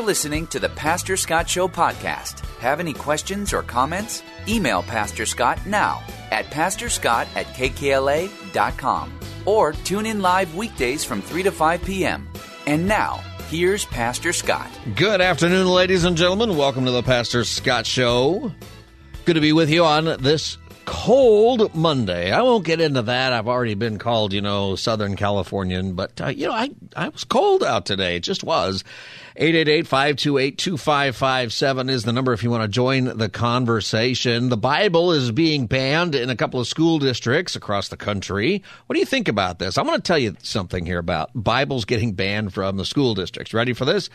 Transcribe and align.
You're 0.00 0.06
listening 0.06 0.46
to 0.46 0.58
the 0.58 0.70
Pastor 0.70 1.14
Scott 1.14 1.46
Show 1.46 1.68
podcast. 1.68 2.40
Have 2.56 2.80
any 2.80 2.94
questions 2.94 3.52
or 3.52 3.62
comments? 3.62 4.22
Email 4.48 4.82
Pastor 4.82 5.26
Scott 5.26 5.66
now 5.66 6.02
at 6.30 6.46
pastorscott 6.46 7.26
at 7.36 7.44
kkla.com 7.48 9.20
or 9.44 9.72
tune 9.74 10.06
in 10.06 10.22
live 10.22 10.54
weekdays 10.54 11.04
from 11.04 11.20
3 11.20 11.42
to 11.42 11.52
5 11.52 11.84
p.m. 11.84 12.26
And 12.66 12.88
now, 12.88 13.16
here's 13.50 13.84
Pastor 13.84 14.32
Scott. 14.32 14.70
Good 14.96 15.20
afternoon, 15.20 15.66
ladies 15.66 16.04
and 16.04 16.16
gentlemen. 16.16 16.56
Welcome 16.56 16.86
to 16.86 16.92
the 16.92 17.02
Pastor 17.02 17.44
Scott 17.44 17.84
Show. 17.84 18.50
Good 19.26 19.34
to 19.34 19.42
be 19.42 19.52
with 19.52 19.68
you 19.68 19.84
on 19.84 20.06
this 20.22 20.56
cold 20.84 21.74
Monday. 21.74 22.32
I 22.32 22.42
won't 22.42 22.64
get 22.64 22.80
into 22.80 23.02
that. 23.02 23.32
I've 23.32 23.48
already 23.48 23.74
been 23.74 23.98
called, 23.98 24.32
you 24.32 24.40
know, 24.40 24.76
Southern 24.76 25.16
Californian, 25.16 25.94
but, 25.94 26.20
uh, 26.20 26.28
you 26.28 26.46
know, 26.46 26.52
I, 26.52 26.70
I 26.96 27.08
was 27.08 27.24
cold 27.24 27.62
out 27.62 27.86
today. 27.86 28.16
It 28.16 28.22
just 28.22 28.44
was. 28.44 28.84
888-528-2557 29.36 31.90
is 31.90 32.04
the 32.04 32.12
number 32.12 32.32
if 32.32 32.42
you 32.42 32.50
want 32.50 32.64
to 32.64 32.68
join 32.68 33.16
the 33.16 33.28
conversation. 33.28 34.48
The 34.48 34.56
Bible 34.56 35.12
is 35.12 35.32
being 35.32 35.66
banned 35.66 36.14
in 36.14 36.30
a 36.30 36.36
couple 36.36 36.60
of 36.60 36.66
school 36.66 36.98
districts 36.98 37.56
across 37.56 37.88
the 37.88 37.96
country. 37.96 38.62
What 38.86 38.94
do 38.94 39.00
you 39.00 39.06
think 39.06 39.28
about 39.28 39.58
this? 39.58 39.78
I'm 39.78 39.86
going 39.86 39.98
to 39.98 40.02
tell 40.02 40.18
you 40.18 40.36
something 40.42 40.84
here 40.84 40.98
about 40.98 41.30
Bibles 41.34 41.84
getting 41.84 42.12
banned 42.12 42.52
from 42.52 42.76
the 42.76 42.84
school 42.84 43.14
districts. 43.14 43.54
Ready 43.54 43.72
for 43.72 43.84
this? 43.84 44.10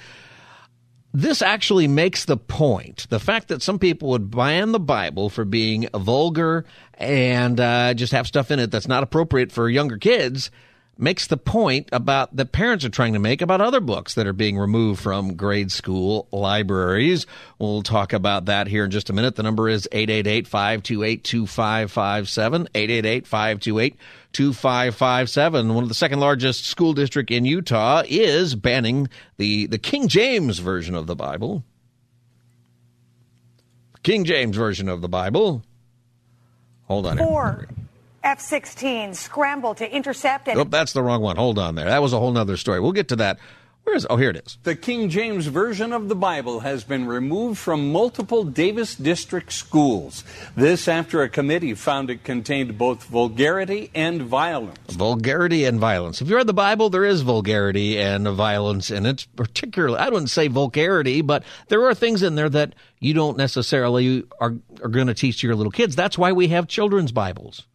This 1.16 1.41
actually 1.41 1.88
makes 1.88 2.25
the 2.25 2.35
point. 2.35 3.08
The 3.09 3.19
fact 3.19 3.47
that 3.47 3.61
some 3.61 3.80
people 3.80 4.09
would 4.09 4.30
ban 4.30 4.73
the 4.73 4.80
Bible 4.80 5.30
for 5.30 5.45
being 5.45 5.88
vulgar 5.94 6.66
and 6.95 7.59
uh, 7.59 7.94
just 7.94 8.11
have 8.11 8.27
stuff 8.27 8.52
in 8.52 8.59
it 8.59 8.69
that's 8.69 8.88
not 8.88 9.03
appropriate 9.03 9.52
for 9.52 9.69
younger 9.69 9.97
kids 9.97 10.52
makes 10.97 11.27
the 11.27 11.38
point 11.38 11.89
about 11.91 12.35
the 12.35 12.45
parents 12.45 12.83
are 12.85 12.89
trying 12.89 13.13
to 13.13 13.19
make 13.19 13.41
about 13.41 13.61
other 13.61 13.79
books 13.79 14.15
that 14.15 14.25
are 14.25 14.33
being 14.33 14.57
removed 14.57 14.99
from 15.01 15.35
grade 15.35 15.71
school 15.71 16.27
libraries. 16.31 17.27
We'll 17.59 17.83
talk 17.83 18.13
about 18.13 18.45
that 18.45 18.67
here 18.67 18.85
in 18.85 18.91
just 18.91 19.09
a 19.09 19.13
minute. 19.13 19.35
The 19.35 19.43
number 19.43 19.67
is 19.67 19.89
888-528-2557, 19.91 22.69
888-528-2557. 24.33 25.73
One 25.73 25.83
of 25.83 25.89
the 25.89 25.95
second 25.95 26.19
largest 26.19 26.66
school 26.66 26.93
district 26.93 27.31
in 27.31 27.45
Utah 27.45 28.03
is 28.07 28.55
banning 28.55 29.09
the, 29.38 29.67
the 29.67 29.77
King 29.77 30.07
James 30.07 30.59
version 30.59 30.95
of 30.95 31.07
the 31.07 31.16
Bible. 31.16 31.63
King 34.03 34.23
James 34.23 34.55
version 34.55 34.88
of 34.88 35.01
the 35.01 35.09
Bible. 35.09 35.61
Hold 36.83 37.07
on. 37.07 37.17
Four. 37.17 37.67
F 38.26 38.40
16 38.40 39.14
scrambled 39.14 39.78
to 39.78 39.95
intercept 39.95 40.48
and. 40.48 40.59
Oh, 40.59 40.64
that's 40.64 40.94
the 40.94 41.04
wrong 41.04 41.22
one. 41.22 41.36
Hold 41.36 41.59
on 41.59 41.76
there. 41.76 41.86
That 41.86 42.02
was 42.02 42.12
a 42.12 42.18
whole 42.18 42.36
other 42.36 42.58
story. 42.58 42.80
We'll 42.80 42.92
get 42.92 43.09
to 43.09 43.16
that. 43.18 43.38
Where 43.84 43.95
is? 43.95 44.08
Oh, 44.09 44.18
here 44.18 44.31
it 44.31 44.38
is. 44.44 44.58
The 44.64 44.76
King 44.76 45.09
James 45.09 45.45
Version 45.45 45.94
of 45.94 46.09
the 46.09 46.16
Bible 46.16 46.62
has 46.62 46.84
been 46.84 47.06
removed 47.06 47.59
from 47.59 47.92
multiple 47.92 48.44
Davis 48.44 48.96
District 48.96 49.52
schools. 49.52 50.23
This 50.56 50.88
after 50.88 51.22
a 51.22 51.30
committee 51.30 51.75
found 51.75 52.09
it 52.09 52.24
contained 52.24 52.80
both 52.80 53.03
vulgarity 53.03 53.91
and 53.94 54.24
violence. 54.24 54.80
Vulgarity 54.96 55.66
and 55.66 55.80
violence. 55.80 56.19
If 56.19 56.28
you 56.28 56.35
read 56.35 56.47
the 56.47 56.53
Bible, 56.53 56.90
there 56.90 57.06
is 57.06 57.22
vulgarity 57.22 58.00
and 58.00 58.28
violence 58.30 58.90
in 58.90 59.06
it. 59.06 59.28
Particularly, 59.35 60.00
I 60.00 60.09
wouldn't 60.09 60.31
say 60.31 60.47
vulgarity, 60.47 61.22
but 61.22 61.44
there 61.68 61.85
are 61.85 61.94
things 61.94 62.24
in 62.24 62.34
there 62.34 62.50
that 62.50 62.74
you 63.00 63.14
don't 63.14 63.38
necessarily 63.38 64.24
are, 64.40 64.56
are 64.81 64.90
going 64.90 65.06
to 65.06 65.14
teach 65.14 65.41
to 65.41 65.47
your 65.47 65.56
little 65.56 65.72
kids. 65.72 65.96
That's 65.96 66.18
why 66.18 66.31
we 66.31 66.47
have 66.47 66.68
children's 66.68 67.12
Bibles. 67.12 67.68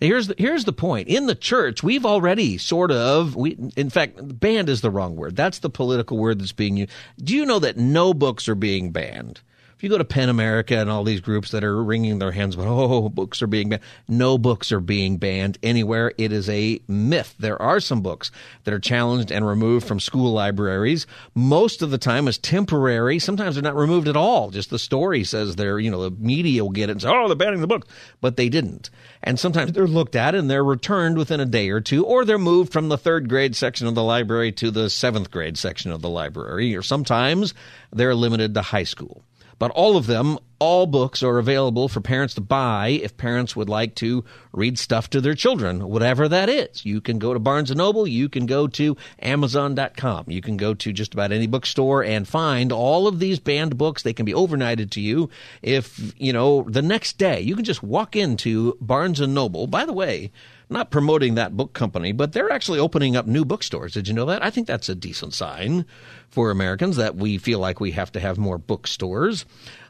Here's 0.00 0.28
the, 0.28 0.34
here's 0.38 0.64
the 0.64 0.72
point. 0.72 1.08
In 1.08 1.26
the 1.26 1.34
church, 1.34 1.82
we've 1.82 2.06
already 2.06 2.56
sort 2.56 2.92
of, 2.92 3.34
we, 3.34 3.58
in 3.76 3.90
fact, 3.90 4.16
banned 4.38 4.68
is 4.68 4.80
the 4.80 4.90
wrong 4.90 5.16
word. 5.16 5.34
That's 5.34 5.58
the 5.58 5.70
political 5.70 6.18
word 6.18 6.40
that's 6.40 6.52
being 6.52 6.76
used. 6.76 6.92
Do 7.18 7.34
you 7.34 7.44
know 7.44 7.58
that 7.58 7.76
no 7.76 8.14
books 8.14 8.48
are 8.48 8.54
being 8.54 8.92
banned? 8.92 9.40
If 9.78 9.84
you 9.84 9.90
go 9.90 9.98
to 9.98 10.04
PEN 10.04 10.28
America 10.28 10.76
and 10.76 10.90
all 10.90 11.04
these 11.04 11.20
groups 11.20 11.52
that 11.52 11.62
are 11.62 11.84
wringing 11.84 12.18
their 12.18 12.32
hands 12.32 12.56
about, 12.56 12.66
oh, 12.66 13.08
books 13.08 13.40
are 13.42 13.46
being 13.46 13.68
banned, 13.68 13.82
no 14.08 14.36
books 14.36 14.72
are 14.72 14.80
being 14.80 15.18
banned 15.18 15.56
anywhere. 15.62 16.12
It 16.18 16.32
is 16.32 16.48
a 16.48 16.80
myth. 16.88 17.36
There 17.38 17.62
are 17.62 17.78
some 17.78 18.00
books 18.00 18.32
that 18.64 18.74
are 18.74 18.80
challenged 18.80 19.30
and 19.30 19.46
removed 19.46 19.86
from 19.86 20.00
school 20.00 20.32
libraries. 20.32 21.06
Most 21.32 21.80
of 21.80 21.92
the 21.92 21.96
time 21.96 22.26
is 22.26 22.38
temporary. 22.38 23.20
Sometimes 23.20 23.54
they're 23.54 23.62
not 23.62 23.76
removed 23.76 24.08
at 24.08 24.16
all. 24.16 24.50
Just 24.50 24.70
the 24.70 24.80
story 24.80 25.22
says 25.22 25.54
they're, 25.54 25.78
you 25.78 25.92
know, 25.92 26.10
the 26.10 26.16
media 26.16 26.64
will 26.64 26.72
get 26.72 26.88
it 26.88 26.94
and 26.94 27.02
say, 27.02 27.08
oh, 27.08 27.28
they're 27.28 27.36
banning 27.36 27.60
the 27.60 27.68
book. 27.68 27.86
But 28.20 28.36
they 28.36 28.48
didn't. 28.48 28.90
And 29.22 29.38
sometimes 29.38 29.70
they're 29.70 29.86
looked 29.86 30.16
at 30.16 30.34
and 30.34 30.50
they're 30.50 30.64
returned 30.64 31.18
within 31.18 31.38
a 31.38 31.46
day 31.46 31.70
or 31.70 31.80
two, 31.80 32.04
or 32.04 32.24
they're 32.24 32.36
moved 32.36 32.72
from 32.72 32.88
the 32.88 32.98
third 32.98 33.28
grade 33.28 33.54
section 33.54 33.86
of 33.86 33.94
the 33.94 34.02
library 34.02 34.50
to 34.54 34.72
the 34.72 34.90
seventh 34.90 35.30
grade 35.30 35.56
section 35.56 35.92
of 35.92 36.02
the 36.02 36.10
library, 36.10 36.74
or 36.74 36.82
sometimes 36.82 37.54
they're 37.92 38.16
limited 38.16 38.54
to 38.54 38.62
high 38.62 38.82
school. 38.82 39.22
But 39.58 39.70
all 39.72 39.96
of 39.96 40.06
them, 40.06 40.38
all 40.60 40.86
books 40.86 41.22
are 41.22 41.38
available 41.38 41.88
for 41.88 42.00
parents 42.00 42.34
to 42.34 42.40
buy 42.40 42.88
if 42.88 43.16
parents 43.16 43.54
would 43.54 43.68
like 43.68 43.94
to 43.96 44.24
read 44.52 44.78
stuff 44.78 45.10
to 45.10 45.20
their 45.20 45.34
children, 45.34 45.88
whatever 45.88 46.28
that 46.28 46.48
is. 46.48 46.84
You 46.84 47.00
can 47.00 47.18
go 47.18 47.32
to 47.32 47.40
Barnes 47.40 47.70
& 47.70 47.74
Noble, 47.74 48.06
you 48.06 48.28
can 48.28 48.46
go 48.46 48.66
to 48.68 48.96
Amazon.com, 49.20 50.24
you 50.28 50.40
can 50.40 50.56
go 50.56 50.74
to 50.74 50.92
just 50.92 51.14
about 51.14 51.32
any 51.32 51.46
bookstore 51.46 52.02
and 52.02 52.26
find 52.26 52.72
all 52.72 53.06
of 53.06 53.18
these 53.18 53.38
banned 53.38 53.78
books. 53.78 54.02
They 54.02 54.12
can 54.12 54.26
be 54.26 54.32
overnighted 54.32 54.90
to 54.90 55.00
you 55.00 55.30
if, 55.62 56.12
you 56.18 56.32
know, 56.32 56.62
the 56.68 56.82
next 56.82 57.18
day. 57.18 57.40
You 57.40 57.54
can 57.54 57.64
just 57.64 57.82
walk 57.82 58.16
into 58.16 58.76
Barnes 58.80 59.20
& 59.20 59.26
Noble. 59.26 59.66
By 59.66 59.84
the 59.84 59.92
way, 59.92 60.32
not 60.70 60.90
promoting 60.90 61.34
that 61.34 61.56
book 61.56 61.72
company, 61.72 62.12
but 62.12 62.32
they're 62.32 62.50
actually 62.50 62.78
opening 62.78 63.16
up 63.16 63.26
new 63.26 63.44
bookstores. 63.44 63.94
Did 63.94 64.08
you 64.08 64.14
know 64.14 64.26
that? 64.26 64.44
I 64.44 64.50
think 64.50 64.66
that's 64.66 64.88
a 64.88 64.94
decent 64.94 65.34
sign 65.34 65.86
for 66.28 66.50
Americans 66.50 66.96
that 66.96 67.16
we 67.16 67.38
feel 67.38 67.58
like 67.58 67.80
we 67.80 67.92
have 67.92 68.12
to 68.12 68.20
have 68.20 68.38
more 68.38 68.58
bookstores 68.58 69.44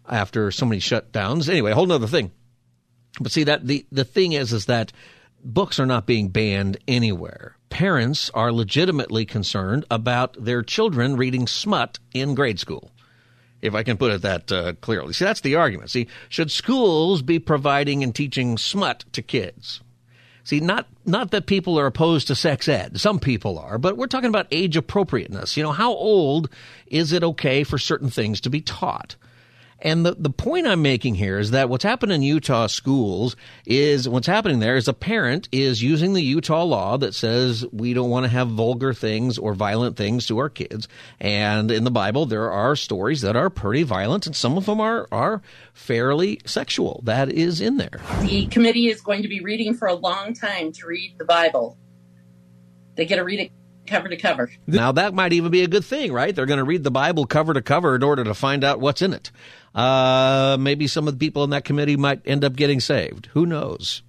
after 0.08 0.50
so 0.50 0.66
many 0.66 0.80
shutdowns. 0.80 1.48
Anyway, 1.48 1.72
whole 1.72 1.90
other 1.90 2.06
thing. 2.06 2.30
But 3.20 3.32
see 3.32 3.44
that 3.44 3.66
the 3.66 3.86
the 3.90 4.04
thing 4.04 4.32
is 4.32 4.52
is 4.52 4.66
that 4.66 4.92
books 5.42 5.80
are 5.80 5.86
not 5.86 6.06
being 6.06 6.28
banned 6.28 6.78
anywhere. 6.86 7.56
Parents 7.70 8.30
are 8.34 8.52
legitimately 8.52 9.26
concerned 9.26 9.84
about 9.90 10.42
their 10.42 10.62
children 10.62 11.16
reading 11.16 11.46
smut 11.46 11.98
in 12.14 12.34
grade 12.34 12.60
school 12.60 12.90
if 13.60 13.74
I 13.74 13.82
can 13.82 13.96
put 13.96 14.12
it 14.12 14.22
that 14.22 14.52
uh, 14.52 14.72
clearly. 14.74 15.12
See, 15.12 15.24
that's 15.24 15.40
the 15.40 15.56
argument. 15.56 15.90
See, 15.90 16.06
should 16.28 16.50
schools 16.50 17.22
be 17.22 17.38
providing 17.38 18.02
and 18.02 18.14
teaching 18.14 18.56
smut 18.56 19.04
to 19.12 19.22
kids? 19.22 19.80
See, 20.48 20.60
not 20.60 20.86
not 21.04 21.30
that 21.32 21.44
people 21.44 21.78
are 21.78 21.84
opposed 21.84 22.28
to 22.28 22.34
sex 22.34 22.68
ed. 22.68 22.98
Some 22.98 23.20
people 23.20 23.58
are, 23.58 23.76
but 23.76 23.98
we're 23.98 24.06
talking 24.06 24.30
about 24.30 24.46
age 24.50 24.78
appropriateness. 24.78 25.58
You 25.58 25.62
know, 25.62 25.72
how 25.72 25.92
old 25.92 26.48
is 26.86 27.12
it 27.12 27.22
okay 27.22 27.64
for 27.64 27.76
certain 27.76 28.08
things 28.08 28.40
to 28.40 28.48
be 28.48 28.62
taught? 28.62 29.16
And 29.80 30.04
the, 30.04 30.16
the 30.18 30.30
point 30.30 30.66
I'm 30.66 30.82
making 30.82 31.14
here 31.14 31.38
is 31.38 31.52
that 31.52 31.68
what's 31.68 31.84
happened 31.84 32.10
in 32.10 32.22
Utah 32.22 32.66
schools 32.66 33.36
is 33.64 34.08
what's 34.08 34.26
happening 34.26 34.58
there 34.58 34.76
is 34.76 34.88
a 34.88 34.92
parent 34.92 35.48
is 35.52 35.82
using 35.82 36.14
the 36.14 36.22
Utah 36.22 36.64
law 36.64 36.98
that 36.98 37.14
says 37.14 37.64
we 37.72 37.94
don't 37.94 38.10
want 38.10 38.24
to 38.24 38.30
have 38.30 38.48
vulgar 38.48 38.92
things 38.92 39.38
or 39.38 39.54
violent 39.54 39.96
things 39.96 40.26
to 40.26 40.38
our 40.38 40.48
kids. 40.48 40.88
And 41.20 41.70
in 41.70 41.84
the 41.84 41.90
Bible, 41.92 42.26
there 42.26 42.50
are 42.50 42.74
stories 42.74 43.20
that 43.20 43.36
are 43.36 43.50
pretty 43.50 43.84
violent 43.84 44.26
and 44.26 44.34
some 44.34 44.56
of 44.58 44.66
them 44.66 44.80
are, 44.80 45.06
are 45.12 45.42
fairly 45.74 46.40
sexual. 46.44 47.00
That 47.04 47.30
is 47.30 47.60
in 47.60 47.76
there. 47.76 48.00
The 48.22 48.46
committee 48.46 48.88
is 48.88 49.00
going 49.00 49.22
to 49.22 49.28
be 49.28 49.40
reading 49.40 49.74
for 49.74 49.86
a 49.86 49.94
long 49.94 50.34
time 50.34 50.72
to 50.72 50.86
read 50.86 51.14
the 51.18 51.24
Bible. 51.24 51.78
They 52.96 53.06
get 53.06 53.16
to 53.16 53.24
read 53.24 53.38
it 53.38 53.52
cover 53.88 54.08
to 54.08 54.16
cover. 54.16 54.50
Now 54.66 54.92
that 54.92 55.14
might 55.14 55.32
even 55.32 55.50
be 55.50 55.62
a 55.62 55.68
good 55.68 55.84
thing, 55.84 56.12
right? 56.12 56.34
They're 56.34 56.46
going 56.46 56.58
to 56.58 56.64
read 56.64 56.84
the 56.84 56.90
Bible 56.90 57.26
cover 57.26 57.54
to 57.54 57.62
cover 57.62 57.94
in 57.96 58.02
order 58.02 58.24
to 58.24 58.34
find 58.34 58.64
out 58.64 58.80
what's 58.80 59.02
in 59.02 59.12
it. 59.12 59.30
Uh, 59.74 60.56
maybe 60.58 60.86
some 60.86 61.08
of 61.08 61.14
the 61.14 61.18
people 61.18 61.44
in 61.44 61.50
that 61.50 61.64
committee 61.64 61.96
might 61.96 62.20
end 62.24 62.44
up 62.44 62.56
getting 62.56 62.80
saved. 62.80 63.26
Who 63.32 63.46
knows? 63.46 64.02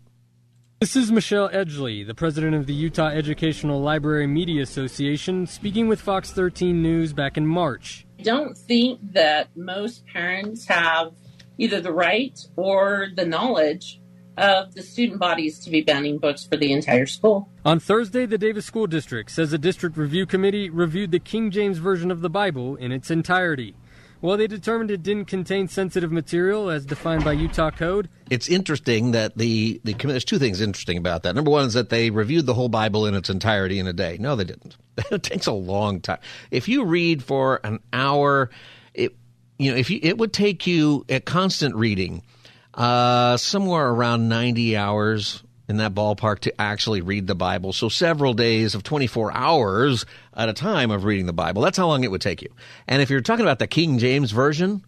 This 0.79 0.95
is 0.95 1.11
Michelle 1.11 1.49
Edgley, 1.49 2.07
the 2.07 2.15
president 2.15 2.55
of 2.55 2.65
the 2.65 2.73
Utah 2.73 3.09
Educational 3.09 3.81
Library 3.81 4.27
Media 4.27 4.61
Association, 4.61 5.45
speaking 5.45 5.89
with 5.89 5.99
Fox 5.99 6.31
13 6.31 6.81
News 6.81 7.11
back 7.11 7.35
in 7.35 7.45
March. 7.45 8.05
I 8.17 8.23
don't 8.23 8.57
think 8.57 8.99
that 9.11 9.49
most 9.57 10.05
parents 10.07 10.65
have 10.67 11.11
either 11.57 11.81
the 11.81 11.91
right 11.91 12.39
or 12.55 13.09
the 13.13 13.25
knowledge 13.25 13.98
of 14.39 14.73
the 14.73 14.81
student 14.81 15.19
bodies 15.19 15.59
to 15.59 15.69
be 15.69 15.81
banning 15.81 16.17
books 16.17 16.45
for 16.45 16.57
the 16.57 16.71
entire 16.71 17.05
school. 17.05 17.49
On 17.65 17.79
Thursday, 17.79 18.25
the 18.25 18.37
Davis 18.37 18.65
School 18.65 18.87
District 18.87 19.29
says 19.29 19.51
a 19.53 19.57
district 19.57 19.97
review 19.97 20.25
committee 20.25 20.69
reviewed 20.69 21.11
the 21.11 21.19
King 21.19 21.51
James 21.51 21.77
Version 21.77 22.09
of 22.09 22.21
the 22.21 22.29
Bible 22.29 22.75
in 22.77 22.91
its 22.91 23.11
entirety. 23.11 23.75
While 24.21 24.35
they 24.35 24.47
determined 24.47 24.91
it 24.91 25.01
didn't 25.01 25.25
contain 25.25 25.69
sensitive 25.69 26.11
material 26.11 26.69
as 26.69 26.85
defined 26.85 27.23
by 27.23 27.33
Utah 27.33 27.71
code, 27.71 28.09
it's 28.29 28.49
interesting 28.49 29.11
that 29.11 29.37
the 29.37 29.79
the 29.85 29.93
there's 29.93 30.25
two 30.25 30.39
things 30.39 30.59
interesting 30.59 30.97
about 30.97 31.23
that. 31.23 31.35
Number 31.35 31.51
one 31.51 31.65
is 31.67 31.73
that 31.73 31.89
they 31.89 32.09
reviewed 32.09 32.45
the 32.45 32.53
whole 32.53 32.67
Bible 32.67 33.05
in 33.05 33.15
its 33.15 33.29
entirety 33.29 33.79
in 33.79 33.87
a 33.87 33.93
day. 33.93 34.17
No, 34.19 34.35
they 34.35 34.43
didn't. 34.43 34.75
it 35.11 35.23
takes 35.23 35.47
a 35.47 35.53
long 35.53 36.01
time. 36.01 36.19
If 36.51 36.67
you 36.67 36.83
read 36.83 37.23
for 37.23 37.61
an 37.63 37.79
hour, 37.93 38.49
it 38.93 39.15
you 39.57 39.71
know 39.71 39.77
if 39.77 39.89
you 39.89 39.99
it 40.03 40.17
would 40.17 40.33
take 40.33 40.67
you 40.67 41.05
a 41.07 41.21
constant 41.21 41.75
reading 41.75 42.21
uh, 42.79 43.35
somewhere 43.37 43.89
around 43.89 44.29
90 44.29 44.77
hours 44.77 45.43
in 45.67 45.77
that 45.77 45.93
ballpark 45.93 46.39
to 46.39 46.61
actually 46.61 47.01
read 47.01 47.27
the 47.27 47.35
Bible. 47.35 47.73
So 47.73 47.89
several 47.89 48.33
days 48.33 48.73
of 48.73 48.83
24 48.83 49.33
hours 49.33 50.05
at 50.33 50.49
a 50.49 50.53
time 50.53 50.89
of 50.89 51.03
reading 51.03 51.27
the 51.27 51.33
Bible. 51.33 51.61
That's 51.61 51.77
how 51.77 51.87
long 51.87 52.03
it 52.03 52.09
would 52.09 52.21
take 52.21 52.41
you. 52.41 52.49
And 52.87 53.01
if 53.01 53.09
you're 53.09 53.21
talking 53.21 53.45
about 53.45 53.59
the 53.59 53.67
King 53.67 53.99
James 53.99 54.31
Version, 54.31 54.83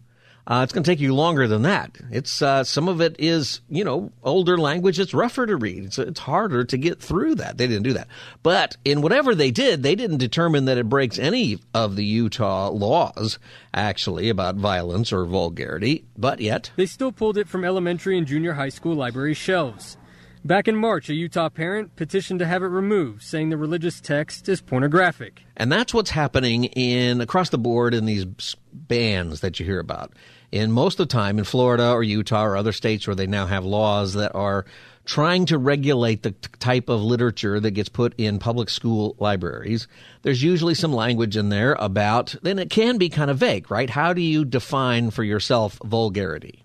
uh, 0.46 0.62
it's 0.64 0.72
going 0.72 0.82
to 0.82 0.90
take 0.90 1.00
you 1.00 1.14
longer 1.14 1.46
than 1.46 1.62
that. 1.62 1.96
It's 2.10 2.42
uh, 2.42 2.64
some 2.64 2.88
of 2.88 3.00
it 3.00 3.16
is 3.18 3.60
you 3.68 3.84
know 3.84 4.10
older 4.22 4.58
language. 4.58 4.98
It's 4.98 5.14
rougher 5.14 5.46
to 5.46 5.56
read. 5.56 5.84
It's 5.84 5.98
it's 5.98 6.20
harder 6.20 6.64
to 6.64 6.76
get 6.76 7.00
through 7.00 7.36
that. 7.36 7.58
They 7.58 7.66
didn't 7.66 7.84
do 7.84 7.92
that. 7.92 8.08
But 8.42 8.76
in 8.84 9.02
whatever 9.02 9.34
they 9.34 9.50
did, 9.50 9.82
they 9.82 9.94
didn't 9.94 10.18
determine 10.18 10.64
that 10.64 10.78
it 10.78 10.88
breaks 10.88 11.18
any 11.18 11.58
of 11.72 11.96
the 11.96 12.04
Utah 12.04 12.70
laws 12.70 13.38
actually 13.72 14.28
about 14.28 14.56
violence 14.56 15.12
or 15.12 15.24
vulgarity. 15.24 16.04
But 16.16 16.40
yet 16.40 16.72
they 16.76 16.86
still 16.86 17.12
pulled 17.12 17.38
it 17.38 17.48
from 17.48 17.64
elementary 17.64 18.18
and 18.18 18.26
junior 18.26 18.54
high 18.54 18.68
school 18.68 18.94
library 18.94 19.34
shelves. 19.34 19.96
Back 20.44 20.66
in 20.66 20.74
March, 20.74 21.08
a 21.08 21.14
Utah 21.14 21.48
parent 21.48 21.94
petitioned 21.94 22.40
to 22.40 22.46
have 22.46 22.64
it 22.64 22.66
removed, 22.66 23.22
saying 23.22 23.50
the 23.50 23.56
religious 23.56 24.00
text 24.00 24.48
is 24.48 24.60
pornographic. 24.60 25.44
And 25.56 25.70
that's 25.70 25.94
what's 25.94 26.10
happening 26.10 26.64
in 26.64 27.20
across 27.20 27.50
the 27.50 27.58
board 27.58 27.94
in 27.94 28.06
these 28.06 28.26
bans 28.72 29.38
that 29.40 29.60
you 29.60 29.66
hear 29.66 29.78
about. 29.78 30.12
In 30.50 30.72
most 30.72 30.98
of 30.98 31.06
the 31.06 31.12
time 31.12 31.38
in 31.38 31.44
Florida 31.44 31.92
or 31.92 32.02
Utah 32.02 32.44
or 32.44 32.56
other 32.56 32.72
states 32.72 33.06
where 33.06 33.14
they 33.14 33.28
now 33.28 33.46
have 33.46 33.64
laws 33.64 34.14
that 34.14 34.34
are 34.34 34.66
trying 35.04 35.46
to 35.46 35.58
regulate 35.58 36.24
the 36.24 36.32
t- 36.32 36.48
type 36.58 36.88
of 36.88 37.00
literature 37.00 37.60
that 37.60 37.70
gets 37.70 37.88
put 37.88 38.12
in 38.18 38.40
public 38.40 38.68
school 38.68 39.14
libraries. 39.20 39.86
There's 40.22 40.42
usually 40.42 40.74
some 40.74 40.92
language 40.92 41.36
in 41.36 41.50
there 41.50 41.74
about, 41.74 42.34
then 42.42 42.58
it 42.58 42.68
can 42.68 42.98
be 42.98 43.08
kind 43.08 43.30
of 43.30 43.38
vague, 43.38 43.70
right? 43.70 43.90
How 43.90 44.12
do 44.12 44.20
you 44.20 44.44
define 44.44 45.12
for 45.12 45.22
yourself 45.22 45.78
vulgarity? 45.84 46.61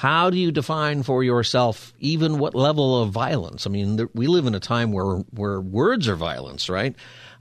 How 0.00 0.30
do 0.30 0.38
you 0.38 0.50
define 0.50 1.02
for 1.02 1.22
yourself 1.22 1.92
even 1.98 2.38
what 2.38 2.54
level 2.54 3.02
of 3.02 3.10
violence? 3.10 3.66
I 3.66 3.70
mean, 3.70 4.08
we 4.14 4.28
live 4.28 4.46
in 4.46 4.54
a 4.54 4.58
time 4.58 4.92
where 4.92 5.16
where 5.28 5.60
words 5.60 6.08
are 6.08 6.16
violence, 6.16 6.70
right? 6.70 6.96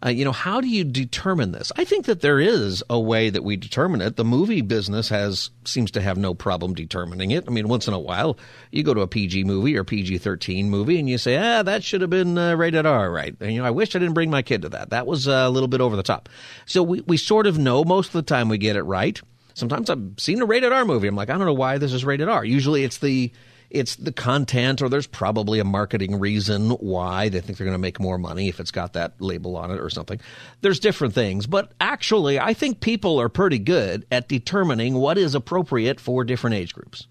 Uh, 0.05 0.09
you 0.09 0.25
know, 0.25 0.33
how 0.33 0.59
do 0.59 0.67
you 0.67 0.83
determine 0.83 1.53
this? 1.53 1.71
I 1.77 1.85
think 1.85 2.05
that 2.07 2.19
there 2.19 2.37
is 2.37 2.83
a 2.89 2.99
way 2.99 3.29
that 3.29 3.45
we 3.45 3.55
determine 3.55 4.01
it. 4.01 4.17
The 4.17 4.25
movie 4.25 4.59
business 4.59 5.07
has 5.07 5.51
seems 5.63 5.89
to 5.91 6.01
have 6.01 6.17
no 6.17 6.33
problem 6.33 6.73
determining 6.73 7.31
it. 7.31 7.45
I 7.47 7.51
mean, 7.51 7.69
once 7.69 7.87
in 7.87 7.93
a 7.93 7.99
while, 7.99 8.37
you 8.71 8.83
go 8.83 8.93
to 8.93 8.99
a 8.99 9.07
PG 9.07 9.45
movie 9.45 9.77
or 9.77 9.85
PG 9.85 10.17
thirteen 10.17 10.69
movie, 10.69 10.99
and 10.99 11.09
you 11.09 11.17
say, 11.17 11.37
"Ah, 11.37 11.63
that 11.63 11.81
should 11.81 12.01
have 12.01 12.09
been 12.09 12.37
uh, 12.37 12.55
rated 12.55 12.85
R, 12.85 13.09
right?" 13.09 13.37
And 13.39 13.53
you 13.53 13.61
know, 13.61 13.67
I 13.67 13.71
wish 13.71 13.95
I 13.95 13.99
didn't 13.99 14.15
bring 14.15 14.31
my 14.31 14.41
kid 14.41 14.63
to 14.63 14.69
that. 14.69 14.89
That 14.89 15.07
was 15.07 15.29
uh, 15.29 15.45
a 15.45 15.49
little 15.49 15.69
bit 15.69 15.79
over 15.79 15.95
the 15.95 16.03
top. 16.03 16.27
So 16.65 16.83
we 16.83 16.99
we 17.07 17.15
sort 17.15 17.47
of 17.47 17.57
know 17.57 17.85
most 17.85 18.07
of 18.07 18.13
the 18.13 18.21
time 18.21 18.49
we 18.49 18.57
get 18.57 18.75
it 18.75 18.83
right. 18.83 19.21
Sometimes 19.59 19.89
I've 19.89 20.13
seen 20.17 20.41
a 20.41 20.45
rated 20.45 20.71
R 20.71 20.85
movie. 20.85 21.07
I'm 21.07 21.15
like, 21.15 21.29
I 21.29 21.37
don't 21.37 21.45
know 21.45 21.53
why 21.53 21.77
this 21.77 21.93
is 21.93 22.05
rated 22.05 22.29
R. 22.29 22.43
Usually 22.43 22.83
it's 22.83 22.97
the 22.97 23.31
it's 23.69 23.95
the 23.97 24.11
content 24.11 24.81
or 24.81 24.89
there's 24.89 25.05
probably 25.05 25.59
a 25.59 25.63
marketing 25.63 26.19
reason 26.19 26.71
why 26.71 27.29
they 27.29 27.39
think 27.39 27.57
they're 27.57 27.65
going 27.65 27.75
to 27.75 27.79
make 27.79 27.99
more 27.99 28.17
money 28.17 28.47
if 28.47 28.59
it's 28.59 28.71
got 28.71 28.93
that 28.93 29.13
label 29.19 29.55
on 29.55 29.69
it 29.69 29.79
or 29.79 29.91
something. 29.91 30.19
There's 30.61 30.79
different 30.79 31.13
things, 31.13 31.45
but 31.45 31.71
actually 31.79 32.39
I 32.39 32.53
think 32.53 32.81
people 32.81 33.21
are 33.21 33.29
pretty 33.29 33.59
good 33.59 34.07
at 34.11 34.27
determining 34.27 34.95
what 34.95 35.19
is 35.19 35.35
appropriate 35.35 35.99
for 35.99 36.23
different 36.23 36.55
age 36.55 36.73
groups. 36.73 37.05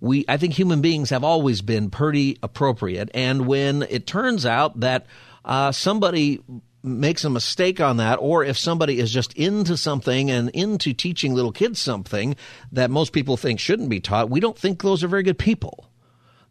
We 0.00 0.24
I 0.26 0.36
think 0.36 0.54
human 0.54 0.80
beings 0.80 1.10
have 1.10 1.22
always 1.22 1.60
been 1.60 1.90
pretty 1.90 2.38
appropriate 2.42 3.10
and 3.14 3.46
when 3.46 3.82
it 3.82 4.06
turns 4.06 4.44
out 4.44 4.80
that 4.80 5.06
uh, 5.44 5.72
somebody 5.72 6.42
makes 6.82 7.24
a 7.24 7.30
mistake 7.30 7.80
on 7.80 7.98
that, 7.98 8.16
or 8.16 8.44
if 8.44 8.58
somebody 8.58 8.98
is 8.98 9.10
just 9.10 9.32
into 9.34 9.76
something 9.76 10.30
and 10.30 10.48
into 10.50 10.92
teaching 10.92 11.34
little 11.34 11.52
kids 11.52 11.78
something 11.78 12.36
that 12.72 12.90
most 12.90 13.12
people 13.12 13.36
think 13.36 13.60
shouldn't 13.60 13.90
be 13.90 14.00
taught, 14.00 14.30
we 14.30 14.40
don't 14.40 14.58
think 14.58 14.82
those 14.82 15.04
are 15.04 15.08
very 15.08 15.22
good 15.22 15.38
people. 15.38 15.86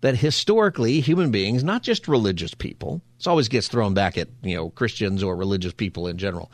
That 0.02 0.16
historically, 0.16 1.02
human 1.02 1.30
beings, 1.30 1.64
not 1.64 1.84
just 1.84 2.08
religious 2.08 2.54
people, 2.54 3.02
this 3.18 3.28
always 3.28 3.50
gets 3.50 3.68
thrown 3.68 3.94
back 3.94 4.18
at 4.18 4.30
you 4.42 4.56
know 4.56 4.70
Christians 4.70 5.24
or 5.24 5.36
religious 5.36 5.74
people 5.74 6.08
in 6.08 6.18
general. 6.18 6.52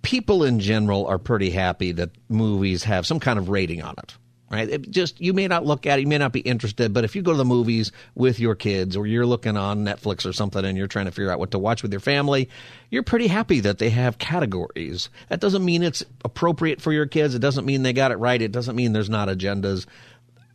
People 0.00 0.42
in 0.42 0.58
general 0.58 1.06
are 1.06 1.18
pretty 1.18 1.50
happy 1.50 1.92
that 1.92 2.10
movies 2.28 2.84
have 2.84 3.06
some 3.06 3.20
kind 3.20 3.38
of 3.38 3.50
rating 3.50 3.82
on 3.82 3.94
it 3.98 4.16
right? 4.52 4.68
It 4.68 4.90
just 4.90 5.20
you 5.20 5.32
may 5.32 5.48
not 5.48 5.64
look 5.64 5.86
at 5.86 5.98
it, 5.98 6.02
you 6.02 6.08
may 6.08 6.18
not 6.18 6.32
be 6.32 6.40
interested, 6.40 6.92
but 6.92 7.04
if 7.04 7.16
you 7.16 7.22
go 7.22 7.32
to 7.32 7.38
the 7.38 7.44
movies 7.44 7.90
with 8.14 8.38
your 8.38 8.54
kids 8.54 8.96
or 8.96 9.06
you're 9.06 9.26
looking 9.26 9.56
on 9.56 9.84
Netflix 9.84 10.28
or 10.28 10.32
something 10.32 10.64
and 10.64 10.76
you're 10.76 10.86
trying 10.86 11.06
to 11.06 11.10
figure 11.10 11.30
out 11.30 11.38
what 11.38 11.50
to 11.52 11.58
watch 11.58 11.82
with 11.82 11.90
your 11.90 12.00
family, 12.00 12.50
you're 12.90 13.02
pretty 13.02 13.26
happy 13.26 13.60
that 13.60 13.78
they 13.78 13.88
have 13.90 14.18
categories. 14.18 15.08
That 15.30 15.40
doesn't 15.40 15.64
mean 15.64 15.82
it's 15.82 16.04
appropriate 16.24 16.82
for 16.82 16.92
your 16.92 17.06
kids. 17.06 17.34
It 17.34 17.40
doesn't 17.40 17.64
mean 17.64 17.82
they 17.82 17.94
got 17.94 18.12
it 18.12 18.16
right. 18.16 18.40
It 18.40 18.52
doesn't 18.52 18.76
mean 18.76 18.92
there's 18.92 19.10
not 19.10 19.28
agendas, 19.28 19.86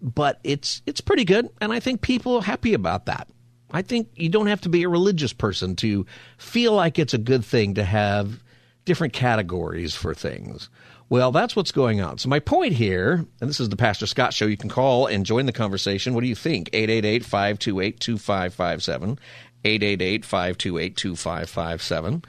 but 0.01 0.39
it's 0.44 0.83
it's 0.85 1.01
pretty 1.01 1.25
good, 1.25 1.49
and 1.59 1.73
I 1.73 1.79
think 1.79 2.01
people 2.01 2.35
are 2.35 2.44
happy 2.44 2.75
about 2.75 3.07
that. 3.07 3.27
I 3.71 3.81
think 3.81 4.09
you 4.15 4.29
don't 4.29 4.47
have 4.47 4.61
to 4.61 4.69
be 4.69 4.83
a 4.83 4.89
religious 4.89 5.33
person 5.33 5.75
to 5.77 6.05
feel 6.38 6.73
like 6.73 6.99
it's 6.99 7.13
a 7.13 7.17
good 7.17 7.44
thing 7.44 7.73
to 7.73 7.83
have 7.83 8.41
different 8.85 9.11
categories 9.11 9.94
for 9.94 10.13
things. 10.13 10.69
Well, 11.09 11.31
that's 11.31 11.56
what's 11.56 11.71
going 11.71 12.01
on. 12.01 12.18
So 12.18 12.27
my 12.27 12.39
point 12.39 12.74
here, 12.74 13.25
and 13.39 13.50
this 13.50 13.62
is 13.62 13.69
the 13.69 13.77
Pastor 13.77 14.06
Scott 14.06 14.33
Show, 14.33 14.45
you 14.45 14.57
can 14.57 14.69
call 14.69 15.07
and 15.07 15.25
join 15.25 15.45
the 15.45 15.54
conversation. 15.54 16.13
What 16.13 16.19
do 16.21 16.27
you 16.27 16.36
think? 16.36 16.69
888-528-2557, 16.71 19.18
888-528-2557. 19.63 22.25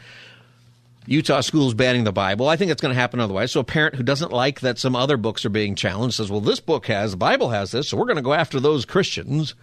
Utah 1.07 1.41
schools 1.41 1.75
banning 1.75 2.05
the 2.05 2.13
Bible. 2.13 2.49
I 2.49 2.57
think 2.57 2.71
it's 2.71 2.83
going 2.83 2.95
to 2.95 3.01
happen 3.01 3.19
otherwise. 3.19 3.51
So 3.51 3.59
a 3.61 3.65
parent 3.65 3.97
who 3.97 4.05
doesn't 4.05 4.31
like 4.31 4.61
that 4.61 4.79
some 4.79 4.95
other 4.95 5.17
books 5.17 5.45
are 5.45 5.51
being 5.51 5.75
challenged 5.75 6.17
says, 6.17 6.31
well, 6.31 6.41
this 6.41 6.61
book 6.61 6.87
has, 6.87 7.11
the 7.13 7.17
Bible 7.17 7.49
has 7.49 7.73
this, 7.73 7.89
so 7.89 7.97
we're 7.97 8.05
going 8.05 8.17
to 8.17 8.23
go 8.23 8.35
after 8.35 8.61
those 8.61 8.85
Christians. 8.85 9.55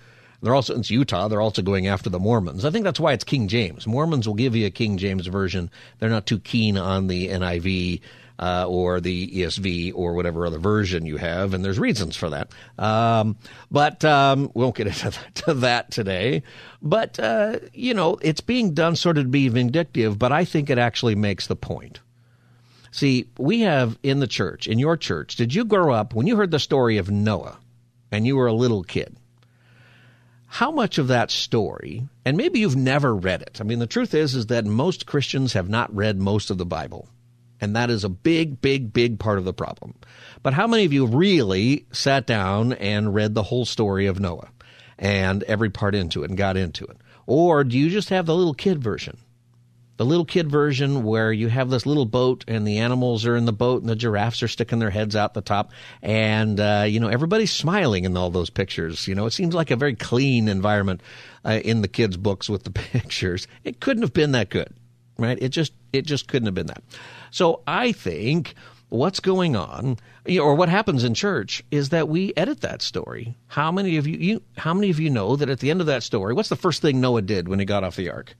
They're 0.41 0.56
also, 0.56 0.77
it's 0.77 0.89
Utah, 0.89 1.27
they're 1.27 1.39
also 1.39 1.62
going 1.62 1.88
after 1.88 2.09
the 2.09 2.19
Mormons. 2.19 2.65
I 2.65 2.71
think 2.71 2.83
that's 2.83 3.00
why 3.00 3.13
it's 3.13 3.23
King 3.23 3.47
James. 3.47 3.88
Mormons 3.88 4.27
will 4.27 4.35
give 4.35 4.56
you 4.56 4.65
a 4.65 4.71
King 4.71 4.97
James 4.97 5.27
version. 5.27 5.69
They're 6.00 6.09
not 6.09 6.25
too 6.25 6.39
keen 6.39 6.77
on 6.77 7.07
the 7.07 7.29
NIV 7.29 8.01
uh, 8.39 8.65
or 8.67 9.00
the 9.00 9.27
ESV 9.27 9.93
or 9.95 10.13
whatever 10.13 10.45
other 10.45 10.57
version 10.57 11.05
you 11.05 11.17
have, 11.17 11.53
and 11.53 11.63
there's 11.63 11.79
reasons 11.79 12.15
for 12.15 12.29
that. 12.29 12.51
Um, 12.77 13.38
but 13.71 14.03
um, 14.03 14.51
we 14.53 14.63
won't 14.63 14.75
get 14.75 14.88
into 14.88 15.12
that, 15.12 15.36
to 15.36 15.53
that 15.55 15.91
today. 15.91 16.43
But 16.81 17.19
uh, 17.19 17.60
you 17.74 17.93
know, 17.93 18.17
it's 18.21 18.41
being 18.41 18.74
done 18.74 18.95
sort 18.95 19.17
of 19.17 19.25
to 19.25 19.29
be 19.29 19.48
vindictive, 19.48 20.19
but 20.19 20.31
I 20.31 20.45
think 20.45 20.69
it 20.69 20.77
actually 20.77 21.15
makes 21.15 21.48
the 21.48 21.55
point. 21.55 22.00
See, 22.91 23.29
we 23.38 23.62
have 23.62 24.00
in 24.03 24.19
the 24.19 24.27
church, 24.27 24.67
in 24.67 24.79
your 24.79 24.95
church, 24.95 25.36
did 25.36 25.53
you 25.53 25.65
grow 25.65 25.93
up 25.93 26.13
when 26.13 26.27
you 26.27 26.38
heard 26.38 26.51
the 26.51 26.60
story 26.60 26.98
of 26.98 27.12
Noah 27.12 27.57
and 28.10 28.25
you 28.25 28.38
were 28.38 28.48
a 28.48 28.53
little 28.53 28.83
kid? 28.83 29.17
How 30.48 30.71
much 30.71 30.98
of 30.98 31.10
that 31.10 31.31
story, 31.31 32.07
and 32.24 32.38
maybe 32.38 32.60
you've 32.60 32.77
never 32.77 33.13
read 33.13 33.41
it. 33.41 33.57
I 33.60 33.65
mean, 33.65 33.79
the 33.79 33.88
truth 33.88 34.13
is, 34.13 34.36
is 34.36 34.45
that 34.45 34.63
most 34.63 35.05
Christians 35.05 35.51
have 35.51 35.67
not 35.67 35.93
read 35.93 36.21
most 36.21 36.50
of 36.50 36.57
the 36.57 36.65
Bible. 36.65 37.10
And 37.62 37.75
that 37.75 37.89
is 37.89 38.03
a 38.03 38.09
big, 38.09 38.62
big, 38.62 38.91
big 38.91 39.19
part 39.19 39.38
of 39.38 39.45
the 39.45 39.53
problem. 39.53 39.95
But 40.43 40.53
how 40.53 40.67
many 40.67 40.85
of 40.85 40.93
you 40.93 41.05
really 41.05 41.85
sat 41.91 42.27
down 42.27 42.74
and 42.74 43.15
read 43.15 43.33
the 43.33 43.43
whole 43.43 43.65
story 43.65 44.07
of 44.07 44.19
Noah 44.19 44.50
and 44.97 45.43
every 45.43 45.69
part 45.69 45.95
into 45.95 46.24
it 46.24 46.29
and 46.29 46.38
got 46.38 46.57
into 46.57 46.85
it? 46.85 46.97
Or 47.25 47.63
do 47.63 47.77
you 47.77 47.89
just 47.89 48.09
have 48.09 48.25
the 48.25 48.35
little 48.35 48.53
kid 48.53 48.83
version? 48.83 49.17
The 49.97 50.05
little 50.05 50.25
kid 50.25 50.51
version 50.51 51.03
where 51.03 51.31
you 51.31 51.47
have 51.47 51.69
this 51.69 51.85
little 51.85 52.05
boat 52.05 52.43
and 52.50 52.67
the 52.67 52.79
animals 52.79 53.25
are 53.25 53.38
in 53.38 53.45
the 53.45 53.53
boat 53.53 53.81
and 53.81 53.89
the 53.89 53.95
giraffes 53.95 54.43
are 54.43 54.50
sticking 54.50 54.79
their 54.79 54.89
heads 54.89 55.15
out 55.15 55.33
the 55.33 55.41
top 55.41 55.71
and, 56.01 56.59
uh, 56.59 56.85
you 56.85 57.00
know, 57.00 57.07
everybody's 57.07 57.51
smiling 57.51 58.03
in 58.03 58.17
all 58.17 58.29
those 58.29 58.50
pictures. 58.50 59.07
You 59.07 59.15
know, 59.15 59.25
it 59.25 59.31
seems 59.31 59.55
like 59.55 59.71
a 59.71 59.77
very 59.77 59.95
clean 59.95 60.50
environment 60.50 61.01
uh, 61.45 61.62
in 61.63 61.81
the 61.81 61.88
kids' 61.88 62.17
books 62.17 62.50
with 62.50 62.65
the 62.65 62.71
pictures. 62.74 63.47
It 63.63 63.79
couldn't 63.79 64.03
have 64.03 64.13
been 64.13 64.33
that 64.33 64.50
good, 64.50 64.74
right? 65.17 65.38
It 65.41 65.50
just, 65.50 65.71
it 65.93 66.05
just 66.05 66.27
couldn't 66.27 66.47
have 66.47 66.55
been 66.55 66.67
that. 66.67 66.83
So 67.36 67.63
I 67.68 67.92
think 67.92 68.56
what's 68.88 69.20
going 69.20 69.58
on 69.58 69.98
or 70.39 70.56
what 70.56 70.70
happens 70.70 71.04
in 71.04 71.13
church 71.13 71.62
is 71.70 71.89
that 71.89 72.08
we 72.08 72.32
edit 72.38 72.62
that 72.62 72.82
story. 72.82 73.36
How 73.48 73.74
many 73.74 73.98
of 73.98 74.08
you, 74.08 74.18
you, 74.18 74.42
how 74.56 74.74
many 74.74 74.89
of 74.89 75.01
you 75.01 75.10
know 75.10 75.36
that 75.36 75.50
at 75.50 75.60
the 75.60 75.70
end 75.70 75.82
of 75.82 75.88
that 75.88 76.04
story, 76.04 76.34
what's 76.34 76.48
the 76.48 76.56
first 76.56 76.82
thing 76.82 77.01
Noah 77.01 77.24
did 77.24 77.50
when 77.50 77.60
he 77.60 77.65
got 77.65 77.84
off 77.84 77.98
the 77.98 78.10
ark? 78.10 78.38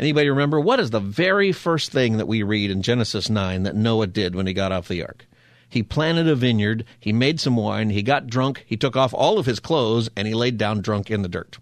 Anybody 0.00 0.30
remember 0.30 0.58
what 0.58 0.80
is 0.80 0.88
the 0.88 0.98
very 0.98 1.52
first 1.52 1.92
thing 1.92 2.16
that 2.16 2.26
we 2.26 2.42
read 2.42 2.70
in 2.70 2.80
Genesis 2.80 3.28
9 3.28 3.64
that 3.64 3.76
Noah 3.76 4.06
did 4.06 4.34
when 4.34 4.46
he 4.46 4.54
got 4.54 4.72
off 4.72 4.88
the 4.88 5.02
ark? 5.02 5.26
He 5.68 5.82
planted 5.82 6.26
a 6.26 6.34
vineyard, 6.34 6.86
he 6.98 7.12
made 7.12 7.40
some 7.40 7.54
wine, 7.54 7.90
he 7.90 8.02
got 8.02 8.28
drunk, 8.28 8.64
he 8.66 8.78
took 8.78 8.96
off 8.96 9.12
all 9.12 9.38
of 9.38 9.44
his 9.44 9.60
clothes 9.60 10.08
and 10.16 10.26
he 10.26 10.32
laid 10.32 10.56
down 10.56 10.80
drunk 10.80 11.10
in 11.10 11.20
the 11.20 11.28
dirt. 11.28 11.58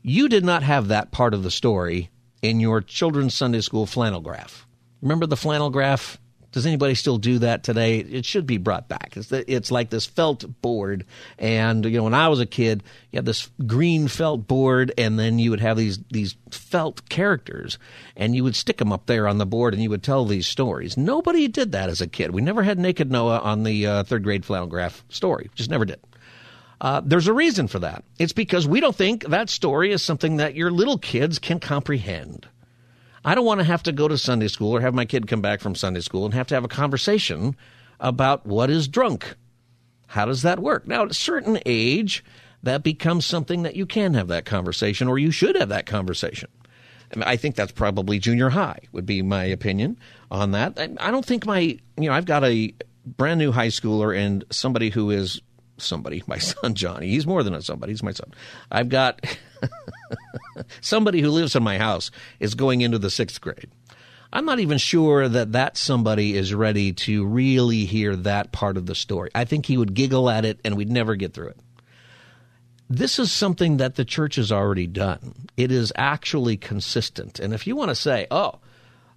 You 0.00 0.26
did 0.30 0.42
not 0.42 0.62
have 0.62 0.88
that 0.88 1.12
part 1.12 1.34
of 1.34 1.42
the 1.42 1.50
story 1.50 2.08
in 2.40 2.60
your 2.60 2.80
children's 2.80 3.34
Sunday 3.34 3.60
school 3.60 3.84
flannel 3.84 4.22
graph. 4.22 4.66
Remember 5.02 5.26
the 5.26 5.36
flannel 5.36 5.70
graph 5.70 6.18
does 6.52 6.66
anybody 6.66 6.94
still 6.94 7.18
do 7.18 7.38
that 7.40 7.62
today? 7.62 7.98
It 7.98 8.24
should 8.24 8.46
be 8.46 8.58
brought 8.58 8.88
back. 8.88 9.16
It's, 9.16 9.28
the, 9.28 9.50
it's 9.50 9.70
like 9.70 9.90
this 9.90 10.06
felt 10.06 10.44
board, 10.60 11.04
and 11.38 11.84
you 11.84 11.98
know, 11.98 12.04
when 12.04 12.14
I 12.14 12.28
was 12.28 12.40
a 12.40 12.46
kid, 12.46 12.82
you 13.12 13.18
had 13.18 13.24
this 13.24 13.48
green 13.66 14.08
felt 14.08 14.48
board, 14.48 14.92
and 14.98 15.18
then 15.18 15.38
you 15.38 15.50
would 15.50 15.60
have 15.60 15.76
these 15.76 16.00
these 16.10 16.36
felt 16.50 17.08
characters, 17.08 17.78
and 18.16 18.34
you 18.34 18.42
would 18.42 18.56
stick 18.56 18.78
them 18.78 18.92
up 18.92 19.06
there 19.06 19.28
on 19.28 19.38
the 19.38 19.46
board, 19.46 19.74
and 19.74 19.82
you 19.82 19.90
would 19.90 20.02
tell 20.02 20.24
these 20.24 20.46
stories. 20.46 20.96
Nobody 20.96 21.46
did 21.46 21.72
that 21.72 21.88
as 21.88 22.00
a 22.00 22.08
kid. 22.08 22.32
We 22.32 22.42
never 22.42 22.64
had 22.64 22.78
Naked 22.78 23.10
Noah 23.10 23.38
on 23.38 23.62
the 23.62 23.86
uh, 23.86 24.02
third 24.04 24.24
grade 24.24 24.44
flannel 24.44 24.66
graph 24.66 25.04
story. 25.08 25.50
Just 25.54 25.70
never 25.70 25.84
did. 25.84 26.00
Uh, 26.80 27.00
there's 27.04 27.28
a 27.28 27.32
reason 27.32 27.68
for 27.68 27.78
that. 27.78 28.02
It's 28.18 28.32
because 28.32 28.66
we 28.66 28.80
don't 28.80 28.96
think 28.96 29.24
that 29.26 29.50
story 29.50 29.92
is 29.92 30.02
something 30.02 30.38
that 30.38 30.54
your 30.54 30.70
little 30.70 30.98
kids 30.98 31.38
can 31.38 31.60
comprehend. 31.60 32.48
I 33.24 33.34
don't 33.34 33.44
want 33.44 33.60
to 33.60 33.64
have 33.64 33.82
to 33.84 33.92
go 33.92 34.08
to 34.08 34.16
Sunday 34.16 34.48
school 34.48 34.74
or 34.74 34.80
have 34.80 34.94
my 34.94 35.04
kid 35.04 35.26
come 35.26 35.42
back 35.42 35.60
from 35.60 35.74
Sunday 35.74 36.00
school 36.00 36.24
and 36.24 36.34
have 36.34 36.46
to 36.48 36.54
have 36.54 36.64
a 36.64 36.68
conversation 36.68 37.54
about 37.98 38.46
what 38.46 38.70
is 38.70 38.88
drunk. 38.88 39.36
How 40.06 40.24
does 40.24 40.42
that 40.42 40.58
work? 40.58 40.86
Now, 40.86 41.02
at 41.02 41.10
a 41.10 41.14
certain 41.14 41.58
age, 41.66 42.24
that 42.62 42.82
becomes 42.82 43.26
something 43.26 43.62
that 43.62 43.76
you 43.76 43.86
can 43.86 44.14
have 44.14 44.28
that 44.28 44.44
conversation 44.44 45.06
or 45.06 45.18
you 45.18 45.30
should 45.30 45.56
have 45.56 45.68
that 45.68 45.86
conversation. 45.86 46.48
I 47.22 47.36
think 47.36 47.56
that's 47.56 47.72
probably 47.72 48.18
junior 48.18 48.50
high, 48.50 48.80
would 48.92 49.06
be 49.06 49.20
my 49.22 49.44
opinion 49.44 49.98
on 50.30 50.52
that. 50.52 50.78
I 50.78 51.10
don't 51.10 51.24
think 51.24 51.44
my, 51.44 51.60
you 51.60 51.80
know, 51.96 52.12
I've 52.12 52.24
got 52.24 52.44
a 52.44 52.72
brand 53.04 53.38
new 53.38 53.52
high 53.52 53.68
schooler 53.68 54.16
and 54.16 54.44
somebody 54.50 54.90
who 54.90 55.10
is 55.10 55.40
somebody, 55.82 56.22
my 56.26 56.38
son 56.38 56.74
Johnny. 56.74 57.08
He's 57.08 57.26
more 57.26 57.42
than 57.42 57.54
a 57.54 57.62
somebody, 57.62 57.92
he's 57.92 58.02
my 58.02 58.12
son. 58.12 58.32
I've 58.70 58.88
got 58.88 59.24
somebody 60.80 61.20
who 61.20 61.30
lives 61.30 61.56
in 61.56 61.62
my 61.62 61.78
house 61.78 62.10
is 62.38 62.54
going 62.54 62.80
into 62.80 62.98
the 62.98 63.10
sixth 63.10 63.40
grade. 63.40 63.70
I'm 64.32 64.44
not 64.44 64.60
even 64.60 64.78
sure 64.78 65.28
that 65.28 65.52
that 65.52 65.76
somebody 65.76 66.36
is 66.36 66.54
ready 66.54 66.92
to 66.92 67.26
really 67.26 67.84
hear 67.84 68.14
that 68.14 68.52
part 68.52 68.76
of 68.76 68.86
the 68.86 68.94
story. 68.94 69.30
I 69.34 69.44
think 69.44 69.66
he 69.66 69.76
would 69.76 69.94
giggle 69.94 70.30
at 70.30 70.44
it 70.44 70.60
and 70.64 70.76
we'd 70.76 70.90
never 70.90 71.16
get 71.16 71.34
through 71.34 71.48
it. 71.48 71.56
This 72.88 73.18
is 73.18 73.32
something 73.32 73.78
that 73.78 73.96
the 73.96 74.04
church 74.04 74.36
has 74.36 74.50
already 74.52 74.86
done. 74.86 75.46
It 75.56 75.72
is 75.72 75.92
actually 75.96 76.56
consistent. 76.56 77.38
And 77.38 77.52
if 77.52 77.66
you 77.66 77.74
want 77.76 77.90
to 77.90 77.94
say, 77.94 78.26
oh, 78.30 78.58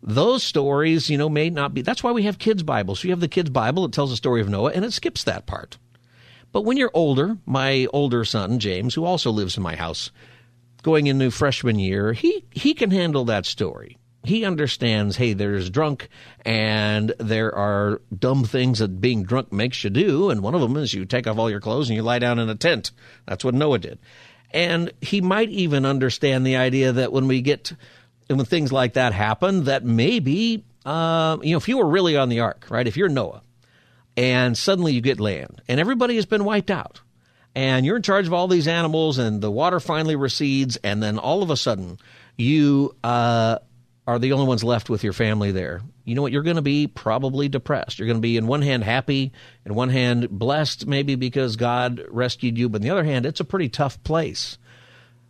those 0.03 0.43
stories, 0.43 1.09
you 1.09 1.17
know, 1.17 1.29
may 1.29 1.49
not 1.49 1.73
be. 1.73 1.81
That's 1.81 2.03
why 2.03 2.11
we 2.11 2.23
have 2.23 2.37
kids' 2.37 2.61
Bibles. 2.61 2.99
So 2.99 3.07
you 3.07 3.13
have 3.13 3.19
the 3.19 3.27
kids' 3.27 3.49
Bible, 3.49 3.85
it 3.85 3.93
tells 3.93 4.09
the 4.09 4.17
story 4.17 4.41
of 4.41 4.49
Noah, 4.49 4.71
and 4.71 4.83
it 4.83 4.93
skips 4.93 5.23
that 5.23 5.45
part. 5.45 5.77
But 6.53 6.65
when 6.65 6.77
you're 6.77 6.91
older, 6.93 7.37
my 7.47 7.87
older 7.91 8.23
son, 8.23 8.59
James, 8.59 8.93
who 8.93 9.03
also 9.03 9.31
lives 9.31 9.57
in 9.57 9.63
my 9.63 9.75
house, 9.75 10.11
going 10.83 11.07
into 11.07 11.31
freshman 11.31 11.79
year, 11.79 12.13
he, 12.13 12.45
he 12.51 12.75
can 12.75 12.91
handle 12.91 13.25
that 13.25 13.47
story. 13.47 13.97
He 14.23 14.45
understands, 14.45 15.17
hey, 15.17 15.33
there's 15.33 15.69
drunk 15.69 16.07
and 16.45 17.13
there 17.17 17.53
are 17.53 18.01
dumb 18.17 18.45
things 18.45 18.79
that 18.79 19.01
being 19.01 19.23
drunk 19.23 19.51
makes 19.51 19.83
you 19.83 19.89
do. 19.89 20.29
And 20.29 20.41
one 20.41 20.53
of 20.53 20.61
them 20.61 20.77
is 20.77 20.93
you 20.93 21.05
take 21.05 21.27
off 21.27 21.39
all 21.39 21.49
your 21.49 21.59
clothes 21.59 21.89
and 21.89 21.97
you 21.97 22.03
lie 22.03 22.19
down 22.19 22.39
in 22.39 22.47
a 22.47 22.55
tent. 22.55 22.91
That's 23.25 23.43
what 23.43 23.55
Noah 23.55 23.79
did. 23.79 23.99
And 24.51 24.93
he 25.01 25.21
might 25.21 25.49
even 25.49 25.85
understand 25.85 26.45
the 26.45 26.55
idea 26.57 26.91
that 26.93 27.11
when 27.11 27.27
we 27.27 27.41
get, 27.41 27.73
when 28.27 28.45
things 28.45 28.71
like 28.71 28.93
that 28.93 29.11
happen, 29.11 29.63
that 29.63 29.83
maybe, 29.83 30.63
uh, 30.85 31.37
you 31.41 31.51
know, 31.51 31.57
if 31.57 31.67
you 31.67 31.79
were 31.79 31.89
really 31.89 32.15
on 32.15 32.29
the 32.29 32.41
ark, 32.41 32.67
right? 32.69 32.87
If 32.87 32.95
you're 32.95 33.09
Noah 33.09 33.41
and 34.15 34.57
suddenly 34.57 34.93
you 34.93 35.01
get 35.01 35.19
land 35.19 35.61
and 35.67 35.79
everybody 35.79 36.15
has 36.15 36.25
been 36.25 36.45
wiped 36.45 36.71
out 36.71 37.01
and 37.55 37.85
you're 37.85 37.97
in 37.97 38.01
charge 38.01 38.27
of 38.27 38.33
all 38.33 38.47
these 38.47 38.67
animals, 38.67 39.17
and 39.17 39.41
the 39.41 39.51
water 39.51 39.79
finally 39.79 40.15
recedes, 40.15 40.77
and 40.77 41.03
then 41.03 41.19
all 41.19 41.43
of 41.43 41.49
a 41.49 41.57
sudden 41.57 41.99
you 42.35 42.95
uh, 43.03 43.59
are 44.07 44.19
the 44.19 44.33
only 44.33 44.47
ones 44.47 44.63
left 44.63 44.89
with 44.89 45.03
your 45.03 45.13
family 45.13 45.51
there. 45.51 45.81
You 46.03 46.15
know 46.15 46.23
what? 46.23 46.31
You're 46.31 46.43
going 46.43 46.57
to 46.57 46.61
be 46.61 46.87
probably 46.87 47.47
depressed. 47.47 47.99
You're 47.99 48.07
going 48.07 48.17
to 48.17 48.21
be, 48.21 48.37
in 48.37 48.47
one 48.47 48.61
hand, 48.61 48.83
happy, 48.83 49.31
in 49.65 49.75
one 49.75 49.89
hand, 49.89 50.29
blessed, 50.29 50.87
maybe 50.87 51.15
because 51.15 51.55
God 51.55 52.03
rescued 52.09 52.57
you, 52.57 52.69
but 52.69 52.77
in 52.77 52.87
the 52.87 52.89
other 52.89 53.03
hand, 53.03 53.25
it's 53.25 53.39
a 53.39 53.45
pretty 53.45 53.69
tough 53.69 54.03
place. 54.03 54.57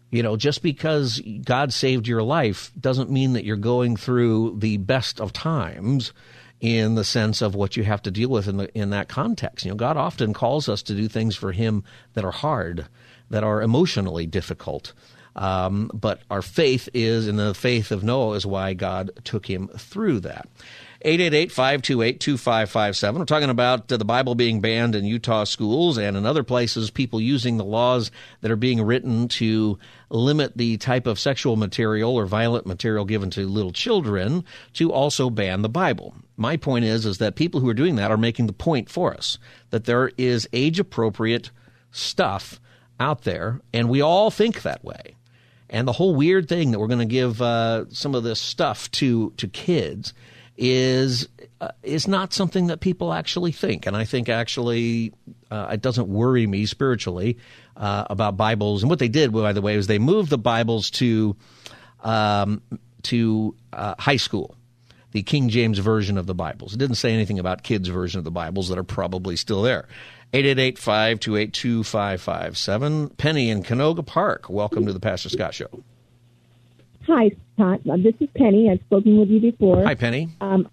You 0.09 0.23
know, 0.23 0.37
just 0.37 0.61
because 0.61 1.21
God 1.43 1.73
saved 1.73 2.07
your 2.07 2.23
life 2.23 2.71
doesn't 2.79 3.09
mean 3.09 3.33
that 3.33 3.45
you're 3.45 3.57
going 3.57 3.97
through 3.97 4.59
the 4.59 4.77
best 4.77 5.19
of 5.19 5.33
times 5.33 6.13
in 6.63 6.95
the 6.95 7.03
sense 7.03 7.41
of 7.41 7.55
what 7.55 7.75
you 7.75 7.83
have 7.83 8.01
to 8.01 8.09
deal 8.09 8.29
with 8.29 8.47
in 8.47 8.55
the 8.55 8.73
in 8.75 8.89
that 8.91 9.09
context. 9.09 9.65
You 9.65 9.71
know, 9.71 9.75
God 9.75 9.97
often 9.97 10.33
calls 10.33 10.69
us 10.69 10.81
to 10.83 10.95
do 10.95 11.09
things 11.09 11.35
for 11.35 11.51
Him 11.51 11.83
that 12.13 12.23
are 12.23 12.31
hard, 12.31 12.87
that 13.29 13.43
are 13.43 13.61
emotionally 13.61 14.25
difficult. 14.25 14.93
Um, 15.35 15.91
but 15.93 16.21
our 16.31 16.41
faith 16.41 16.87
is, 16.93 17.27
in 17.27 17.35
the 17.35 17.53
faith 17.53 17.91
of 17.91 18.01
Noah, 18.01 18.35
is 18.35 18.45
why 18.45 18.73
God 18.73 19.11
took 19.23 19.47
him 19.47 19.67
through 19.67 20.21
that. 20.21 20.47
888-528-2557. 21.03 23.19
We're 23.19 23.25
talking 23.25 23.49
about 23.49 23.91
uh, 23.91 23.97
the 23.97 24.05
Bible 24.05 24.35
being 24.35 24.61
banned 24.61 24.95
in 24.95 25.03
Utah 25.03 25.43
schools 25.43 25.97
and 25.97 26.15
in 26.15 26.25
other 26.25 26.43
places, 26.43 26.89
people 26.89 27.19
using 27.19 27.57
the 27.57 27.65
laws 27.65 28.09
that 28.39 28.51
are 28.51 28.55
being 28.55 28.81
written 28.81 29.27
to 29.29 29.77
limit 30.09 30.55
the 30.55 30.77
type 30.77 31.05
of 31.05 31.19
sexual 31.19 31.57
material 31.57 32.15
or 32.15 32.25
violent 32.25 32.65
material 32.65 33.03
given 33.03 33.29
to 33.31 33.45
little 33.45 33.73
children 33.73 34.45
to 34.73 34.93
also 34.93 35.29
ban 35.29 35.61
the 35.61 35.67
Bible. 35.67 36.15
My 36.37 36.55
point 36.55 36.85
is 36.85 37.05
is 37.05 37.17
that 37.17 37.35
people 37.35 37.59
who 37.59 37.67
are 37.67 37.73
doing 37.73 37.97
that 37.97 38.11
are 38.11 38.17
making 38.17 38.47
the 38.47 38.53
point 38.53 38.89
for 38.89 39.13
us 39.13 39.37
that 39.71 39.83
there 39.83 40.11
is 40.17 40.47
age 40.53 40.79
appropriate 40.79 41.51
stuff 41.91 42.61
out 42.99 43.23
there 43.23 43.59
and 43.73 43.89
we 43.89 44.01
all 44.01 44.31
think 44.31 44.61
that 44.61 44.85
way. 44.85 45.15
And 45.69 45.85
the 45.85 45.93
whole 45.93 46.15
weird 46.15 46.47
thing 46.47 46.71
that 46.71 46.79
we're 46.79 46.87
going 46.87 46.99
to 46.99 47.05
give 47.05 47.41
uh, 47.41 47.89
some 47.89 48.15
of 48.15 48.23
this 48.23 48.39
stuff 48.39 48.89
to 48.91 49.33
to 49.37 49.49
kids 49.49 50.13
is 50.57 51.27
uh, 51.61 51.69
is 51.81 52.07
not 52.07 52.33
something 52.33 52.67
that 52.67 52.79
people 52.79 53.13
actually 53.13 53.51
think, 53.51 53.85
and 53.85 53.95
I 53.95 54.05
think 54.05 54.29
actually 54.29 55.13
uh, 55.49 55.69
it 55.73 55.81
doesn't 55.81 56.07
worry 56.07 56.47
me 56.47 56.65
spiritually 56.65 57.37
uh, 57.75 58.05
about 58.09 58.37
Bibles. 58.37 58.83
And 58.83 58.89
what 58.89 58.99
they 58.99 59.07
did, 59.07 59.31
by 59.31 59.53
the 59.53 59.61
way, 59.61 59.75
is 59.75 59.87
they 59.87 59.99
moved 59.99 60.29
the 60.29 60.37
Bibles 60.37 60.91
to 60.91 61.35
um, 62.01 62.61
to 63.03 63.55
uh, 63.71 63.95
high 63.97 64.17
school, 64.17 64.55
the 65.11 65.23
King 65.23 65.49
James 65.49 65.79
version 65.79 66.17
of 66.17 66.27
the 66.27 66.35
Bibles. 66.35 66.73
It 66.73 66.77
didn't 66.77 66.95
say 66.95 67.13
anything 67.13 67.39
about 67.39 67.63
kids' 67.63 67.89
version 67.89 68.19
of 68.19 68.23
the 68.23 68.31
Bibles 68.31 68.69
that 68.69 68.77
are 68.77 68.83
probably 68.83 69.35
still 69.35 69.61
there. 69.61 69.87
888-528-2557. 70.33 73.17
Penny 73.17 73.51
in 73.51 73.61
Canoga 73.61 74.03
Park. 74.03 74.49
Welcome 74.49 74.87
to 74.87 74.93
the 74.93 74.99
Pastor 74.99 75.29
Scott 75.29 75.53
Show. 75.53 75.83
Hi, 77.07 77.31
Scott. 77.53 77.81
Uh, 77.89 77.97
this 77.97 78.13
is 78.21 78.29
Penny. 78.35 78.69
I've 78.71 78.79
spoken 78.85 79.19
with 79.19 79.29
you 79.29 79.41
before. 79.41 79.83
Hi, 79.83 79.95
Penny. 79.95 80.29
Um, 80.39 80.69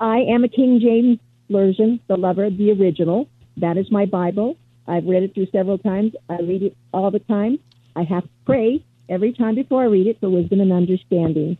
I 0.00 0.18
am 0.20 0.42
a 0.42 0.48
King 0.48 0.80
James 0.80 1.18
version, 1.50 2.00
the 2.08 2.16
lover 2.16 2.44
of 2.44 2.56
the 2.56 2.72
original. 2.72 3.28
That 3.58 3.76
is 3.76 3.90
my 3.90 4.06
Bible. 4.06 4.56
I've 4.86 5.04
read 5.04 5.22
it 5.22 5.34
through 5.34 5.48
several 5.52 5.78
times. 5.78 6.12
I 6.28 6.40
read 6.40 6.62
it 6.62 6.76
all 6.92 7.10
the 7.10 7.18
time. 7.20 7.58
I 7.96 8.02
have 8.04 8.24
to 8.24 8.30
pray 8.46 8.84
every 9.08 9.32
time 9.32 9.54
before 9.54 9.82
I 9.82 9.86
read 9.86 10.06
it 10.06 10.18
for 10.20 10.30
wisdom 10.30 10.60
and 10.60 10.72
understanding. 10.72 11.58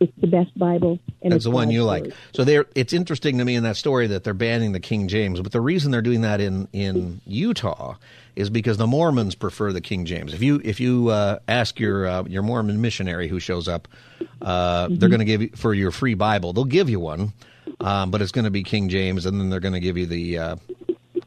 It's 0.00 0.12
the 0.18 0.26
best 0.26 0.58
Bible. 0.58 0.98
And 1.20 1.32
That's 1.32 1.44
the 1.44 1.50
one 1.50 1.70
you 1.70 1.84
like. 1.84 2.10
So 2.32 2.42
there, 2.42 2.64
it's 2.74 2.94
interesting 2.94 3.36
to 3.36 3.44
me 3.44 3.54
in 3.54 3.64
that 3.64 3.76
story 3.76 4.06
that 4.06 4.24
they're 4.24 4.32
banning 4.32 4.72
the 4.72 4.80
King 4.80 5.08
James, 5.08 5.40
but 5.40 5.52
the 5.52 5.60
reason 5.60 5.90
they're 5.90 6.00
doing 6.00 6.22
that 6.22 6.40
in 6.40 6.68
in 6.72 7.20
Utah 7.26 7.96
is 8.34 8.48
because 8.48 8.78
the 8.78 8.86
Mormons 8.86 9.34
prefer 9.34 9.72
the 9.72 9.82
King 9.82 10.06
James. 10.06 10.32
If 10.32 10.42
you 10.42 10.60
if 10.64 10.80
you 10.80 11.08
uh, 11.08 11.40
ask 11.46 11.78
your 11.78 12.06
uh, 12.06 12.22
your 12.24 12.42
Mormon 12.42 12.80
missionary 12.80 13.28
who 13.28 13.38
shows 13.38 13.68
up, 13.68 13.88
uh, 14.40 14.86
mm-hmm. 14.86 14.96
they're 14.96 15.10
going 15.10 15.20
to 15.20 15.26
give 15.26 15.42
you 15.42 15.50
for 15.54 15.74
your 15.74 15.90
free 15.90 16.14
Bible. 16.14 16.54
They'll 16.54 16.64
give 16.64 16.88
you 16.88 16.98
one, 16.98 17.34
um, 17.80 18.10
but 18.10 18.22
it's 18.22 18.32
going 18.32 18.46
to 18.46 18.50
be 18.50 18.62
King 18.62 18.88
James, 18.88 19.26
and 19.26 19.38
then 19.38 19.50
they're 19.50 19.60
going 19.60 19.74
to 19.74 19.80
give 19.80 19.98
you 19.98 20.06
the 20.06 20.38
uh, 20.38 20.56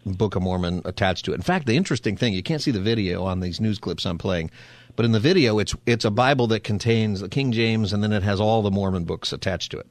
Book 0.05 0.35
of 0.35 0.41
Mormon 0.41 0.81
attached 0.85 1.25
to 1.25 1.31
it. 1.31 1.35
In 1.35 1.41
fact, 1.41 1.67
the 1.67 1.77
interesting 1.77 2.17
thing 2.17 2.33
you 2.33 2.43
can't 2.43 2.61
see 2.61 2.71
the 2.71 2.81
video 2.81 3.23
on 3.23 3.39
these 3.39 3.61
news 3.61 3.77
clips 3.77 4.05
I'm 4.05 4.17
playing. 4.17 4.49
But 4.95 5.05
in 5.05 5.11
the 5.11 5.19
video, 5.19 5.59
it's 5.59 5.75
it's 5.85 6.05
a 6.05 6.11
Bible 6.11 6.47
that 6.47 6.63
contains 6.63 7.21
the 7.21 7.29
King 7.29 7.51
James, 7.51 7.93
and 7.93 8.03
then 8.03 8.11
it 8.11 8.23
has 8.23 8.39
all 8.39 8.61
the 8.61 8.71
Mormon 8.71 9.05
books 9.05 9.33
attached 9.33 9.71
to 9.71 9.79
it, 9.79 9.87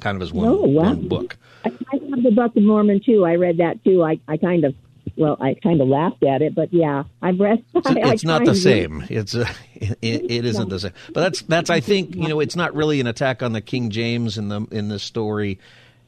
kind 0.00 0.16
of 0.16 0.22
as 0.22 0.32
one, 0.32 0.48
oh, 0.48 0.62
wow. 0.62 0.82
one 0.82 1.08
book. 1.08 1.36
I, 1.64 1.70
have 1.70 2.22
the 2.22 2.30
Book 2.30 2.56
of 2.56 2.62
Mormon 2.62 3.00
too. 3.04 3.24
I 3.24 3.36
read 3.36 3.58
that 3.58 3.82
too. 3.84 4.02
I, 4.02 4.18
I 4.26 4.36
kind 4.36 4.64
of 4.64 4.74
well, 5.16 5.36
I 5.40 5.54
kind 5.54 5.80
of 5.80 5.88
laughed 5.88 6.22
at 6.24 6.42
it, 6.42 6.54
but 6.54 6.72
yeah, 6.72 7.04
I've 7.22 7.38
read. 7.38 7.64
It's, 7.74 7.86
I, 7.86 8.12
it's 8.12 8.24
not 8.24 8.44
the 8.44 8.54
same. 8.54 9.04
It's 9.08 9.34
a, 9.34 9.48
it, 9.74 9.98
it 10.02 10.44
isn't 10.44 10.68
the 10.68 10.80
same. 10.80 10.92
But 11.12 11.20
that's 11.20 11.42
that's 11.42 11.70
I 11.70 11.80
think 11.80 12.16
you 12.16 12.28
know 12.28 12.40
it's 12.40 12.56
not 12.56 12.74
really 12.74 13.00
an 13.00 13.06
attack 13.06 13.42
on 13.42 13.52
the 13.52 13.60
King 13.60 13.90
James 13.90 14.36
in 14.36 14.48
the 14.48 14.66
in 14.72 14.88
this 14.88 15.02
story. 15.02 15.58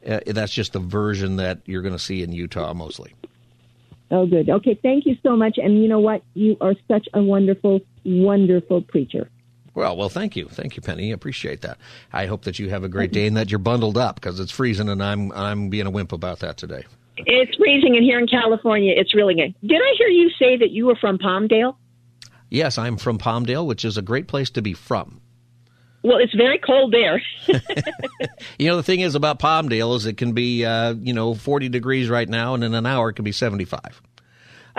Uh, 0.07 0.21
that's 0.27 0.53
just 0.53 0.73
the 0.73 0.81
version 0.81 1.37
that 1.37 1.61
you're 1.67 1.83
going 1.83 1.93
to 1.93 1.99
see 1.99 2.23
in 2.23 2.33
Utah 2.33 2.73
mostly. 2.73 3.13
Oh, 4.11 4.27
good. 4.27 4.51
Okay, 4.51 4.79
thank 4.83 5.07
you 5.07 5.17
so 5.23 5.37
much. 5.37 5.59
And 5.59 5.81
you 5.83 5.89
know 5.89 6.01
what? 6.01 6.23
You 6.35 6.57
are 6.61 6.75
such 6.89 7.09
a 7.15 7.23
wonderful, 7.23 7.81
wonderful 8.05 8.83
preacher. 8.83 9.31
Well, 9.75 9.97
well, 9.97 10.09
thank 10.09 10.37
you, 10.37 10.49
thank 10.49 10.77
you, 10.77 10.83
Penny. 10.83 11.13
Appreciate 11.13 11.61
that. 11.63 11.79
I 12.13 12.27
hope 12.27 12.43
that 12.43 12.59
you 12.59 12.71
have 12.71 12.83
a 12.83 12.89
great 12.89 13.13
day 13.13 13.27
and 13.27 13.37
that 13.37 13.51
you're 13.51 13.59
bundled 13.59 13.97
up 13.97 14.17
because 14.17 14.41
it's 14.41 14.51
freezing, 14.51 14.89
and 14.89 15.03
I'm 15.03 15.31
I'm 15.33 15.69
being 15.71 15.87
a 15.87 15.91
wimp 15.91 16.13
about 16.13 16.41
that 16.41 16.57
today. 16.57 16.85
It's 17.17 17.57
freezing, 17.57 17.97
and 17.97 18.05
here 18.05 18.19
in 18.19 18.27
California, 18.27 18.93
it's 18.97 19.15
really 19.15 19.35
good. 19.35 19.55
Did 19.67 19.81
I 19.81 19.95
hear 19.97 20.09
you 20.09 20.31
say 20.39 20.57
that 20.57 20.71
you 20.71 20.87
were 20.87 20.97
from 20.97 21.19
Palmdale? 21.19 21.77
Yes, 22.49 22.79
I'm 22.79 22.97
from 22.97 23.19
Palmdale, 23.19 23.65
which 23.65 23.85
is 23.85 23.97
a 23.97 24.03
great 24.03 24.27
place 24.27 24.51
to 24.51 24.63
be 24.63 24.75
from. 24.75 25.21
Well, 26.03 26.19
it's 26.19 26.35
very 26.35 26.59
cold 26.59 26.93
there. 26.93 27.23
you 28.59 28.69
know, 28.69 28.77
the 28.77 28.83
thing 28.83 29.01
is 29.01 29.15
about 29.15 29.39
Palmdale 29.39 29.95
is 29.97 30.07
it 30.07 30.17
can 30.17 30.33
be, 30.33 30.65
uh, 30.65 30.95
you 30.95 31.13
know, 31.13 31.35
40 31.35 31.69
degrees 31.69 32.09
right 32.09 32.29
now, 32.29 32.55
and 32.55 32.65
in 32.65 32.75
an 32.75 32.87
hour 32.87 33.11
it 33.11 33.15
can 33.15 33.25
be 33.25 33.33
75. 33.33 34.03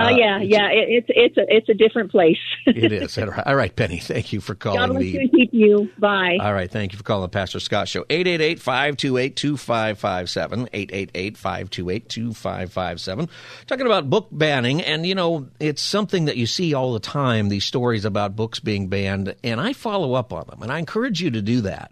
Uh, 0.02 0.06
uh, 0.06 0.10
yeah, 0.10 0.40
yeah, 0.40 0.68
it, 0.70 0.90
it's 0.90 1.08
it's 1.10 1.38
a 1.38 1.46
it's 1.48 1.70
a 1.70 1.74
different 1.74 2.12
place. 2.12 2.38
it 2.66 2.92
is. 3.02 3.18
All 3.18 3.56
right, 3.56 3.74
Penny. 3.76 4.00
Thank 4.00 4.34
you 4.34 4.42
for 4.42 4.56
calling 4.56 4.80
God 4.80 4.90
bless 4.90 5.04
me. 5.04 5.30
Keep 5.30 5.54
you. 5.54 5.90
Bye. 5.98 6.38
All 6.42 6.54
right, 6.54 6.70
thank 6.70 6.92
you 6.92 6.98
for 6.98 7.04
calling 7.04 7.30
Pastor 7.30 7.60
Scott 7.60 7.88
Show. 7.88 8.04
888-528-2557. 8.06 10.70
888-528-2557. 10.72 13.30
Talking 13.68 13.86
about 13.86 14.10
book 14.10 14.28
banning, 14.32 14.82
and 14.82 15.06
you 15.06 15.16
know, 15.16 15.48
it's 15.60 15.82
something 15.82 16.26
that 16.26 16.38
you 16.38 16.46
see 16.46 16.74
all 16.74 16.94
the 16.94 17.00
time. 17.00 17.50
These 17.50 17.66
stories 17.66 18.06
about 18.06 18.36
books 18.36 18.60
being 18.60 18.88
banned, 18.88 19.36
and 19.44 19.62
I 19.62 19.74
follow 19.74 20.14
up 20.14 20.34
on 20.34 20.46
them, 20.48 20.62
and 20.62 20.72
I 20.72 20.80
encourage 20.80 21.22
you 21.22 21.32
to 21.32 21.42
do 21.42 21.62
that. 21.62 21.92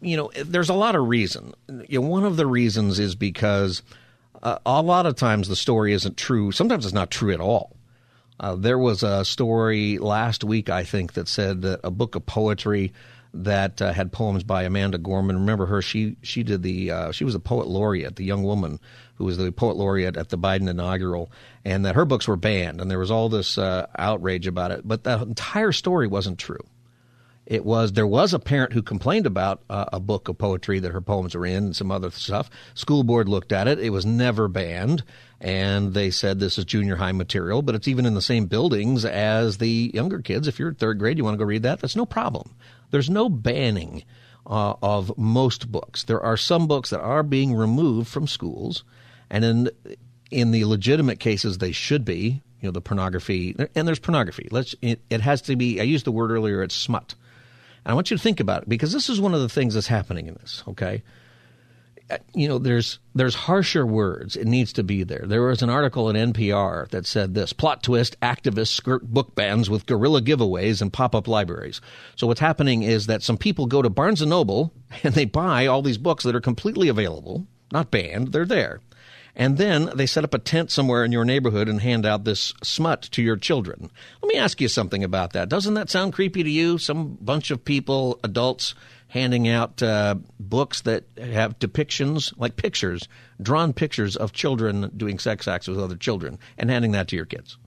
You 0.00 0.16
know, 0.16 0.30
there's 0.44 0.68
a 0.68 0.74
lot 0.74 0.94
of 0.94 1.08
reason. 1.08 1.54
You 1.88 2.00
know, 2.00 2.08
one 2.08 2.24
of 2.24 2.36
the 2.36 2.46
reasons 2.46 2.98
is 2.98 3.14
because 3.14 3.82
uh, 4.46 4.58
a 4.64 4.80
lot 4.80 5.06
of 5.06 5.16
times 5.16 5.48
the 5.48 5.56
story 5.56 5.92
isn't 5.92 6.16
true. 6.16 6.52
Sometimes 6.52 6.84
it's 6.84 6.94
not 6.94 7.10
true 7.10 7.32
at 7.32 7.40
all. 7.40 7.76
Uh, 8.38 8.54
there 8.54 8.78
was 8.78 9.02
a 9.02 9.24
story 9.24 9.98
last 9.98 10.44
week, 10.44 10.70
I 10.70 10.84
think, 10.84 11.14
that 11.14 11.26
said 11.26 11.62
that 11.62 11.80
a 11.82 11.90
book 11.90 12.14
of 12.14 12.26
poetry 12.26 12.92
that 13.34 13.82
uh, 13.82 13.92
had 13.92 14.12
poems 14.12 14.44
by 14.44 14.62
Amanda 14.62 14.98
Gorman. 14.98 15.40
Remember 15.40 15.66
her? 15.66 15.82
She 15.82 16.16
she 16.22 16.44
did 16.44 16.62
the 16.62 16.90
uh, 16.92 17.12
she 17.12 17.24
was 17.24 17.34
a 17.34 17.40
poet 17.40 17.66
laureate, 17.66 18.16
the 18.16 18.24
young 18.24 18.44
woman 18.44 18.78
who 19.16 19.24
was 19.24 19.36
the 19.36 19.50
poet 19.50 19.76
laureate 19.76 20.16
at 20.16 20.28
the 20.28 20.38
Biden 20.38 20.68
inaugural, 20.68 21.32
and 21.64 21.84
that 21.84 21.96
her 21.96 22.04
books 22.04 22.28
were 22.28 22.36
banned, 22.36 22.80
and 22.80 22.88
there 22.88 23.00
was 23.00 23.10
all 23.10 23.28
this 23.28 23.58
uh, 23.58 23.86
outrage 23.98 24.46
about 24.46 24.70
it. 24.70 24.86
But 24.86 25.02
the 25.02 25.20
entire 25.22 25.72
story 25.72 26.06
wasn't 26.06 26.38
true. 26.38 26.64
It 27.46 27.64
was 27.64 27.92
there 27.92 28.06
was 28.08 28.34
a 28.34 28.40
parent 28.40 28.72
who 28.72 28.82
complained 28.82 29.24
about 29.24 29.62
uh, 29.70 29.84
a 29.92 30.00
book 30.00 30.28
of 30.28 30.36
poetry 30.36 30.80
that 30.80 30.90
her 30.90 31.00
poems 31.00 31.36
were 31.36 31.46
in 31.46 31.66
and 31.66 31.76
some 31.76 31.92
other 31.92 32.10
stuff. 32.10 32.50
School 32.74 33.04
board 33.04 33.28
looked 33.28 33.52
at 33.52 33.68
it. 33.68 33.78
It 33.78 33.90
was 33.90 34.04
never 34.04 34.48
banned, 34.48 35.04
and 35.40 35.94
they 35.94 36.10
said 36.10 36.40
this 36.40 36.58
is 36.58 36.64
junior 36.64 36.96
high 36.96 37.12
material, 37.12 37.62
but 37.62 37.76
it's 37.76 37.86
even 37.86 38.04
in 38.04 38.14
the 38.14 38.22
same 38.22 38.46
buildings 38.46 39.04
as 39.04 39.58
the 39.58 39.92
younger 39.94 40.20
kids. 40.20 40.48
If 40.48 40.58
you're 40.58 40.74
third 40.74 40.98
grade, 40.98 41.18
you 41.18 41.24
want 41.24 41.34
to 41.34 41.38
go 41.38 41.44
read 41.44 41.62
that. 41.62 41.78
That's 41.78 41.94
no 41.94 42.04
problem. 42.04 42.52
There's 42.90 43.08
no 43.08 43.28
banning 43.28 44.02
uh, 44.44 44.74
of 44.82 45.16
most 45.16 45.70
books. 45.70 46.02
There 46.02 46.20
are 46.20 46.36
some 46.36 46.66
books 46.66 46.90
that 46.90 47.00
are 47.00 47.22
being 47.22 47.54
removed 47.54 48.08
from 48.08 48.26
schools, 48.26 48.82
and 49.30 49.44
in 49.44 49.70
in 50.32 50.50
the 50.50 50.64
legitimate 50.64 51.20
cases, 51.20 51.58
they 51.58 51.72
should 51.72 52.04
be. 52.04 52.42
You 52.60 52.68
know, 52.68 52.72
the 52.72 52.80
pornography, 52.80 53.54
and 53.76 53.86
there's 53.86 54.00
pornography. 54.00 54.48
Let's. 54.50 54.74
It, 54.82 55.00
it 55.10 55.20
has 55.20 55.42
to 55.42 55.54
be. 55.54 55.80
I 55.80 55.84
used 55.84 56.06
the 56.06 56.10
word 56.10 56.32
earlier. 56.32 56.64
It's 56.64 56.74
smut 56.74 57.14
and 57.86 57.92
I 57.92 57.94
want 57.94 58.10
you 58.10 58.16
to 58.16 58.22
think 58.22 58.40
about 58.40 58.64
it 58.64 58.68
because 58.68 58.92
this 58.92 59.08
is 59.08 59.20
one 59.20 59.32
of 59.32 59.40
the 59.40 59.48
things 59.48 59.74
that's 59.74 59.86
happening 59.86 60.26
in 60.26 60.34
this, 60.34 60.64
okay? 60.66 61.04
Uh, 62.10 62.18
you 62.34 62.48
know, 62.48 62.58
there's 62.58 62.98
there's 63.14 63.36
harsher 63.36 63.86
words. 63.86 64.34
It 64.34 64.48
needs 64.48 64.72
to 64.72 64.82
be 64.82 65.04
there. 65.04 65.22
There 65.24 65.42
was 65.42 65.62
an 65.62 65.70
article 65.70 66.10
in 66.10 66.32
NPR 66.32 66.88
that 66.88 67.06
said 67.06 67.34
this: 67.34 67.52
plot 67.52 67.84
twist: 67.84 68.18
activists 68.20 68.74
skirt 68.74 69.04
book 69.04 69.36
bans 69.36 69.70
with 69.70 69.86
guerrilla 69.86 70.20
giveaways 70.20 70.82
and 70.82 70.92
pop-up 70.92 71.28
libraries. 71.28 71.80
So 72.16 72.26
what's 72.26 72.40
happening 72.40 72.82
is 72.82 73.06
that 73.06 73.22
some 73.22 73.36
people 73.36 73.66
go 73.66 73.82
to 73.82 73.90
Barnes 73.90 74.20
and 74.20 74.30
Noble 74.30 74.72
and 75.04 75.14
they 75.14 75.24
buy 75.24 75.66
all 75.66 75.80
these 75.80 75.98
books 75.98 76.24
that 76.24 76.34
are 76.34 76.40
completely 76.40 76.88
available, 76.88 77.46
not 77.70 77.92
banned. 77.92 78.32
They're 78.32 78.44
there, 78.44 78.80
and 79.36 79.58
then 79.58 79.90
they 79.94 80.06
set 80.06 80.24
up 80.24 80.32
a 80.32 80.38
tent 80.38 80.70
somewhere 80.70 81.04
in 81.04 81.12
your 81.12 81.24
neighborhood 81.24 81.68
and 81.68 81.80
hand 81.80 82.06
out 82.06 82.24
this 82.24 82.54
smut 82.62 83.02
to 83.02 83.22
your 83.22 83.36
children. 83.36 83.90
Let 84.22 84.28
me 84.28 84.38
ask 84.38 84.60
you 84.60 84.68
something 84.68 85.04
about 85.04 85.34
that. 85.34 85.50
Doesn't 85.50 85.74
that 85.74 85.90
sound 85.90 86.14
creepy 86.14 86.42
to 86.42 86.50
you? 86.50 86.78
Some 86.78 87.18
bunch 87.20 87.50
of 87.50 87.64
people, 87.64 88.18
adults, 88.24 88.74
handing 89.08 89.46
out 89.46 89.82
uh, 89.82 90.16
books 90.40 90.80
that 90.82 91.04
have 91.18 91.58
depictions, 91.58 92.32
like 92.38 92.56
pictures, 92.56 93.08
drawn 93.40 93.72
pictures 93.72 94.16
of 94.16 94.32
children 94.32 94.90
doing 94.96 95.18
sex 95.18 95.46
acts 95.46 95.68
with 95.68 95.78
other 95.78 95.96
children, 95.96 96.38
and 96.56 96.70
handing 96.70 96.92
that 96.92 97.08
to 97.08 97.16
your 97.16 97.26
kids. 97.26 97.58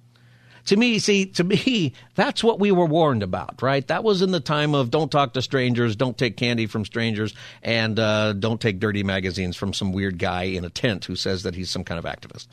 To 0.65 0.77
me, 0.77 0.99
see, 0.99 1.25
to 1.27 1.43
me, 1.43 1.93
that's 2.15 2.43
what 2.43 2.59
we 2.59 2.71
were 2.71 2.85
warned 2.85 3.23
about, 3.23 3.61
right? 3.61 3.85
That 3.87 4.03
was 4.03 4.21
in 4.21 4.31
the 4.31 4.39
time 4.39 4.75
of 4.75 4.91
don't 4.91 5.11
talk 5.11 5.33
to 5.33 5.41
strangers, 5.41 5.95
don't 5.95 6.17
take 6.17 6.37
candy 6.37 6.67
from 6.67 6.85
strangers, 6.85 7.33
and 7.63 7.99
uh, 7.99 8.33
don't 8.33 8.61
take 8.61 8.79
dirty 8.79 9.03
magazines 9.03 9.55
from 9.55 9.73
some 9.73 9.93
weird 9.93 10.19
guy 10.19 10.43
in 10.43 10.65
a 10.65 10.69
tent 10.69 11.05
who 11.05 11.15
says 11.15 11.43
that 11.43 11.55
he's 11.55 11.69
some 11.69 11.83
kind 11.83 11.99
of 11.99 12.05
activist. 12.05 12.47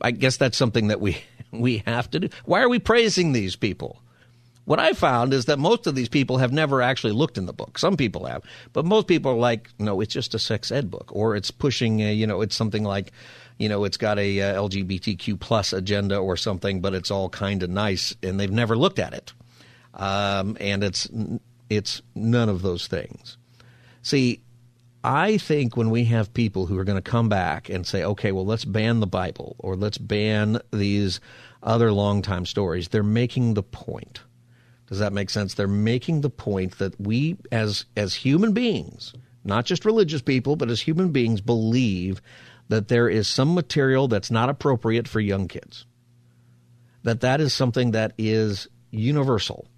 I 0.00 0.10
guess 0.10 0.36
that's 0.36 0.56
something 0.56 0.88
that 0.88 1.00
we 1.00 1.18
we 1.52 1.82
have 1.86 2.10
to 2.10 2.20
do. 2.20 2.28
Why 2.44 2.62
are 2.62 2.68
we 2.68 2.78
praising 2.78 3.32
these 3.32 3.56
people? 3.56 4.02
What 4.66 4.80
I 4.80 4.94
found 4.94 5.32
is 5.32 5.44
that 5.44 5.60
most 5.60 5.86
of 5.86 5.94
these 5.94 6.08
people 6.08 6.38
have 6.38 6.52
never 6.52 6.82
actually 6.82 7.12
looked 7.12 7.38
in 7.38 7.46
the 7.46 7.52
book. 7.52 7.78
Some 7.78 7.96
people 7.96 8.26
have, 8.26 8.42
but 8.72 8.84
most 8.84 9.06
people 9.06 9.30
are 9.30 9.36
like, 9.36 9.70
no, 9.78 10.00
it's 10.00 10.12
just 10.12 10.34
a 10.34 10.40
sex 10.40 10.72
ed 10.72 10.90
book, 10.90 11.08
or 11.12 11.36
it's 11.36 11.52
pushing, 11.52 12.00
a, 12.00 12.12
you 12.12 12.26
know, 12.26 12.40
it's 12.40 12.56
something 12.56 12.82
like 12.82 13.12
you 13.58 13.68
know, 13.68 13.84
it's 13.84 13.96
got 13.96 14.18
a 14.18 14.40
uh, 14.40 14.62
LGBTQ 14.62 15.40
plus 15.40 15.72
agenda 15.72 16.16
or 16.18 16.36
something, 16.36 16.80
but 16.80 16.94
it's 16.94 17.10
all 17.10 17.28
kind 17.28 17.62
of 17.62 17.70
nice, 17.70 18.14
and 18.22 18.38
they've 18.38 18.50
never 18.50 18.76
looked 18.76 18.98
at 18.98 19.14
it. 19.14 19.32
Um, 19.94 20.56
and 20.60 20.84
it's 20.84 21.08
it's 21.70 22.02
none 22.14 22.48
of 22.48 22.62
those 22.62 22.86
things. 22.86 23.38
See, 24.02 24.40
I 25.02 25.38
think 25.38 25.76
when 25.76 25.90
we 25.90 26.04
have 26.06 26.34
people 26.34 26.66
who 26.66 26.76
are 26.78 26.84
going 26.84 27.02
to 27.02 27.10
come 27.10 27.28
back 27.28 27.68
and 27.68 27.86
say, 27.86 28.04
okay, 28.04 28.32
well, 28.32 28.44
let's 28.44 28.64
ban 28.64 29.00
the 29.00 29.06
Bible 29.06 29.56
or 29.58 29.76
let's 29.76 29.98
ban 29.98 30.60
these 30.72 31.20
other 31.62 31.92
long 31.92 32.22
time 32.22 32.44
stories, 32.44 32.88
they're 32.88 33.02
making 33.02 33.54
the 33.54 33.62
point. 33.62 34.20
Does 34.88 34.98
that 34.98 35.12
make 35.12 35.30
sense? 35.30 35.54
They're 35.54 35.66
making 35.66 36.20
the 36.20 36.30
point 36.30 36.78
that 36.78 37.00
we, 37.00 37.36
as 37.50 37.86
as 37.96 38.14
human 38.14 38.52
beings, 38.52 39.14
not 39.44 39.64
just 39.64 39.84
religious 39.84 40.22
people, 40.22 40.56
but 40.56 40.70
as 40.70 40.80
human 40.80 41.10
beings, 41.10 41.40
believe 41.40 42.20
that 42.68 42.88
there 42.88 43.08
is 43.08 43.28
some 43.28 43.54
material 43.54 44.08
that's 44.08 44.30
not 44.30 44.48
appropriate 44.48 45.06
for 45.06 45.20
young 45.20 45.48
kids. 45.48 45.86
That 47.02 47.20
that 47.20 47.40
is 47.40 47.54
something 47.54 47.92
that 47.92 48.12
is 48.18 48.68
universal 48.90 49.68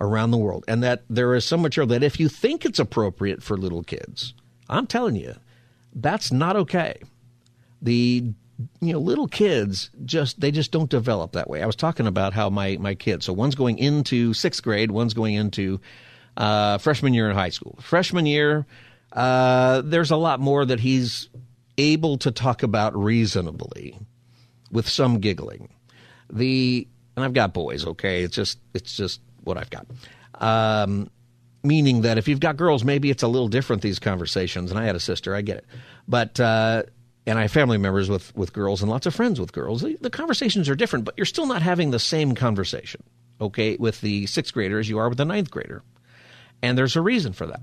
around 0.00 0.30
the 0.30 0.38
world 0.38 0.64
and 0.66 0.82
that 0.82 1.04
there 1.08 1.34
is 1.34 1.44
some 1.44 1.62
material 1.62 1.88
that 1.88 2.02
if 2.02 2.18
you 2.18 2.28
think 2.28 2.64
it's 2.64 2.78
appropriate 2.78 3.42
for 3.42 3.56
little 3.56 3.82
kids, 3.82 4.34
I'm 4.68 4.86
telling 4.86 5.16
you, 5.16 5.34
that's 5.94 6.32
not 6.32 6.56
okay. 6.56 6.96
The 7.82 8.32
you 8.80 8.92
know 8.92 9.00
little 9.00 9.26
kids 9.28 9.90
just 10.04 10.40
they 10.40 10.50
just 10.50 10.72
don't 10.72 10.88
develop 10.88 11.32
that 11.32 11.50
way. 11.50 11.62
I 11.62 11.66
was 11.66 11.76
talking 11.76 12.06
about 12.06 12.32
how 12.32 12.48
my 12.48 12.78
my 12.78 12.94
kids, 12.94 13.26
so 13.26 13.32
one's 13.32 13.54
going 13.54 13.78
into 13.78 14.30
6th 14.30 14.62
grade, 14.62 14.90
one's 14.90 15.14
going 15.14 15.34
into 15.34 15.80
uh, 16.36 16.78
freshman 16.78 17.12
year 17.12 17.28
in 17.28 17.36
high 17.36 17.50
school. 17.50 17.78
Freshman 17.82 18.24
year 18.24 18.66
uh, 19.12 19.82
there's 19.82 20.10
a 20.10 20.16
lot 20.16 20.40
more 20.40 20.64
that 20.64 20.80
he's 20.80 21.28
able 21.82 22.18
to 22.18 22.30
talk 22.30 22.62
about 22.62 22.96
reasonably 22.96 23.98
with 24.70 24.88
some 24.88 25.20
giggling. 25.20 25.68
The 26.30 26.86
and 27.16 27.24
I've 27.24 27.34
got 27.34 27.52
boys, 27.52 27.86
okay? 27.86 28.22
It's 28.22 28.34
just 28.34 28.58
it's 28.74 28.96
just 28.96 29.20
what 29.44 29.58
I've 29.58 29.70
got. 29.70 29.86
Um, 30.34 31.10
meaning 31.62 32.02
that 32.02 32.18
if 32.18 32.26
you've 32.28 32.40
got 32.40 32.56
girls, 32.56 32.84
maybe 32.84 33.10
it's 33.10 33.22
a 33.22 33.28
little 33.28 33.48
different 33.48 33.82
these 33.82 33.98
conversations. 33.98 34.70
And 34.70 34.80
I 34.80 34.84
had 34.84 34.96
a 34.96 35.00
sister, 35.00 35.34
I 35.34 35.42
get 35.42 35.58
it, 35.58 35.66
but 36.08 36.40
uh, 36.40 36.84
and 37.26 37.38
I 37.38 37.42
have 37.42 37.52
family 37.52 37.78
members 37.78 38.08
with 38.08 38.34
with 38.34 38.52
girls 38.52 38.82
and 38.82 38.90
lots 38.90 39.06
of 39.06 39.14
friends 39.14 39.38
with 39.38 39.52
girls. 39.52 39.82
The, 39.82 39.96
the 40.00 40.10
conversations 40.10 40.68
are 40.68 40.74
different, 40.74 41.04
but 41.04 41.14
you're 41.16 41.26
still 41.26 41.46
not 41.46 41.62
having 41.62 41.90
the 41.90 41.98
same 41.98 42.34
conversation, 42.34 43.02
okay, 43.40 43.76
with 43.76 44.00
the 44.00 44.26
sixth 44.26 44.54
grader 44.54 44.78
as 44.78 44.88
you 44.88 44.98
are 44.98 45.08
with 45.08 45.18
the 45.18 45.24
ninth 45.24 45.50
grader, 45.50 45.82
and 46.62 46.76
there's 46.78 46.96
a 46.96 47.02
reason 47.02 47.32
for 47.32 47.46
that. 47.46 47.62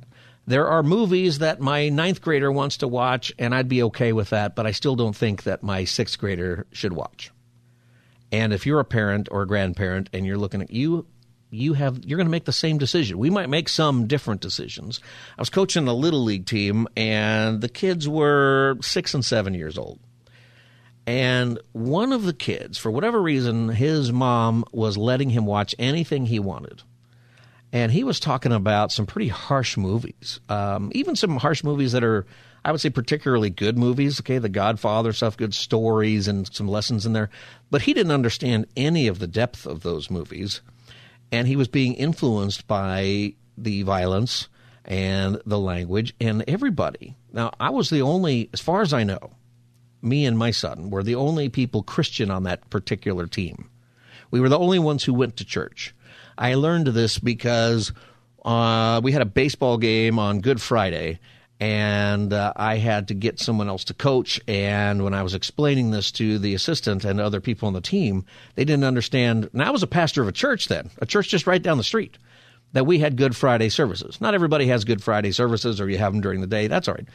There 0.49 0.67
are 0.67 0.81
movies 0.81 1.37
that 1.39 1.59
my 1.59 1.89
ninth 1.89 2.23
grader 2.23 2.51
wants 2.51 2.77
to 2.77 2.87
watch, 2.87 3.31
and 3.37 3.53
I'd 3.53 3.69
be 3.69 3.83
okay 3.83 4.13
with 4.13 4.31
that, 4.31 4.55
but 4.55 4.65
I 4.65 4.71
still 4.71 4.95
don't 4.95 5.15
think 5.15 5.43
that 5.43 5.61
my 5.61 5.83
sixth 5.83 6.17
grader 6.17 6.65
should 6.71 6.91
watch. 6.91 7.29
And 8.31 8.51
if 8.51 8.65
you're 8.65 8.79
a 8.79 8.83
parent 8.83 9.27
or 9.29 9.43
a 9.43 9.47
grandparent 9.47 10.09
and 10.11 10.25
you're 10.25 10.39
looking 10.39 10.63
at 10.63 10.71
you, 10.71 11.05
you 11.51 11.73
have 11.73 12.03
you're 12.03 12.17
going 12.17 12.25
to 12.25 12.31
make 12.31 12.45
the 12.45 12.51
same 12.51 12.79
decision. 12.79 13.19
We 13.19 13.29
might 13.29 13.47
make 13.47 13.69
some 13.69 14.07
different 14.07 14.41
decisions. 14.41 14.99
I 15.37 15.41
was 15.41 15.51
coaching 15.51 15.87
a 15.87 15.93
little 15.93 16.23
league 16.23 16.47
team, 16.47 16.87
and 16.97 17.61
the 17.61 17.69
kids 17.69 18.09
were 18.09 18.77
six 18.81 19.13
and 19.13 19.23
seven 19.23 19.53
years 19.53 19.77
old. 19.77 19.99
And 21.05 21.59
one 21.73 22.11
of 22.11 22.23
the 22.23 22.33
kids, 22.33 22.79
for 22.79 22.89
whatever 22.89 23.21
reason, 23.21 23.69
his 23.69 24.11
mom 24.11 24.65
was 24.71 24.97
letting 24.97 25.29
him 25.29 25.45
watch 25.45 25.75
anything 25.77 26.25
he 26.25 26.39
wanted 26.39 26.81
and 27.71 27.91
he 27.91 28.03
was 28.03 28.19
talking 28.19 28.51
about 28.51 28.91
some 28.91 29.05
pretty 29.05 29.27
harsh 29.27 29.77
movies, 29.77 30.39
um, 30.49 30.91
even 30.93 31.15
some 31.15 31.37
harsh 31.37 31.63
movies 31.63 31.91
that 31.91 32.03
are, 32.03 32.25
I 32.65 32.71
would 32.71 32.81
say, 32.81 32.89
particularly 32.89 33.49
good 33.49 33.77
movies. 33.77 34.19
Okay, 34.19 34.37
The 34.37 34.49
Godfather 34.49 35.13
stuff, 35.13 35.37
good 35.37 35.53
stories 35.53 36.27
and 36.27 36.51
some 36.53 36.67
lessons 36.67 37.05
in 37.05 37.13
there, 37.13 37.29
but 37.69 37.83
he 37.83 37.93
didn't 37.93 38.11
understand 38.11 38.67
any 38.75 39.07
of 39.07 39.19
the 39.19 39.27
depth 39.27 39.65
of 39.65 39.81
those 39.83 40.09
movies, 40.09 40.61
and 41.31 41.47
he 41.47 41.55
was 41.55 41.67
being 41.67 41.93
influenced 41.93 42.67
by 42.67 43.33
the 43.57 43.83
violence 43.83 44.47
and 44.85 45.39
the 45.45 45.59
language 45.59 46.15
and 46.19 46.43
everybody. 46.47 47.15
Now, 47.31 47.51
I 47.59 47.69
was 47.69 47.89
the 47.89 48.01
only, 48.01 48.49
as 48.53 48.59
far 48.59 48.81
as 48.81 48.93
I 48.93 49.03
know, 49.03 49.31
me 50.01 50.25
and 50.25 50.37
my 50.37 50.51
son 50.51 50.89
were 50.89 51.03
the 51.03 51.15
only 51.15 51.49
people 51.49 51.83
Christian 51.83 52.31
on 52.31 52.43
that 52.43 52.69
particular 52.69 53.27
team. 53.27 53.69
We 54.31 54.39
were 54.39 54.49
the 54.49 54.59
only 54.59 54.79
ones 54.79 55.03
who 55.03 55.13
went 55.13 55.37
to 55.37 55.45
church. 55.45 55.93
I 56.39 56.53
learned 56.53 56.87
this 56.87 57.19
because 57.19 57.91
uh, 58.45 59.01
we 59.03 59.11
had 59.11 59.21
a 59.21 59.25
baseball 59.25 59.77
game 59.77 60.17
on 60.17 60.39
Good 60.39 60.61
Friday, 60.61 61.19
and 61.59 62.31
uh, 62.31 62.53
I 62.55 62.77
had 62.77 63.09
to 63.09 63.13
get 63.13 63.39
someone 63.39 63.67
else 63.67 63.83
to 63.85 63.93
coach. 63.93 64.39
And 64.47 65.03
when 65.03 65.13
I 65.13 65.21
was 65.21 65.35
explaining 65.35 65.91
this 65.91 66.11
to 66.13 66.39
the 66.39 66.55
assistant 66.55 67.03
and 67.03 67.19
other 67.19 67.41
people 67.41 67.67
on 67.67 67.73
the 67.73 67.81
team, 67.81 68.25
they 68.55 68.63
didn't 68.63 68.85
understand. 68.85 69.49
And 69.51 69.61
I 69.61 69.71
was 69.71 69.83
a 69.83 69.87
pastor 69.87 70.21
of 70.21 70.29
a 70.29 70.31
church 70.31 70.69
then, 70.69 70.89
a 70.99 71.05
church 71.05 71.27
just 71.27 71.45
right 71.45 71.61
down 71.61 71.77
the 71.77 71.83
street, 71.83 72.17
that 72.71 72.85
we 72.85 72.99
had 72.99 73.17
Good 73.17 73.35
Friday 73.35 73.67
services. 73.67 74.21
Not 74.21 74.33
everybody 74.33 74.67
has 74.67 74.85
Good 74.85 75.03
Friday 75.03 75.33
services, 75.33 75.81
or 75.81 75.89
you 75.89 75.97
have 75.97 76.13
them 76.13 76.21
during 76.21 76.39
the 76.39 76.47
day. 76.47 76.67
That's 76.67 76.87
all 76.87 76.93
right. 76.93 77.07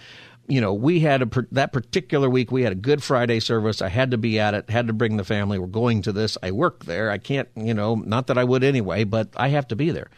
You 0.46 0.61
know, 0.61 0.74
we 0.74 1.00
had 1.00 1.22
a 1.22 1.46
that 1.52 1.72
particular 1.72 2.28
week 2.28 2.52
we 2.52 2.62
had 2.62 2.72
a 2.72 2.76
Good 2.76 3.02
Friday 3.02 3.40
service. 3.40 3.80
I 3.80 3.88
had 3.88 4.11
to 4.11 4.18
be 4.18 4.38
at 4.38 4.54
it. 4.54 4.68
Had 4.68 4.88
to 4.88 4.92
bring 4.92 5.16
the 5.16 5.24
family. 5.24 5.59
We're 5.59 5.66
going 5.66 6.02
to 6.02 6.12
this. 6.12 6.37
I 6.42 6.50
work 6.50 6.85
there. 6.85 7.11
I 7.11 7.18
can't. 7.18 7.48
You 7.57 7.72
know, 7.72 7.94
not 7.94 8.26
that 8.26 8.37
I 8.38 8.44
would 8.44 8.62
anyway, 8.62 9.04
but 9.04 9.28
I 9.37 9.48
have 9.48 9.68
to 9.68 9.76
be 9.76 9.90
there. 9.90 10.11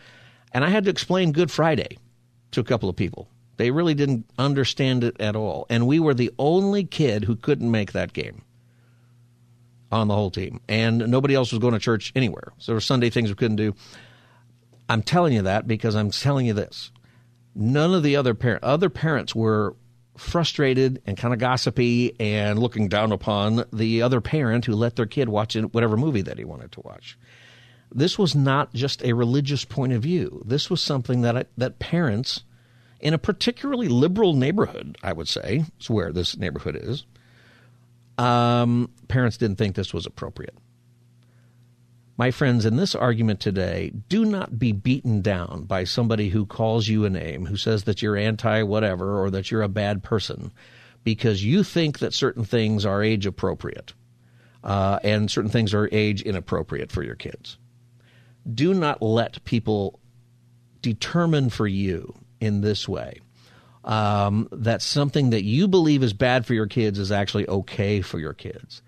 And 0.53 0.65
I 0.65 0.69
had 0.69 0.85
to 0.85 0.91
explain 0.91 1.33
Good 1.33 1.51
Friday 1.51 1.99
to 2.53 2.61
a 2.61 2.65
couple 2.65 2.89
of 2.89 2.97
people. 2.97 3.29
They 3.57 3.71
really 3.71 3.95
didn't 3.95 4.29
understand 4.39 5.05
it 5.05 5.21
at 5.21 5.37
all. 5.37 5.67
And 5.71 5.87
we 5.87 5.99
were 5.99 6.15
the 6.15 6.33
only 6.39 6.85
kid 6.85 7.25
who 7.25 7.37
couldn't 7.37 7.71
make 7.71 7.93
that 7.93 8.12
game 8.12 8.43
on 9.91 10.09
the 10.09 10.15
whole 10.15 10.31
team. 10.31 10.61
And 10.69 10.99
nobody 11.09 11.35
else 11.35 11.53
was 11.53 11.59
going 11.59 11.73
to 11.75 11.79
church 11.81 12.12
anywhere. 12.15 12.53
So 12.59 12.73
there 12.73 12.77
were 12.77 12.81
Sunday 12.81 13.11
things 13.11 13.29
we 13.29 13.35
couldn't 13.35 13.57
do. 13.57 13.75
I'm 14.89 15.03
telling 15.03 15.33
you 15.33 15.43
that 15.43 15.67
because 15.67 15.97
I'm 15.97 16.11
telling 16.11 16.47
you 16.47 16.53
this. 16.53 16.91
None 17.55 17.95
of 17.95 18.03
the 18.03 18.17
other 18.17 18.35
parent 18.35 18.62
other 18.62 18.91
parents 18.91 19.35
were 19.35 19.75
frustrated 20.17 21.03
and 21.07 21.17
kind 21.17 21.35
of 21.35 21.41
gossipy 21.41 22.15
and 22.21 22.59
looking 22.59 22.89
down 22.89 23.13
upon 23.13 23.65
the 23.73 24.03
other 24.03 24.21
parent 24.21 24.65
who 24.65 24.75
let 24.75 24.97
their 24.97 25.07
kid 25.07 25.29
watch 25.29 25.57
whatever 25.57 25.97
movie 25.97 26.23
that 26.23 26.39
he 26.39 26.45
wanted 26.45 26.73
to 26.73 26.81
watch. 26.81 27.19
This 27.93 28.19
was 28.19 28.35
not 28.35 28.75
just 28.75 29.05
a 29.05 29.13
religious 29.13 29.65
point 29.65 29.93
of 29.93 30.03
view. 30.03 30.43
This 30.45 30.69
was 30.69 30.83
something 30.83 31.23
that 31.23 31.49
that 31.57 31.79
parents 31.79 32.43
in 33.01 33.15
a 33.15 33.19
particularly 33.19 33.89
liberal 33.89 34.35
neighborhood, 34.35 34.99
I 35.03 35.13
would 35.13 35.29
say, 35.29 35.65
is 35.79 35.91
where 35.91 36.13
this 36.13 36.37
neighborhood 36.37 36.77
is, 36.77 37.05
um, 38.19 38.91
parents 39.09 39.37
didn't 39.37 39.57
think 39.57 39.77
this 39.77 39.93
was 39.93 40.07
appropriate. 40.07 40.57
My 42.19 42.31
friends, 42.31 42.65
in 42.65 42.77
this 42.77 42.95
argument 42.95 43.41
today, 43.41 43.93
do 44.09 44.25
not 44.25 44.59
be 44.59 44.73
beaten 44.73 45.21
down 45.21 45.65
by 45.65 45.85
somebody 45.85 46.31
who 46.31 46.47
calls 46.47 46.89
you 46.89 47.05
a 47.05 47.11
name, 47.11 47.45
who 47.45 47.57
says 47.57 47.85
that 47.85 48.01
you're 48.01 48.17
anti 48.17 48.63
whatever 48.63 49.21
or 49.23 49.31
that 49.31 49.51
you're 49.51 49.63
a 49.63 49.69
bad 49.69 50.03
person, 50.03 50.51
because 51.05 51.45
you 51.45 51.63
think 51.63 51.99
that 51.99 52.15
certain 52.15 52.45
things 52.45 52.87
are 52.87 53.03
age 53.03 53.27
appropriate 53.27 53.93
uh, 54.65 54.99
and 55.05 55.31
certain 55.31 55.51
things 55.51 55.75
are 55.75 55.89
age 55.93 56.23
inappropriate 56.23 56.91
for 56.91 57.03
your 57.03 57.15
kids. 57.15 57.59
Do 58.53 58.73
not 58.73 59.03
let 59.03 59.45
people 59.45 60.01
determine 60.81 61.51
for 61.51 61.67
you 61.67 62.15
in 62.41 62.63
this 62.63 62.89
way. 62.89 63.21
Um, 63.85 64.49
that 64.51 64.83
something 64.83 65.31
that 65.31 65.45
you 65.45 65.69
believe 65.69 66.03
is 66.03 66.13
bad 66.13 66.45
for 66.45 66.55
your 66.55 66.67
kids 66.67 66.99
is 66.99 67.13
actually 67.13 67.47
okay 67.49 68.01
for 68.01 68.19
your 68.19 68.35
kids. 68.35 68.83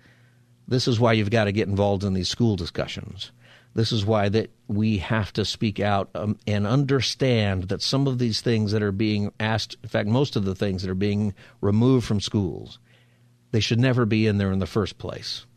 This 0.69 0.87
is 0.87 0.99
why 0.99 1.13
you've 1.13 1.31
got 1.31 1.45
to 1.45 1.51
get 1.51 1.67
involved 1.67 2.03
in 2.03 2.13
these 2.13 2.29
school 2.29 2.55
discussions. 2.55 3.31
This 3.73 3.91
is 3.91 4.05
why 4.05 4.29
that 4.29 4.51
we 4.67 4.99
have 4.99 5.33
to 5.33 5.43
speak 5.43 5.79
out 5.79 6.11
um, 6.13 6.37
and 6.45 6.67
understand 6.67 7.63
that 7.69 7.81
some 7.81 8.05
of 8.05 8.19
these 8.19 8.41
things 8.41 8.71
that 8.71 8.83
are 8.83 8.91
being 8.91 9.31
asked, 9.39 9.77
in 9.81 9.89
fact, 9.89 10.07
most 10.07 10.35
of 10.35 10.45
the 10.45 10.53
things 10.53 10.83
that 10.83 10.91
are 10.91 10.95
being 10.95 11.33
removed 11.59 12.05
from 12.05 12.21
schools, 12.21 12.77
they 13.51 13.59
should 13.59 13.79
never 13.79 14.05
be 14.05 14.27
in 14.27 14.37
there 14.37 14.51
in 14.51 14.59
the 14.59 14.67
first 14.67 14.99
place. 14.99 15.47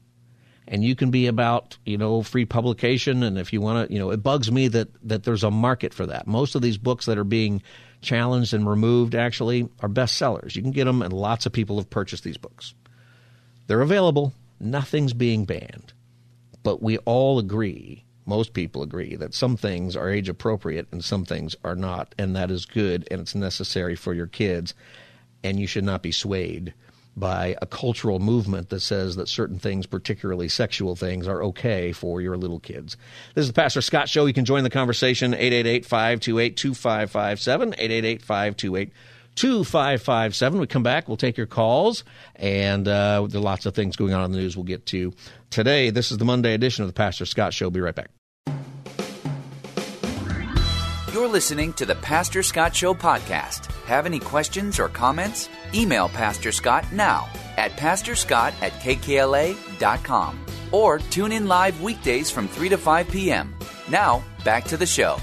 And 0.66 0.82
you 0.82 0.96
can 0.96 1.10
be 1.10 1.26
about 1.26 1.76
you 1.84 1.98
know 1.98 2.22
free 2.22 2.46
publication 2.46 3.22
and 3.22 3.36
if 3.36 3.52
you 3.52 3.60
want 3.60 3.88
to 3.88 3.92
you 3.92 3.98
know 3.98 4.10
it 4.10 4.22
bugs 4.22 4.50
me 4.50 4.68
that 4.68 4.88
that 5.06 5.24
there's 5.24 5.44
a 5.44 5.50
market 5.50 5.92
for 5.92 6.06
that. 6.06 6.26
Most 6.26 6.54
of 6.54 6.62
these 6.62 6.78
books 6.78 7.04
that 7.04 7.18
are 7.18 7.24
being 7.24 7.62
challenged 8.00 8.54
and 8.54 8.66
removed 8.66 9.14
actually 9.14 9.68
are 9.80 9.90
bestsellers. 9.90 10.56
You 10.56 10.62
can 10.62 10.70
get 10.70 10.84
them 10.84 11.02
and 11.02 11.12
lots 11.12 11.44
of 11.44 11.52
people 11.52 11.76
have 11.76 11.90
purchased 11.90 12.24
these 12.24 12.38
books. 12.38 12.72
They're 13.66 13.82
available 13.82 14.32
nothing's 14.62 15.12
being 15.12 15.44
banned 15.44 15.92
but 16.62 16.82
we 16.82 16.98
all 16.98 17.38
agree 17.38 18.04
most 18.24 18.54
people 18.54 18.82
agree 18.82 19.16
that 19.16 19.34
some 19.34 19.56
things 19.56 19.96
are 19.96 20.08
age 20.08 20.28
appropriate 20.28 20.86
and 20.92 21.04
some 21.04 21.24
things 21.24 21.56
are 21.64 21.74
not 21.74 22.14
and 22.18 22.36
that 22.36 22.50
is 22.50 22.64
good 22.64 23.06
and 23.10 23.20
it's 23.20 23.34
necessary 23.34 23.96
for 23.96 24.14
your 24.14 24.26
kids 24.28 24.74
and 25.42 25.58
you 25.58 25.66
should 25.66 25.84
not 25.84 26.02
be 26.02 26.12
swayed 26.12 26.72
by 27.16 27.56
a 27.60 27.66
cultural 27.66 28.18
movement 28.18 28.70
that 28.70 28.80
says 28.80 29.16
that 29.16 29.28
certain 29.28 29.58
things, 29.58 29.86
particularly 29.86 30.48
sexual 30.48 30.96
things, 30.96 31.28
are 31.28 31.42
okay 31.42 31.92
for 31.92 32.20
your 32.20 32.36
little 32.36 32.60
kids. 32.60 32.96
This 33.34 33.42
is 33.42 33.48
the 33.48 33.60
Pastor 33.60 33.82
Scott 33.82 34.08
Show. 34.08 34.26
You 34.26 34.32
can 34.32 34.44
join 34.44 34.64
the 34.64 34.70
conversation 34.70 35.34
888 35.34 35.84
528 35.84 36.56
2557. 36.56 37.68
888 37.74 38.22
528 38.22 38.92
2557. 39.36 40.60
We 40.60 40.66
come 40.66 40.82
back, 40.82 41.08
we'll 41.08 41.16
take 41.16 41.36
your 41.36 41.46
calls, 41.46 42.04
and 42.36 42.86
uh, 42.86 43.26
there 43.28 43.40
are 43.40 43.44
lots 43.44 43.66
of 43.66 43.74
things 43.74 43.96
going 43.96 44.12
on 44.12 44.24
in 44.24 44.32
the 44.32 44.38
news 44.38 44.56
we'll 44.56 44.64
get 44.64 44.86
to 44.86 45.12
today. 45.50 45.90
This 45.90 46.12
is 46.12 46.18
the 46.18 46.24
Monday 46.24 46.54
edition 46.54 46.82
of 46.82 46.88
the 46.88 46.94
Pastor 46.94 47.24
Scott 47.24 47.54
Show. 47.54 47.70
Be 47.70 47.80
right 47.80 47.94
back. 47.94 48.10
You're 51.12 51.28
listening 51.28 51.74
to 51.74 51.84
the 51.84 51.94
Pastor 51.96 52.42
Scott 52.42 52.74
Show 52.74 52.94
podcast. 52.94 53.66
Have 53.84 54.06
any 54.06 54.18
questions 54.18 54.80
or 54.80 54.88
comments? 54.88 55.50
Email 55.74 56.08
Pastor 56.08 56.52
Scott 56.52 56.90
now 56.90 57.28
at 57.58 57.72
pastorscott 57.72 58.54
at 58.62 58.72
kkla.com 58.80 60.46
or 60.72 60.98
tune 60.98 61.32
in 61.32 61.46
live 61.46 61.80
weekdays 61.82 62.30
from 62.30 62.48
3 62.48 62.70
to 62.70 62.78
5 62.78 63.08
p.m. 63.08 63.54
Now, 63.90 64.24
back 64.44 64.64
to 64.64 64.76
the 64.76 64.86
show. 64.86 65.18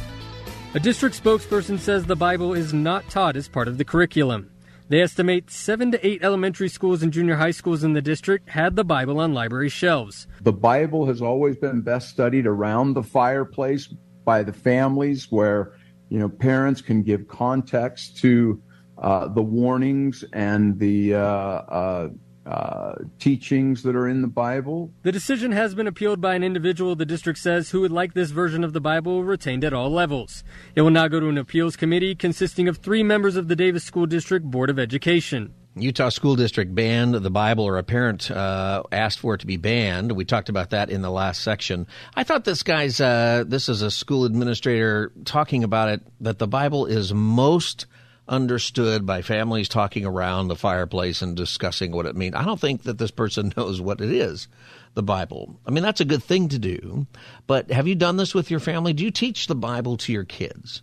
A 0.75 0.79
district 0.79 1.21
spokesperson 1.23 1.79
says 1.79 2.05
the 2.05 2.15
Bible 2.15 2.53
is 2.53 2.75
not 2.75 3.10
taught 3.10 3.36
as 3.36 3.47
part 3.47 3.67
of 3.67 3.79
the 3.79 3.84
curriculum. 3.84 4.51
They 4.88 5.01
estimate 5.01 5.49
seven 5.49 5.91
to 5.91 6.08
eight 6.08 6.23
elementary 6.23 6.69
schools 6.69 7.01
and 7.01 7.12
junior 7.12 7.38
high 7.38 7.49
schools 7.49 7.84
in 7.84 7.93
the 7.93 8.03
district 8.03 8.49
had 8.49 8.75
the 8.75 8.84
Bible 8.84 9.19
on 9.19 9.34
library 9.34 9.69
shelves. 9.69 10.27
The 10.41 10.53
Bible 10.53 11.08
has 11.08 11.23
always 11.23 11.58
been 11.58 11.82
best 11.82 12.10
studied 12.10 12.45
around 12.45 12.93
the 12.93 13.01
fireplace 13.01 13.88
by 14.23 14.43
the 14.43 14.53
families 14.53 15.32
where 15.32 15.73
you 16.10 16.19
know, 16.19 16.29
parents 16.29 16.82
can 16.82 17.01
give 17.01 17.27
context 17.27 18.17
to 18.17 18.62
uh, 18.99 19.27
the 19.27 19.41
warnings 19.41 20.23
and 20.34 20.77
the 20.77 21.15
uh, 21.15 21.19
uh, 21.19 22.10
uh, 22.50 22.96
teachings 23.20 23.84
that 23.84 23.96
are 23.96 24.08
in 24.08 24.22
the 24.24 24.28
Bible. 24.28 24.92
The 25.04 25.12
decision 25.12 25.52
has 25.52 25.76
been 25.76 25.86
appealed 25.86 26.20
by 26.20 26.34
an 26.34 26.44
individual, 26.44 26.96
the 26.96 27.06
district 27.06 27.38
says, 27.38 27.70
who 27.70 27.82
would 27.82 27.92
like 27.92 28.16
this 28.16 28.32
version 28.32 28.64
of 28.64 28.74
the 28.74 28.82
Bible 28.82 29.24
retained 29.24 29.64
at 29.64 29.72
all 29.72 29.92
levels. 29.92 30.44
It 30.76 30.82
will 30.82 30.90
now 30.90 31.08
go 31.08 31.20
to 31.20 31.30
an 31.30 31.38
appeals 31.38 31.76
committee 31.76 32.16
consisting 32.16 32.68
of 32.68 32.78
three 32.78 33.04
members 33.04 33.36
of 33.36 33.50
the 33.50 33.56
Davis 33.56 33.84
School 33.84 34.08
District 34.08 34.44
Board 34.44 34.72
of 34.72 34.80
Education. 34.80 35.54
Utah 35.76 36.10
School 36.10 36.36
District 36.36 36.74
banned 36.74 37.14
the 37.14 37.30
Bible, 37.30 37.64
or 37.64 37.78
a 37.78 37.84
parent 37.84 38.32
uh, 38.32 38.82
asked 38.92 39.20
for 39.20 39.36
it 39.36 39.42
to 39.42 39.48
be 39.48 39.58
banned. 39.58 40.12
We 40.14 40.26
talked 40.26 40.50
about 40.50 40.72
that 40.72 40.90
in 40.90 41.04
the 41.04 41.12
last 41.12 41.42
section. 41.42 41.86
I 42.16 42.24
thought 42.24 42.46
this 42.46 42.64
guy's, 42.64 43.00
uh, 43.00 43.44
this 43.48 43.70
is 43.70 43.84
a 43.84 43.92
school 43.92 44.26
administrator 44.26 45.12
talking 45.24 45.64
about 45.64 45.90
it, 45.90 46.02
that 46.22 46.40
the 46.40 46.48
Bible 46.48 46.88
is 46.88 47.14
most 47.14 47.86
understood 48.30 49.06
by 49.06 49.22
families 49.22 49.68
talking 49.68 50.06
around 50.06 50.48
the 50.48 50.56
fireplace 50.56 51.22
and 51.22 51.36
discussing 51.36 51.92
what 51.92 52.06
it 52.06 52.15
means. 52.15 52.36
I 52.36 52.46
don't 52.46 52.60
think 52.60 52.84
that 52.84 52.98
this 52.98 53.12
person 53.12 53.52
knows 53.58 53.82
what 53.82 54.00
it 54.00 54.12
is, 54.12 54.48
the 54.94 55.04
Bible. 55.04 55.60
I 55.65 55.72
mean, 55.72 55.84
that's 55.84 56.02
a 56.02 56.06
good 56.06 56.24
thing 56.24 56.48
to 56.50 56.60
do, 56.60 57.08
but 57.48 57.72
have 57.72 57.88
you 57.88 57.96
done 57.96 58.18
this 58.18 58.34
with 58.34 58.50
your 58.50 58.60
family? 58.60 58.94
Do 58.94 59.04
you 59.04 59.12
teach 59.12 59.48
the 59.48 59.56
Bible 59.56 59.98
to 59.98 60.13
your 60.13 60.24
kids? 60.24 60.82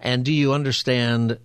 And 0.00 0.24
do 0.24 0.32
you 0.32 0.52
understand 0.52 1.38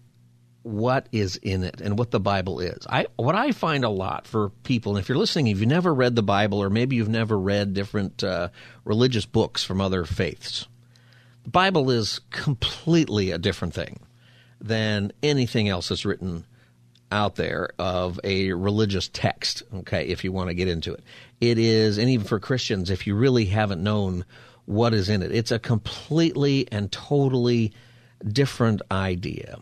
what 0.63 1.07
is 1.11 1.37
in 1.37 1.63
it 1.63 1.81
and 1.81 1.97
what 1.97 2.11
the 2.11 2.19
Bible 2.19 2.59
is. 2.59 2.85
I 2.87 3.07
what 3.15 3.33
I 3.33 3.51
find 3.51 3.83
a 3.83 3.89
lot 3.89 4.27
for 4.27 4.49
people, 4.63 4.91
and 4.91 5.01
if 5.01 5.09
you're 5.09 5.17
listening, 5.17 5.47
if 5.47 5.59
you've 5.59 5.67
never 5.67 5.91
read 5.91 6.15
the 6.15 6.21
Bible, 6.21 6.61
or 6.61 6.69
maybe 6.69 6.95
you've 6.95 7.09
never 7.09 7.39
read 7.39 7.73
different 7.73 8.23
uh, 8.23 8.49
religious 8.85 9.25
books 9.25 9.63
from 9.63 9.81
other 9.81 10.05
faiths, 10.05 10.67
the 11.43 11.49
Bible 11.49 11.89
is 11.89 12.21
completely 12.29 13.31
a 13.31 13.39
different 13.39 13.73
thing 13.73 14.01
than 14.61 15.11
anything 15.23 15.67
else 15.67 15.89
that's 15.89 16.05
written 16.05 16.45
out 17.11 17.35
there 17.35 17.71
of 17.77 18.19
a 18.23 18.53
religious 18.53 19.09
text. 19.09 19.63
Okay, 19.73 20.07
if 20.07 20.23
you 20.23 20.31
want 20.31 20.49
to 20.49 20.53
get 20.53 20.67
into 20.67 20.93
it, 20.93 21.03
it 21.41 21.57
is, 21.57 21.97
and 21.97 22.09
even 22.09 22.25
for 22.25 22.39
Christians, 22.39 22.89
if 22.89 23.05
you 23.05 23.15
really 23.15 23.45
haven't 23.45 23.83
known 23.83 24.23
what 24.65 24.93
is 24.93 25.09
in 25.09 25.21
it, 25.21 25.31
it's 25.31 25.51
a 25.51 25.59
completely 25.59 26.67
and 26.71 26.91
totally 26.91 27.73
different 28.31 28.81
idea 28.91 29.59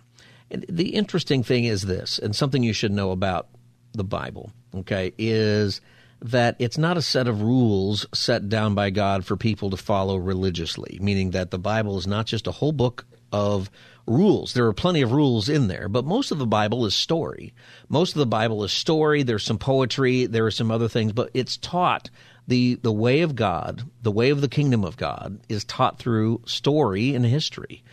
the 0.50 0.96
interesting 0.96 1.44
thing 1.44 1.66
is 1.66 1.84
this, 1.84 2.20
and 2.20 2.36
something 2.36 2.64
you 2.64 2.74
should 2.74 2.92
know 2.92 3.12
about 3.12 3.48
the 3.94 4.04
Bible, 4.04 4.52
okay, 4.76 5.14
is 5.18 5.82
that 6.22 6.56
it's 6.60 6.78
not 6.78 6.98
a 6.98 7.02
set 7.02 7.28
of 7.28 7.42
rules 7.42 8.06
set 8.14 8.50
down 8.50 8.76
by 8.76 8.90
God 8.90 9.26
for 9.26 9.38
people 9.38 9.70
to 9.70 9.78
follow 9.78 10.18
religiously, 10.18 10.98
meaning 11.02 11.32
that 11.32 11.52
the 11.52 11.60
Bible 11.60 11.98
is 11.98 12.08
not 12.08 12.26
just 12.26 12.48
a 12.48 12.52
whole 12.52 12.72
book 12.72 13.06
of 13.32 13.70
rules. 14.10 14.54
There 14.54 14.66
are 14.66 14.74
plenty 14.74 15.02
of 15.02 15.12
rules 15.12 15.48
in 15.48 15.68
there, 15.68 15.88
but 15.88 16.04
most 16.04 16.32
of 16.32 16.40
the 16.40 16.48
Bible 16.48 16.86
is 16.86 16.96
story. 16.96 17.54
Most 17.88 18.14
of 18.14 18.20
the 18.20 18.26
Bible 18.26 18.64
is 18.64 18.72
story. 18.72 19.24
There's 19.24 19.44
some 19.44 19.60
poetry, 19.60 20.26
there 20.26 20.46
are 20.48 20.52
some 20.52 20.72
other 20.72 20.90
things, 20.90 21.14
but 21.14 21.30
it's 21.34 21.56
taught 21.56 22.10
The, 22.50 22.80
the 22.82 22.92
way 22.92 23.22
of 23.22 23.36
God, 23.36 23.84
the 24.02 24.12
way 24.12 24.32
of 24.32 24.42
the 24.42 24.48
kingdom 24.48 24.84
of 24.84 24.98
God, 24.98 25.40
is 25.48 25.64
taught 25.64 26.00
through 26.00 26.42
story 26.46 27.14
and 27.14 27.24
history 27.24 27.84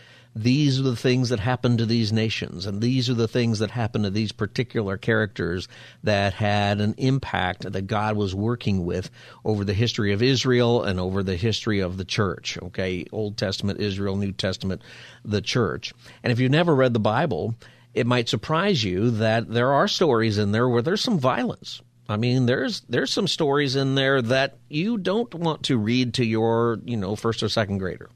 these 0.43 0.79
are 0.79 0.83
the 0.83 0.95
things 0.95 1.29
that 1.29 1.39
happen 1.39 1.77
to 1.77 1.85
these 1.85 2.13
nations, 2.13 2.65
and 2.65 2.81
these 2.81 3.09
are 3.09 3.13
the 3.13 3.27
things 3.27 3.59
that 3.59 3.71
happen 3.71 4.03
to 4.03 4.09
these 4.09 4.31
particular 4.31 4.97
characters 4.97 5.67
that 6.03 6.33
had 6.33 6.79
an 6.79 6.95
impact 6.97 7.71
that 7.71 7.87
God 7.87 8.15
was 8.15 8.35
working 8.35 8.85
with 8.85 9.09
over 9.43 9.63
the 9.63 9.73
history 9.73 10.13
of 10.13 10.21
Israel 10.21 10.83
and 10.83 10.99
over 10.99 11.23
the 11.23 11.35
history 11.35 11.79
of 11.79 11.97
the 11.97 12.05
church. 12.05 12.57
Okay, 12.61 13.05
Old 13.11 13.37
Testament 13.37 13.79
Israel, 13.79 14.15
New 14.15 14.31
Testament 14.31 14.81
the 15.25 15.41
church. 15.41 15.93
And 16.23 16.31
if 16.31 16.39
you've 16.39 16.51
never 16.51 16.75
read 16.75 16.93
the 16.93 16.99
Bible, 16.99 17.55
it 17.93 18.07
might 18.07 18.29
surprise 18.29 18.83
you 18.83 19.11
that 19.11 19.49
there 19.49 19.73
are 19.73 19.87
stories 19.87 20.37
in 20.37 20.51
there 20.51 20.69
where 20.69 20.81
there's 20.81 21.01
some 21.01 21.19
violence. 21.19 21.81
I 22.09 22.15
mean, 22.15 22.45
there's 22.45 22.81
there's 22.81 23.11
some 23.11 23.27
stories 23.27 23.75
in 23.75 23.95
there 23.95 24.21
that 24.21 24.57
you 24.69 24.97
don't 24.97 25.33
want 25.33 25.63
to 25.63 25.77
read 25.77 26.13
to 26.15 26.25
your, 26.25 26.79
you 26.85 26.95
know, 26.95 27.15
first 27.15 27.43
or 27.43 27.49
second 27.49 27.79
grader 27.79 28.09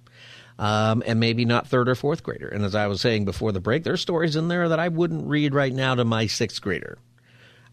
um, 0.61 1.01
and 1.07 1.19
maybe 1.19 1.43
not 1.43 1.67
third 1.67 1.89
or 1.89 1.95
fourth 1.95 2.21
grader. 2.21 2.47
And 2.47 2.63
as 2.63 2.75
I 2.75 2.85
was 2.85 3.01
saying 3.01 3.25
before 3.25 3.51
the 3.51 3.59
break, 3.59 3.83
there's 3.83 3.99
stories 3.99 4.35
in 4.35 4.47
there 4.47 4.69
that 4.69 4.79
I 4.79 4.89
wouldn't 4.89 5.27
read 5.27 5.55
right 5.55 5.73
now 5.73 5.95
to 5.95 6.05
my 6.05 6.27
sixth 6.27 6.61
grader. 6.61 6.99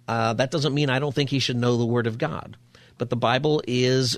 Uh, 0.08 0.32
that 0.32 0.50
doesn't 0.50 0.72
mean 0.72 0.88
I 0.88 0.98
don't 0.98 1.14
think 1.14 1.28
he 1.28 1.38
should 1.38 1.58
know 1.58 1.76
the 1.76 1.84
Word 1.84 2.06
of 2.06 2.16
God, 2.16 2.56
but 2.96 3.10
the 3.10 3.16
Bible 3.16 3.62
is 3.68 4.16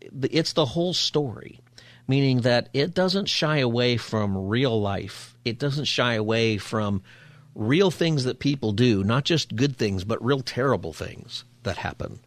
it's 0.00 0.52
the 0.52 0.64
whole 0.64 0.94
story, 0.94 1.58
meaning 2.06 2.42
that 2.42 2.68
it 2.72 2.94
doesn't 2.94 3.26
shy 3.26 3.58
away 3.58 3.96
from 3.96 4.46
real 4.46 4.80
life. 4.80 5.36
It 5.44 5.58
doesn't 5.58 5.86
shy 5.86 6.14
away 6.14 6.56
from 6.56 7.02
real 7.56 7.90
things 7.90 8.22
that 8.22 8.38
people 8.38 8.70
do, 8.70 9.02
not 9.02 9.24
just 9.24 9.56
good 9.56 9.76
things, 9.76 10.04
but 10.04 10.24
real 10.24 10.40
terrible 10.40 10.92
things 10.92 11.44
that 11.64 11.78
happen. 11.78 12.20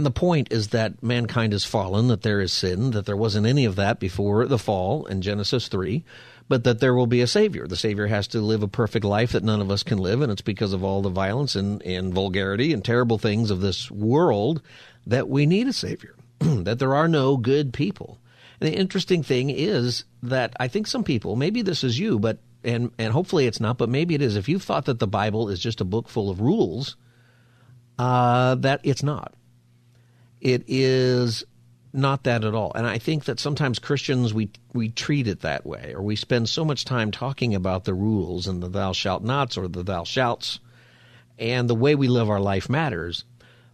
And 0.00 0.06
the 0.06 0.10
point 0.10 0.50
is 0.50 0.68
that 0.68 1.02
mankind 1.02 1.52
has 1.52 1.66
fallen, 1.66 2.08
that 2.08 2.22
there 2.22 2.40
is 2.40 2.54
sin, 2.54 2.92
that 2.92 3.04
there 3.04 3.18
wasn't 3.18 3.46
any 3.46 3.66
of 3.66 3.76
that 3.76 4.00
before 4.00 4.46
the 4.46 4.56
fall 4.56 5.04
in 5.04 5.20
Genesis 5.20 5.68
3, 5.68 6.02
but 6.48 6.64
that 6.64 6.80
there 6.80 6.94
will 6.94 7.06
be 7.06 7.20
a 7.20 7.26
Savior. 7.26 7.66
The 7.66 7.76
Savior 7.76 8.06
has 8.06 8.26
to 8.28 8.40
live 8.40 8.62
a 8.62 8.66
perfect 8.66 9.04
life 9.04 9.32
that 9.32 9.44
none 9.44 9.60
of 9.60 9.70
us 9.70 9.82
can 9.82 9.98
live, 9.98 10.22
and 10.22 10.32
it's 10.32 10.40
because 10.40 10.72
of 10.72 10.82
all 10.82 11.02
the 11.02 11.10
violence 11.10 11.54
and, 11.54 11.82
and 11.82 12.14
vulgarity 12.14 12.72
and 12.72 12.82
terrible 12.82 13.18
things 13.18 13.50
of 13.50 13.60
this 13.60 13.90
world 13.90 14.62
that 15.06 15.28
we 15.28 15.44
need 15.44 15.68
a 15.68 15.72
Savior, 15.74 16.14
that 16.38 16.78
there 16.78 16.94
are 16.94 17.06
no 17.06 17.36
good 17.36 17.74
people. 17.74 18.16
And 18.58 18.72
the 18.72 18.78
interesting 18.78 19.22
thing 19.22 19.50
is 19.50 20.04
that 20.22 20.54
I 20.58 20.68
think 20.68 20.86
some 20.86 21.04
people, 21.04 21.36
maybe 21.36 21.60
this 21.60 21.84
is 21.84 21.98
you, 21.98 22.18
but 22.18 22.38
and 22.64 22.90
and 22.96 23.12
hopefully 23.12 23.46
it's 23.46 23.60
not, 23.60 23.76
but 23.76 23.90
maybe 23.90 24.14
it 24.14 24.22
is. 24.22 24.36
If 24.36 24.48
you've 24.48 24.62
thought 24.62 24.86
that 24.86 24.98
the 24.98 25.06
Bible 25.06 25.50
is 25.50 25.60
just 25.60 25.82
a 25.82 25.84
book 25.84 26.08
full 26.08 26.30
of 26.30 26.40
rules, 26.40 26.96
uh, 27.98 28.54
that 28.54 28.80
it's 28.82 29.02
not. 29.02 29.34
It 30.40 30.64
is 30.66 31.44
not 31.92 32.24
that 32.24 32.44
at 32.44 32.54
all. 32.54 32.72
And 32.74 32.86
I 32.86 32.98
think 32.98 33.24
that 33.24 33.40
sometimes 33.40 33.78
Christians 33.78 34.32
we 34.32 34.50
we 34.72 34.90
treat 34.90 35.26
it 35.26 35.40
that 35.40 35.66
way, 35.66 35.92
or 35.94 36.02
we 36.02 36.16
spend 36.16 36.48
so 36.48 36.64
much 36.64 36.84
time 36.84 37.10
talking 37.10 37.54
about 37.54 37.84
the 37.84 37.94
rules 37.94 38.46
and 38.46 38.62
the 38.62 38.68
thou 38.68 38.92
shalt 38.92 39.22
nots 39.22 39.56
or 39.56 39.68
the 39.68 39.82
thou 39.82 40.04
shalts, 40.04 40.60
and 41.38 41.68
the 41.68 41.74
way 41.74 41.94
we 41.94 42.08
live 42.08 42.30
our 42.30 42.40
life 42.40 42.68
matters. 42.68 43.24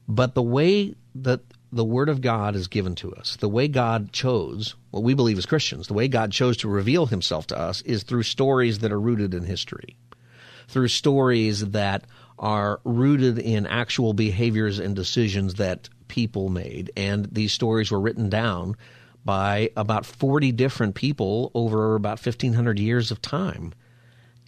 But 0.08 0.34
the 0.34 0.42
way 0.42 0.94
that 1.16 1.40
the 1.72 1.84
Word 1.84 2.08
of 2.08 2.20
God 2.20 2.54
is 2.54 2.68
given 2.68 2.94
to 2.96 3.12
us, 3.14 3.36
the 3.36 3.48
way 3.48 3.68
God 3.68 4.12
chose, 4.12 4.76
what 4.92 5.02
we 5.02 5.14
believe 5.14 5.36
as 5.36 5.46
Christians, 5.46 5.88
the 5.88 5.94
way 5.94 6.08
God 6.08 6.32
chose 6.32 6.56
to 6.58 6.68
reveal 6.68 7.06
Himself 7.06 7.48
to 7.48 7.58
us 7.58 7.82
is 7.82 8.02
through 8.02 8.22
stories 8.22 8.78
that 8.78 8.92
are 8.92 9.00
rooted 9.00 9.34
in 9.34 9.44
history, 9.44 9.96
through 10.68 10.88
stories 10.88 11.70
that 11.70 12.04
are 12.38 12.80
rooted 12.84 13.38
in 13.38 13.66
actual 13.66 14.12
behaviors 14.12 14.78
and 14.78 14.94
decisions 14.94 15.54
that 15.54 15.88
people 16.08 16.48
made. 16.48 16.90
And 16.96 17.26
these 17.26 17.52
stories 17.52 17.90
were 17.90 18.00
written 18.00 18.28
down 18.28 18.76
by 19.24 19.70
about 19.76 20.06
40 20.06 20.52
different 20.52 20.94
people 20.94 21.50
over 21.54 21.96
about 21.96 22.24
1,500 22.24 22.78
years 22.78 23.10
of 23.10 23.20
time. 23.20 23.72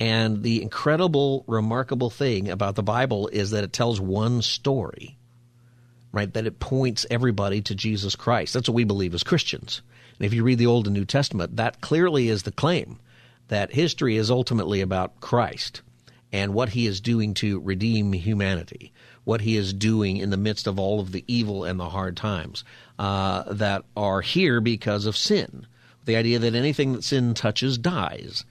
And 0.01 0.42
the 0.42 0.62
incredible, 0.62 1.44
remarkable 1.49 2.11
thing 2.11 2.49
about 2.49 2.77
the 2.77 2.85
Bible 2.85 3.29
is 3.29 3.51
that 3.51 3.64
it 3.64 3.73
tells 3.73 4.01
one 4.01 4.42
story, 4.42 5.18
right? 6.12 6.33
That 6.33 6.47
it 6.47 6.61
points 6.61 7.07
everybody 7.11 7.61
to 7.62 7.75
Jesus 7.75 8.14
Christ. 8.14 8.55
That's 8.55 8.68
what 8.68 8.77
we 8.77 8.85
believe 8.85 9.14
as 9.14 9.25
Christians. 9.25 9.83
And 10.18 10.27
if 10.27 10.33
you 10.33 10.44
read 10.44 10.59
the 10.59 10.66
Old 10.66 10.87
and 10.87 10.94
New 10.94 11.05
Testament, 11.05 11.57
that 11.57 11.81
clearly 11.81 12.29
is 12.29 12.44
the 12.44 12.53
claim 12.53 13.01
that 13.49 13.73
history 13.73 14.16
is 14.16 14.31
ultimately 14.31 14.81
about 14.81 15.21
Christ 15.21 15.83
and 16.33 16.55
what 16.55 16.68
he 16.68 16.87
is 16.87 17.01
doing 17.01 17.35
to 17.35 17.59
redeem 17.61 18.12
humanity 18.12 18.92
what 19.29 19.43
he 19.43 19.59
is 19.59 19.75
doing 19.75 20.17
in 20.17 20.31
the 20.31 20.38
midst 20.38 20.67
of 20.67 20.79
all 20.79 21.01
of 21.01 21.12
the 21.12 21.23
evil 21.29 21.62
and 21.62 21.79
the 21.79 21.91
hard 21.91 22.17
times 22.17 22.64
uh, 22.99 23.43
that 23.53 23.85
are 23.95 24.23
here 24.23 24.59
because 24.59 25.05
of 25.05 25.14
sin. 25.14 25.67
The 26.07 26.17
idea 26.17 26.38
that 26.38 26.55
anything 26.55 26.95
that 26.95 27.05
sin 27.05 27.35
touches 27.35 27.77
dies. 27.77 28.47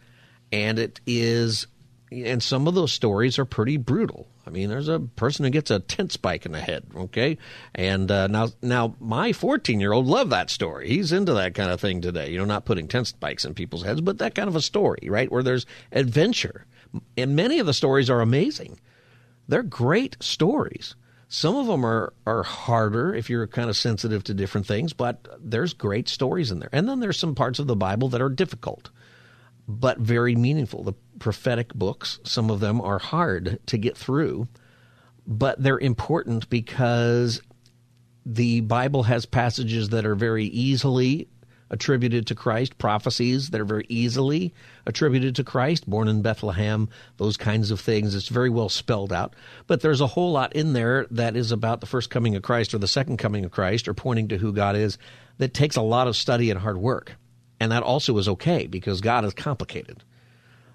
And 0.52 0.78
it 0.78 1.02
is, 1.08 1.66
and 2.12 2.44
some 2.44 2.68
of 2.68 2.76
those 2.76 2.94
stories 2.94 3.40
are 3.40 3.44
pretty 3.44 3.78
brutal. 3.78 4.28
I 4.46 4.52
mean, 4.52 4.70
there's 4.70 4.88
a 4.88 5.00
person 5.00 5.46
who 5.46 5.50
gets 5.50 5.72
a 5.72 5.80
tent 5.80 6.12
spike 6.12 6.46
in 6.46 6.52
the 6.52 6.62
head, 6.62 6.86
okay? 6.96 7.40
And 7.74 8.12
uh, 8.12 8.28
now, 8.28 8.50
now 8.62 8.94
my 9.00 9.34
14 9.34 9.80
year 9.80 9.94
old 9.94 10.06
loved 10.06 10.32
that 10.32 10.52
story. 10.52 10.90
He's 10.90 11.12
into 11.12 11.34
that 11.34 11.56
kind 11.56 11.72
of 11.72 11.82
thing 11.82 12.02
today. 12.02 12.30
You 12.30 12.38
know, 12.38 12.46
not 12.46 12.66
putting 12.66 12.88
tent 12.88 13.08
spikes 13.08 13.46
in 13.46 13.56
people's 13.56 13.84
heads, 13.84 14.02
but 14.02 14.20
that 14.20 14.36
kind 14.36 14.48
of 14.48 14.56
a 14.56 14.62
story, 14.62 15.08
right? 15.10 15.32
Where 15.32 15.42
there's 15.42 15.66
adventure. 15.92 16.68
And 17.18 17.36
many 17.36 17.58
of 17.58 17.66
the 17.66 17.74
stories 17.74 18.12
are 18.12 18.22
amazing. 18.22 18.78
They're 19.48 19.64
great 19.64 20.18
stories. 20.20 20.96
Some 21.30 21.56
of 21.56 21.68
them 21.68 21.86
are, 21.86 22.14
are 22.26 22.44
harder 22.44 23.14
if 23.14 23.30
you're 23.30 23.48
kind 23.48 23.70
of 23.70 23.76
sensitive 23.76 24.24
to 24.26 24.34
different 24.34 24.66
things, 24.66 24.94
but 24.94 25.28
there's 25.40 25.74
great 25.74 26.08
stories 26.08 26.52
in 26.52 26.60
there. 26.60 26.70
And 26.72 26.88
then 26.88 27.00
there's 27.00 27.20
some 27.20 27.36
parts 27.36 27.60
of 27.60 27.68
the 27.68 27.76
Bible 27.76 28.10
that 28.10 28.22
are 28.22 28.30
difficult, 28.30 28.90
but 29.68 30.00
very 30.00 30.36
meaningful. 30.36 30.84
The 30.84 30.94
prophetic 31.20 31.74
books, 31.74 32.20
some 32.24 32.50
of 32.50 32.62
them 32.62 32.80
are 32.80 33.00
hard 33.00 33.60
to 33.68 33.78
get 33.78 33.98
through, 33.98 34.48
but 35.26 35.62
they're 35.62 35.80
important 35.80 36.50
because 36.50 37.42
the 38.26 38.62
Bible 38.62 39.04
has 39.04 39.26
passages 39.26 39.90
that 39.90 40.06
are 40.06 40.16
very 40.16 40.46
easily 40.46 41.28
attributed 41.70 42.28
to 42.28 42.36
Christ, 42.36 42.78
prophecies 42.78 43.50
that 43.50 43.62
are 43.62 43.66
very 43.66 43.86
easily 43.90 44.54
attributed 44.86 45.36
to 45.36 45.44
Christ, 45.44 45.90
born 45.90 46.08
in 46.08 46.22
Bethlehem, 46.22 46.90
those 47.18 47.38
kinds 47.38 47.72
of 47.72 47.80
things. 47.80 48.16
It's 48.16 48.30
very 48.30 48.50
well 48.50 48.70
spelled 48.70 49.12
out. 49.12 49.36
But 49.68 49.82
there's 49.82 50.02
a 50.02 50.08
whole 50.08 50.32
lot 50.32 50.54
in 50.54 50.74
there 50.74 51.08
that 51.12 51.36
is 51.36 51.52
about 51.52 51.82
the 51.82 51.88
first 51.88 52.10
coming 52.10 52.36
of 52.36 52.44
Christ 52.44 52.74
or 52.74 52.78
the 52.78 52.88
second 52.88 53.18
coming 53.18 53.46
of 53.46 53.52
Christ 53.52 53.88
or 53.88 53.94
pointing 53.94 54.30
to 54.30 54.38
who 54.38 54.54
God 54.54 54.76
is 54.76 54.98
that 55.38 55.54
takes 55.54 55.76
a 55.76 55.82
lot 55.82 56.08
of 56.08 56.16
study 56.16 56.50
and 56.50 56.60
hard 56.60 56.78
work. 56.78 57.16
And 57.60 57.72
that 57.72 57.84
also 57.84 58.18
is 58.18 58.30
okay 58.30 58.68
because 58.68 59.02
God 59.02 59.26
is 59.26 59.34
complicated. 59.34 60.04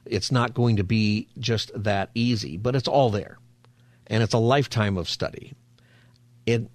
It's 0.04 0.32
not 0.32 0.54
going 0.54 0.76
to 0.76 0.84
be 0.84 1.28
just 1.38 1.70
that 1.84 2.10
easy, 2.14 2.56
but 2.56 2.74
it's 2.74 2.88
all 2.88 3.10
there. 3.10 3.38
And 4.08 4.22
it's 4.22 4.34
a 4.34 4.38
lifetime 4.38 4.98
of 4.98 5.08
study. 5.08 5.54
It 6.44 6.68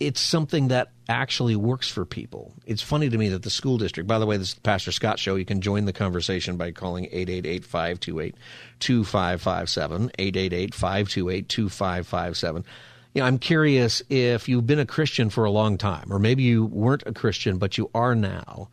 it's 0.00 0.20
something 0.20 0.68
that 0.68 0.92
actually 1.10 1.54
works 1.54 1.88
for 1.88 2.06
people. 2.06 2.54
It's 2.64 2.80
funny 2.80 3.10
to 3.10 3.18
me 3.18 3.28
that 3.28 3.42
the 3.42 3.50
school 3.50 3.76
district, 3.76 4.08
by 4.08 4.18
the 4.18 4.24
way, 4.24 4.38
this 4.38 4.48
is 4.48 4.54
the 4.54 4.62
Pastor 4.62 4.92
Scott 4.92 5.18
Show. 5.18 5.36
You 5.36 5.44
can 5.44 5.60
join 5.60 5.84
the 5.84 5.92
conversation 5.92 6.56
by 6.56 6.72
calling 6.72 7.04
888 7.04 7.64
528 7.64 8.34
2557. 8.80 10.10
888 10.18 10.74
528 10.74 11.48
2557. 11.48 12.64
You 13.12 13.20
know, 13.20 13.26
I'm 13.26 13.38
curious 13.38 14.02
if 14.08 14.48
you've 14.48 14.66
been 14.66 14.78
a 14.78 14.86
Christian 14.86 15.28
for 15.28 15.44
a 15.44 15.50
long 15.50 15.76
time, 15.76 16.12
or 16.12 16.18
maybe 16.18 16.44
you 16.44 16.64
weren't 16.64 17.02
a 17.06 17.12
Christian, 17.12 17.58
but 17.58 17.76
you 17.76 17.90
are 17.94 18.14
now, 18.14 18.70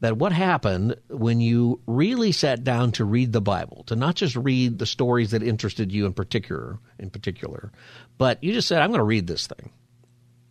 that 0.00 0.16
what 0.16 0.30
happened 0.30 0.94
when 1.08 1.40
you 1.40 1.80
really 1.86 2.30
sat 2.30 2.62
down 2.62 2.92
to 2.92 3.04
read 3.04 3.32
the 3.32 3.40
Bible, 3.40 3.82
to 3.86 3.96
not 3.96 4.14
just 4.14 4.36
read 4.36 4.78
the 4.78 4.86
stories 4.86 5.32
that 5.32 5.42
interested 5.42 5.90
you 5.90 6.06
in 6.06 6.12
particular, 6.12 6.78
in 6.98 7.10
particular, 7.10 7.72
but 8.16 8.44
you 8.44 8.52
just 8.52 8.68
said, 8.68 8.80
I'm 8.80 8.90
going 8.90 8.98
to 8.98 9.04
read 9.04 9.26
this 9.26 9.48
thing 9.48 9.70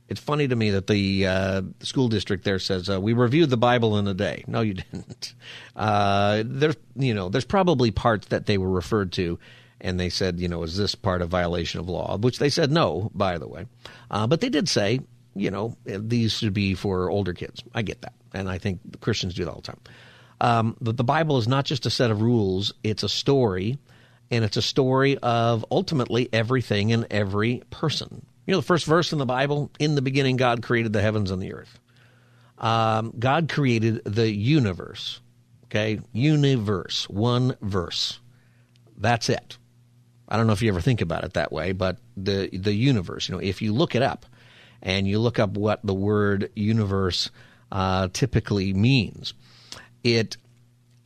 it's 0.09 0.21
funny 0.21 0.47
to 0.47 0.55
me 0.55 0.71
that 0.71 0.87
the 0.87 1.27
uh, 1.27 1.61
school 1.81 2.07
district 2.07 2.45
there 2.45 2.59
says 2.59 2.89
uh, 2.89 2.99
we 2.99 3.13
reviewed 3.13 3.49
the 3.49 3.57
Bible 3.57 3.97
in 3.97 4.07
a 4.07 4.13
day. 4.13 4.43
No, 4.47 4.61
you 4.61 4.73
didn't. 4.91 5.33
Uh, 5.75 6.43
there's 6.45 6.77
you 6.95 7.13
know 7.13 7.29
there's 7.29 7.45
probably 7.45 7.91
parts 7.91 8.27
that 8.27 8.45
they 8.45 8.57
were 8.57 8.69
referred 8.69 9.11
to, 9.13 9.37
and 9.81 9.99
they 9.99 10.09
said 10.09 10.39
you 10.39 10.47
know 10.47 10.63
is 10.63 10.77
this 10.77 10.95
part 10.95 11.21
of 11.21 11.29
violation 11.29 11.79
of 11.79 11.89
law? 11.89 12.17
Which 12.17 12.39
they 12.39 12.49
said 12.49 12.71
no, 12.71 13.11
by 13.13 13.37
the 13.37 13.47
way, 13.47 13.65
uh, 14.09 14.27
but 14.27 14.41
they 14.41 14.49
did 14.49 14.69
say 14.69 15.01
you 15.35 15.51
know 15.51 15.75
these 15.85 16.33
should 16.33 16.53
be 16.53 16.73
for 16.73 17.09
older 17.09 17.33
kids. 17.33 17.63
I 17.73 17.81
get 17.81 18.01
that, 18.01 18.13
and 18.33 18.49
I 18.49 18.57
think 18.57 19.01
Christians 19.01 19.33
do 19.33 19.45
that 19.45 19.51
all 19.51 19.57
the 19.57 19.61
time. 19.63 19.79
Um, 20.39 20.77
but 20.79 20.97
the 20.97 21.03
Bible 21.03 21.37
is 21.37 21.47
not 21.47 21.65
just 21.65 21.85
a 21.85 21.89
set 21.89 22.11
of 22.11 22.21
rules; 22.21 22.73
it's 22.81 23.03
a 23.03 23.09
story, 23.09 23.77
and 24.31 24.45
it's 24.45 24.57
a 24.57 24.61
story 24.61 25.17
of 25.17 25.65
ultimately 25.69 26.29
everything 26.31 26.93
and 26.93 27.07
every 27.11 27.63
person. 27.71 28.25
You 28.47 28.53
know, 28.53 28.61
the 28.61 28.65
first 28.65 28.85
verse 28.85 29.11
in 29.11 29.19
the 29.19 29.25
Bible, 29.25 29.69
in 29.77 29.95
the 29.95 30.01
beginning, 30.01 30.37
God 30.37 30.63
created 30.63 30.93
the 30.93 31.01
heavens 31.01 31.31
and 31.31 31.41
the 31.41 31.53
earth. 31.53 31.79
Um, 32.57 33.13
God 33.19 33.49
created 33.49 34.03
the 34.05 34.31
universe. 34.31 35.21
Okay, 35.65 35.99
universe, 36.13 37.09
one 37.09 37.57
verse. 37.61 38.19
That's 38.97 39.27
it. 39.29 39.57
I 40.29 40.37
don't 40.37 40.47
know 40.47 40.53
if 40.53 40.61
you 40.61 40.69
ever 40.69 40.81
think 40.81 41.01
about 41.01 41.25
it 41.25 41.33
that 41.33 41.51
way, 41.51 41.73
but 41.73 41.97
the 42.15 42.49
the 42.51 42.73
universe. 42.73 43.27
You 43.27 43.35
know, 43.35 43.41
if 43.41 43.61
you 43.61 43.73
look 43.73 43.95
it 43.95 44.01
up, 44.01 44.25
and 44.81 45.07
you 45.07 45.19
look 45.19 45.39
up 45.39 45.57
what 45.57 45.85
the 45.85 45.93
word 45.93 46.49
universe 46.55 47.29
uh, 47.71 48.07
typically 48.13 48.73
means, 48.73 49.33
it 50.03 50.37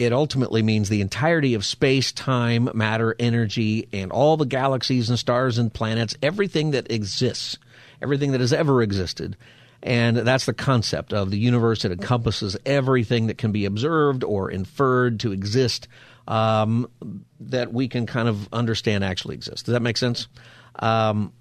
it 0.02 0.14
ultimately 0.14 0.64
means 0.64 0.90
the 0.90 1.02
entirety 1.02 1.54
of 1.54 1.64
space, 1.64 2.12
time, 2.12 2.70
matter, 2.74 3.16
energy, 3.20 3.88
and 3.94 4.12
all 4.12 4.36
the 4.36 4.48
galaxies 4.48 5.10
and 5.10 5.20
stars 5.20 5.60
and 5.60 5.72
planets, 5.72 6.18
everything 6.24 6.72
that 6.72 6.92
exists, 6.92 7.60
everything 8.02 8.32
that 8.32 8.42
has 8.42 8.52
ever 8.52 8.82
existed. 8.82 9.38
And 9.84 10.18
that's 10.18 10.46
the 10.46 10.54
concept 10.54 11.14
of 11.14 11.30
the 11.30 11.38
universe. 11.38 11.86
It 11.86 11.92
encompasses 11.92 12.58
everything 12.66 13.28
that 13.28 13.38
can 13.38 13.52
be 13.52 13.66
observed 13.66 14.24
or 14.24 14.50
inferred 14.50 15.20
to 15.20 15.32
exist 15.32 15.88
um, 16.28 16.90
that 17.40 17.72
we 17.72 17.88
can 17.88 18.08
kind 18.08 18.28
of 18.28 18.52
understand 18.52 19.04
actually 19.04 19.36
exists. 19.36 19.64
Does 19.64 19.74
that 19.74 19.82
make 19.82 19.98
sense? 19.98 20.28
Um, 20.80 21.32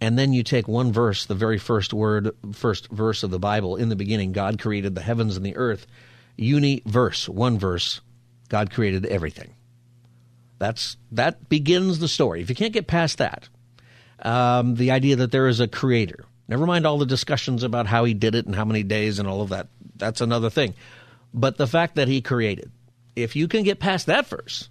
and 0.00 0.16
then 0.16 0.32
you 0.32 0.44
take 0.44 0.68
one 0.68 0.92
verse, 0.92 1.26
the 1.26 1.34
very 1.34 1.58
first 1.58 1.92
word, 1.92 2.30
first 2.52 2.88
verse 2.88 3.24
of 3.24 3.30
the 3.30 3.38
Bible. 3.40 3.76
In 3.76 3.88
the 3.88 3.96
beginning, 3.96 4.32
God 4.32 4.60
created 4.60 4.94
the 4.94 5.02
heavens 5.02 5.36
and 5.36 5.44
the 5.44 5.56
earth. 5.56 5.86
Uni 6.40 6.82
verse, 6.86 7.28
one 7.28 7.58
verse. 7.58 8.00
God 8.48 8.70
created 8.70 9.06
everything. 9.06 9.54
That's 10.58 10.96
that 11.12 11.48
begins 11.48 11.98
the 11.98 12.08
story. 12.08 12.42
If 12.42 12.50
you 12.50 12.56
can't 12.56 12.72
get 12.72 12.86
past 12.86 13.18
that, 13.18 13.48
um, 14.20 14.74
the 14.74 14.90
idea 14.90 15.16
that 15.16 15.32
there 15.32 15.48
is 15.48 15.60
a 15.60 15.68
creator. 15.68 16.24
Never 16.48 16.66
mind 16.66 16.86
all 16.86 16.98
the 16.98 17.06
discussions 17.06 17.62
about 17.62 17.86
how 17.86 18.04
he 18.04 18.14
did 18.14 18.34
it 18.34 18.46
and 18.46 18.54
how 18.54 18.64
many 18.64 18.82
days 18.82 19.18
and 19.18 19.28
all 19.28 19.40
of 19.40 19.50
that. 19.50 19.68
That's 19.96 20.20
another 20.20 20.50
thing. 20.50 20.74
But 21.32 21.56
the 21.56 21.66
fact 21.66 21.94
that 21.94 22.08
he 22.08 22.20
created, 22.20 22.72
if 23.14 23.36
you 23.36 23.46
can 23.46 23.62
get 23.62 23.78
past 23.78 24.06
that 24.06 24.26
verse, 24.26 24.68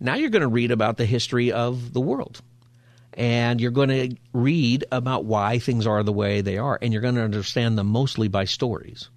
now 0.00 0.16
you're 0.16 0.30
going 0.30 0.42
to 0.42 0.48
read 0.48 0.72
about 0.72 0.96
the 0.96 1.06
history 1.06 1.52
of 1.52 1.92
the 1.92 2.00
world 2.00 2.42
and 3.14 3.60
you're 3.60 3.70
going 3.70 3.88
to 3.88 4.16
read 4.32 4.84
about 4.90 5.24
why 5.24 5.58
things 5.58 5.86
are 5.86 6.02
the 6.02 6.12
way 6.12 6.40
they 6.40 6.58
are, 6.58 6.78
and 6.80 6.92
you're 6.92 7.02
going 7.02 7.16
to 7.16 7.22
understand 7.22 7.76
them 7.76 7.86
mostly 7.86 8.28
by 8.28 8.44
stories, 8.44 9.10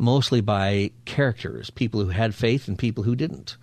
mostly 0.00 0.40
by 0.40 0.90
characters, 1.04 1.70
people 1.70 2.00
who 2.00 2.08
had 2.08 2.34
faith 2.34 2.66
and 2.66 2.78
people 2.78 3.04
who 3.04 3.14
didn't, 3.14 3.56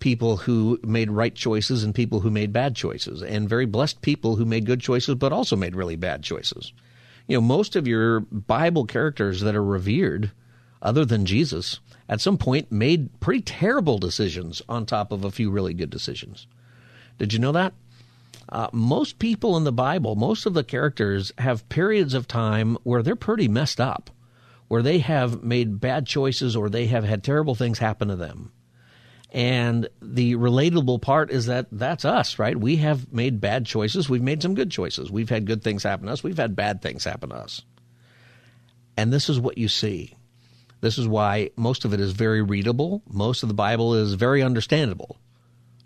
people 0.00 0.36
who 0.38 0.78
made 0.82 1.10
right 1.10 1.34
choices 1.34 1.84
and 1.84 1.94
people 1.94 2.20
who 2.20 2.30
made 2.30 2.52
bad 2.52 2.74
choices, 2.74 3.22
and 3.22 3.48
very 3.48 3.64
blessed 3.64 4.02
people 4.02 4.36
who 4.36 4.44
made 4.44 4.66
good 4.66 4.80
choices 4.80 5.14
but 5.14 5.32
also 5.32 5.56
made 5.56 5.76
really 5.76 5.96
bad 5.96 6.22
choices. 6.22 6.72
You 7.26 7.36
know, 7.36 7.40
most 7.40 7.76
of 7.76 7.86
your 7.86 8.20
Bible 8.20 8.84
characters 8.84 9.40
that 9.40 9.56
are 9.56 9.64
revered, 9.64 10.32
other 10.82 11.04
than 11.04 11.24
Jesus, 11.24 11.80
at 12.08 12.20
some 12.20 12.36
point 12.36 12.70
made 12.70 13.18
pretty 13.20 13.40
terrible 13.40 13.98
decisions 13.98 14.60
on 14.68 14.84
top 14.84 15.12
of 15.12 15.24
a 15.24 15.30
few 15.30 15.50
really 15.50 15.72
good 15.72 15.90
decisions. 15.90 16.46
Did 17.18 17.32
you 17.32 17.38
know 17.38 17.52
that? 17.52 17.72
Uh, 18.48 18.68
most 18.72 19.18
people 19.18 19.56
in 19.56 19.64
the 19.64 19.72
Bible, 19.72 20.16
most 20.16 20.44
of 20.44 20.52
the 20.52 20.64
characters 20.64 21.32
have 21.38 21.68
periods 21.68 22.12
of 22.12 22.28
time 22.28 22.76
where 22.82 23.02
they're 23.02 23.16
pretty 23.16 23.48
messed 23.48 23.80
up, 23.80 24.10
where 24.74 24.82
they 24.82 24.98
have 24.98 25.44
made 25.44 25.78
bad 25.78 26.04
choices 26.04 26.56
or 26.56 26.68
they 26.68 26.86
have 26.86 27.04
had 27.04 27.22
terrible 27.22 27.54
things 27.54 27.78
happen 27.78 28.08
to 28.08 28.16
them. 28.16 28.50
And 29.30 29.88
the 30.02 30.34
relatable 30.34 31.00
part 31.00 31.30
is 31.30 31.46
that 31.46 31.68
that's 31.70 32.04
us, 32.04 32.40
right? 32.40 32.58
We 32.58 32.74
have 32.78 33.12
made 33.12 33.40
bad 33.40 33.66
choices. 33.66 34.10
We've 34.10 34.20
made 34.20 34.42
some 34.42 34.56
good 34.56 34.72
choices. 34.72 35.12
We've 35.12 35.30
had 35.30 35.46
good 35.46 35.62
things 35.62 35.84
happen 35.84 36.06
to 36.06 36.12
us. 36.12 36.24
We've 36.24 36.36
had 36.36 36.56
bad 36.56 36.82
things 36.82 37.04
happen 37.04 37.28
to 37.28 37.36
us. 37.36 37.62
And 38.96 39.12
this 39.12 39.28
is 39.28 39.38
what 39.38 39.58
you 39.58 39.68
see. 39.68 40.16
This 40.80 40.98
is 40.98 41.06
why 41.06 41.50
most 41.54 41.84
of 41.84 41.94
it 41.94 42.00
is 42.00 42.10
very 42.10 42.42
readable. 42.42 43.00
Most 43.08 43.44
of 43.44 43.48
the 43.48 43.54
Bible 43.54 43.94
is 43.94 44.14
very 44.14 44.42
understandable. 44.42 45.18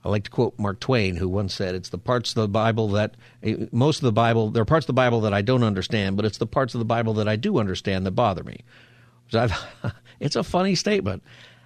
I 0.04 0.08
like 0.08 0.24
to 0.24 0.30
quote 0.30 0.58
Mark 0.58 0.80
Twain, 0.80 1.16
who 1.16 1.28
once 1.28 1.54
said, 1.54 1.74
"It's 1.74 1.88
the 1.88 1.98
parts 1.98 2.30
of 2.30 2.36
the 2.36 2.48
Bible 2.48 2.88
that 2.88 3.16
eh, 3.42 3.66
most 3.72 3.98
of 3.98 4.04
the 4.04 4.12
Bible 4.12 4.50
there 4.50 4.62
are 4.62 4.66
parts 4.66 4.84
of 4.84 4.88
the 4.88 4.92
Bible 4.92 5.20
that 5.22 5.34
I 5.34 5.42
don't 5.42 5.64
understand, 5.64 6.16
but 6.16 6.24
it's 6.24 6.38
the 6.38 6.46
parts 6.46 6.74
of 6.74 6.78
the 6.78 6.84
Bible 6.84 7.14
that 7.14 7.28
I 7.28 7.36
do 7.36 7.58
understand 7.58 8.06
that 8.06 8.12
bother 8.12 8.44
me." 8.44 8.64
it's 10.20 10.36
a 10.36 10.44
funny 10.44 10.74
statement, 10.74 11.22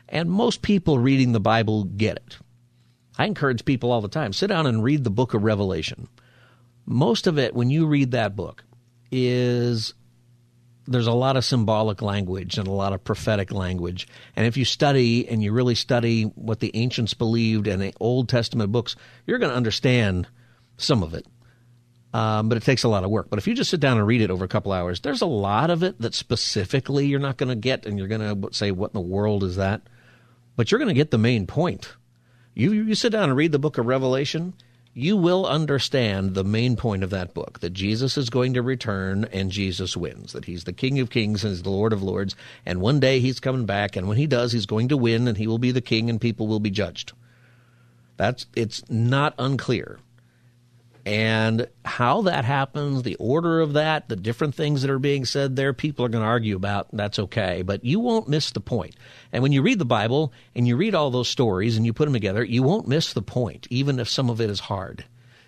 and 0.08 0.30
most 0.30 0.62
people 0.62 0.98
reading 0.98 1.32
the 1.32 1.40
Bible 1.40 1.84
get 1.84 2.16
it. 2.16 2.38
I 3.18 3.26
encourage 3.26 3.64
people 3.64 3.92
all 3.92 4.00
the 4.00 4.08
time: 4.08 4.32
sit 4.32 4.48
down 4.48 4.66
and 4.66 4.82
read 4.82 5.04
the 5.04 5.10
Book 5.10 5.34
of 5.34 5.44
Revelation. 5.44 6.08
Most 6.86 7.26
of 7.26 7.38
it, 7.38 7.54
when 7.54 7.70
you 7.70 7.86
read 7.86 8.10
that 8.10 8.34
book, 8.34 8.64
is 9.10 9.94
there's 10.86 11.06
a 11.06 11.12
lot 11.12 11.36
of 11.36 11.44
symbolic 11.44 12.02
language 12.02 12.58
and 12.58 12.66
a 12.66 12.72
lot 12.72 12.92
of 12.92 13.04
prophetic 13.04 13.52
language. 13.52 14.08
And 14.34 14.46
if 14.46 14.56
you 14.56 14.64
study 14.64 15.28
and 15.28 15.42
you 15.42 15.52
really 15.52 15.74
study 15.74 16.24
what 16.24 16.60
the 16.60 16.70
ancients 16.74 17.14
believed 17.14 17.66
and 17.66 17.80
the 17.80 17.94
Old 18.00 18.28
Testament 18.28 18.72
books, 18.72 18.96
you're 19.26 19.38
going 19.38 19.50
to 19.50 19.56
understand 19.56 20.28
some 20.76 21.02
of 21.02 21.14
it. 21.14 21.26
Um, 22.14 22.48
but 22.48 22.58
it 22.58 22.64
takes 22.64 22.84
a 22.84 22.88
lot 22.88 23.04
of 23.04 23.10
work. 23.10 23.30
But 23.30 23.38
if 23.38 23.46
you 23.46 23.54
just 23.54 23.70
sit 23.70 23.80
down 23.80 23.96
and 23.96 24.06
read 24.06 24.20
it 24.20 24.30
over 24.30 24.44
a 24.44 24.48
couple 24.48 24.72
hours, 24.72 25.00
there's 25.00 25.22
a 25.22 25.26
lot 25.26 25.70
of 25.70 25.82
it 25.82 25.98
that 26.00 26.14
specifically 26.14 27.06
you're 27.06 27.18
not 27.18 27.38
going 27.38 27.48
to 27.48 27.54
get, 27.54 27.86
and 27.86 27.98
you're 27.98 28.08
going 28.08 28.42
to 28.42 28.54
say, 28.54 28.70
"What 28.70 28.90
in 28.90 28.94
the 28.94 29.00
world 29.00 29.42
is 29.42 29.56
that?" 29.56 29.80
But 30.54 30.70
you're 30.70 30.78
going 30.78 30.88
to 30.88 30.94
get 30.94 31.10
the 31.10 31.16
main 31.16 31.46
point. 31.46 31.94
You 32.54 32.72
you 32.72 32.94
sit 32.94 33.12
down 33.12 33.30
and 33.30 33.36
read 33.36 33.52
the 33.52 33.58
book 33.58 33.78
of 33.78 33.86
Revelation 33.86 34.52
you 34.94 35.16
will 35.16 35.46
understand 35.46 36.34
the 36.34 36.44
main 36.44 36.76
point 36.76 37.02
of 37.02 37.10
that 37.10 37.32
book 37.32 37.60
that 37.60 37.72
Jesus 37.72 38.18
is 38.18 38.28
going 38.28 38.54
to 38.54 38.62
return 38.62 39.24
and 39.32 39.50
Jesus 39.50 39.96
wins, 39.96 40.32
that 40.32 40.44
he's 40.44 40.64
the 40.64 40.72
King 40.72 41.00
of 41.00 41.10
Kings 41.10 41.44
and 41.44 41.52
he's 41.52 41.62
the 41.62 41.70
Lord 41.70 41.92
of 41.92 42.02
Lords, 42.02 42.36
and 42.66 42.80
one 42.80 43.00
day 43.00 43.18
he's 43.18 43.40
coming 43.40 43.64
back, 43.64 43.96
and 43.96 44.06
when 44.06 44.18
he 44.18 44.26
does, 44.26 44.52
he's 44.52 44.66
going 44.66 44.88
to 44.88 44.96
win 44.96 45.26
and 45.28 45.38
he 45.38 45.46
will 45.46 45.58
be 45.58 45.70
the 45.70 45.80
king 45.80 46.10
and 46.10 46.20
people 46.20 46.46
will 46.46 46.60
be 46.60 46.70
judged. 46.70 47.12
That's 48.18 48.46
it's 48.54 48.88
not 48.90 49.34
unclear. 49.38 49.98
And 51.04 51.66
how 51.84 52.22
that 52.22 52.44
happens, 52.44 53.02
the 53.02 53.16
order 53.16 53.60
of 53.60 53.72
that, 53.72 54.08
the 54.08 54.14
different 54.14 54.54
things 54.54 54.82
that 54.82 54.90
are 54.90 55.00
being 55.00 55.24
said 55.24 55.56
there, 55.56 55.72
people 55.72 56.04
are 56.04 56.08
going 56.08 56.22
to 56.22 56.28
argue 56.28 56.54
about. 56.54 56.88
That's 56.92 57.18
okay. 57.18 57.62
But 57.62 57.84
you 57.84 57.98
won't 57.98 58.28
miss 58.28 58.52
the 58.52 58.60
point. 58.60 58.94
And 59.32 59.42
when 59.42 59.50
you 59.50 59.62
read 59.62 59.80
the 59.80 59.84
Bible 59.84 60.32
and 60.54 60.66
you 60.66 60.76
read 60.76 60.94
all 60.94 61.10
those 61.10 61.28
stories 61.28 61.76
and 61.76 61.84
you 61.84 61.92
put 61.92 62.04
them 62.04 62.12
together, 62.12 62.44
you 62.44 62.62
won't 62.62 62.86
miss 62.86 63.12
the 63.12 63.22
point, 63.22 63.66
even 63.68 63.98
if 63.98 64.08
some 64.08 64.30
of 64.30 64.40
it 64.40 64.48
is 64.48 64.60
hard, 64.60 65.04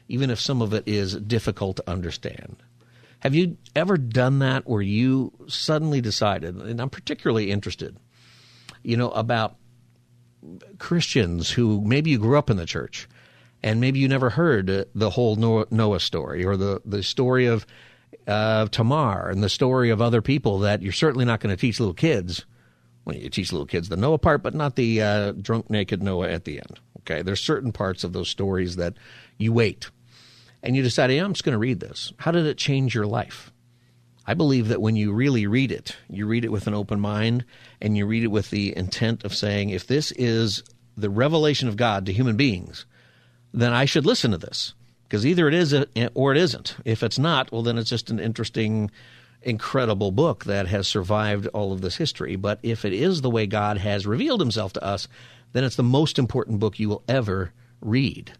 even 0.09 0.29
if 0.29 0.41
some 0.41 0.61
of 0.61 0.75
it 0.75 0.89
is 0.89 1.15
difficult 1.15 1.77
to 1.77 1.89
understand. 1.89 2.57
Have 3.21 3.37
you 3.37 3.57
ever 3.77 3.97
done 3.97 4.41
that 4.41 4.67
where 4.67 4.83
you 4.83 5.33
suddenly 5.47 6.01
decided, 6.01 6.57
and 6.57 6.81
I'm 6.81 6.91
particularly 6.91 7.53
interested, 7.53 7.97
you 8.83 8.97
know, 8.97 9.11
about 9.13 9.57
Christians 10.79 11.51
who 11.51 11.81
maybe 11.81 12.11
you 12.11 12.19
grew 12.19 12.37
up 12.37 12.51
in 12.51 12.57
the 12.57 12.67
church 12.67 13.09
and 13.65 13.81
maybe 13.81 13.99
you 13.99 14.09
never 14.09 14.29
heard 14.29 14.87
the 14.95 15.11
whole 15.11 15.37
Noah 15.37 15.99
story 15.99 16.45
or 16.45 16.55
the, 16.55 16.83
the 16.85 17.03
story 17.03 17.47
of 17.47 17.67
uh, 18.27 18.67
Tamar 18.67 19.31
and 19.31 19.43
the 19.43 19.49
story 19.49 19.89
of 19.89 20.03
other 20.03 20.21
people 20.21 20.59
that 20.61 20.83
you're 20.83 20.93
certainly 20.93 21.25
not 21.25 21.41
going 21.41 21.55
to 21.55 21.59
teach 21.59 21.81
little 21.81 21.95
kids. 21.95 22.45
Well, 23.07 23.17
you 23.17 23.31
teach 23.31 23.53
little 23.53 23.67
kids 23.67 23.89
the 23.89 23.97
Noah 23.97 24.19
part, 24.19 24.43
but 24.43 24.55
not 24.55 24.77
the 24.77 25.01
uh, 25.01 25.33
drunk, 25.33 25.71
naked 25.71 26.03
Noah 26.03 26.29
at 26.29 26.45
the 26.45 26.59
end. 26.59 26.79
Okay, 27.01 27.23
there's 27.23 27.41
certain 27.41 27.73
parts 27.73 28.05
of 28.05 28.13
those 28.13 28.29
stories 28.29 28.77
that 28.77 28.95
you 29.39 29.51
wait, 29.55 29.91
and 30.63 30.77
you 30.77 30.83
decide, 30.83 31.11
I'm 31.11 31.33
just 31.33 31.45
going 31.45 31.55
to 31.55 31.59
read 31.59 31.81
this. 31.81 32.13
How 32.19 32.33
did 32.33 32.45
it 32.45 32.59
change 32.59 32.95
your 32.95 33.07
life? 33.07 33.51
I 34.27 34.35
believe 34.35 34.69
that 34.69 34.83
when 34.83 34.95
you 34.95 35.13
really 35.13 35.47
read 35.47 35.73
it, 35.73 35.97
you 36.11 36.27
read 36.27 36.45
it 36.45 36.53
with 36.53 36.67
an 36.67 36.75
open 36.75 37.01
mind, 37.01 37.47
and 37.81 37.97
you 37.97 38.05
read 38.05 38.25
it 38.25 38.29
with 38.31 38.51
the 38.51 38.77
intent 38.77 39.25
of 39.25 39.35
saying, 39.35 39.71
if 39.71 39.87
this 39.87 40.13
is 40.13 40.63
the 40.99 41.11
revelation 41.11 41.69
of 41.69 41.77
God 41.77 42.05
to 42.07 42.13
human 42.13 42.37
beings, 42.37 42.85
then 43.55 43.73
I 43.73 43.85
should 43.85 44.05
listen 44.05 44.33
to 44.33 44.39
this 44.39 44.75
because 45.05 45.25
either 45.25 45.47
it 45.47 45.55
is 45.55 45.73
or 46.15 46.33
it 46.33 46.39
isn't. 46.39 46.77
If 46.85 47.05
it's 47.05 47.21
not, 47.21 47.53
well, 47.53 47.63
then 47.63 47.79
it's 47.79 47.89
just 47.89 48.11
an 48.11 48.19
interesting, 48.19 48.91
incredible 49.43 50.11
book 50.11 50.45
that 50.45 50.67
has 50.67 50.89
survived 50.89 51.47
all 51.49 51.73
of 51.73 51.81
this 51.81 51.97
history. 51.97 52.35
But 52.35 52.59
if 52.65 52.85
it 52.85 52.93
is 52.93 53.21
the 53.21 53.31
way 53.31 53.47
God 53.47 53.79
has 53.79 54.07
revealed 54.07 54.41
himself 54.41 54.73
to 54.75 54.85
us, 54.85 55.07
then 55.53 55.63
it's 55.63 55.77
the 55.77 55.85
most 55.85 56.19
important 56.19 56.59
book 56.59 56.81
you 56.81 56.89
will 56.89 57.05
ever 57.07 57.53
read. 57.81 58.33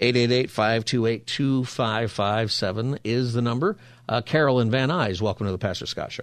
888-528-2557 0.00 2.98
is 3.02 3.32
the 3.32 3.42
number. 3.42 3.76
Uh, 4.08 4.20
Carolyn 4.20 4.70
Van 4.70 4.90
Nuys, 4.90 5.20
welcome 5.20 5.46
to 5.46 5.52
the 5.52 5.58
Pastor 5.58 5.86
Scott 5.86 6.12
Show. 6.12 6.22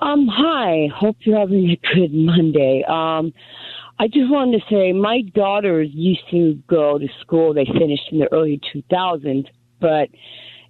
Um, 0.00 0.26
hi. 0.30 0.88
Hope 0.94 1.16
you're 1.20 1.38
having 1.38 1.68
a 1.70 1.76
good 1.94 2.14
Monday. 2.14 2.82
Um, 2.88 3.34
I 3.98 4.08
just 4.08 4.30
wanted 4.30 4.60
to 4.60 4.66
say 4.68 4.92
my 4.92 5.22
daughters 5.34 5.88
used 5.92 6.28
to 6.30 6.54
go 6.68 6.98
to 6.98 7.08
school. 7.22 7.54
They 7.54 7.64
finished 7.64 8.08
in 8.12 8.18
the 8.18 8.30
early 8.30 8.60
2000s, 8.74 9.46
but 9.80 10.10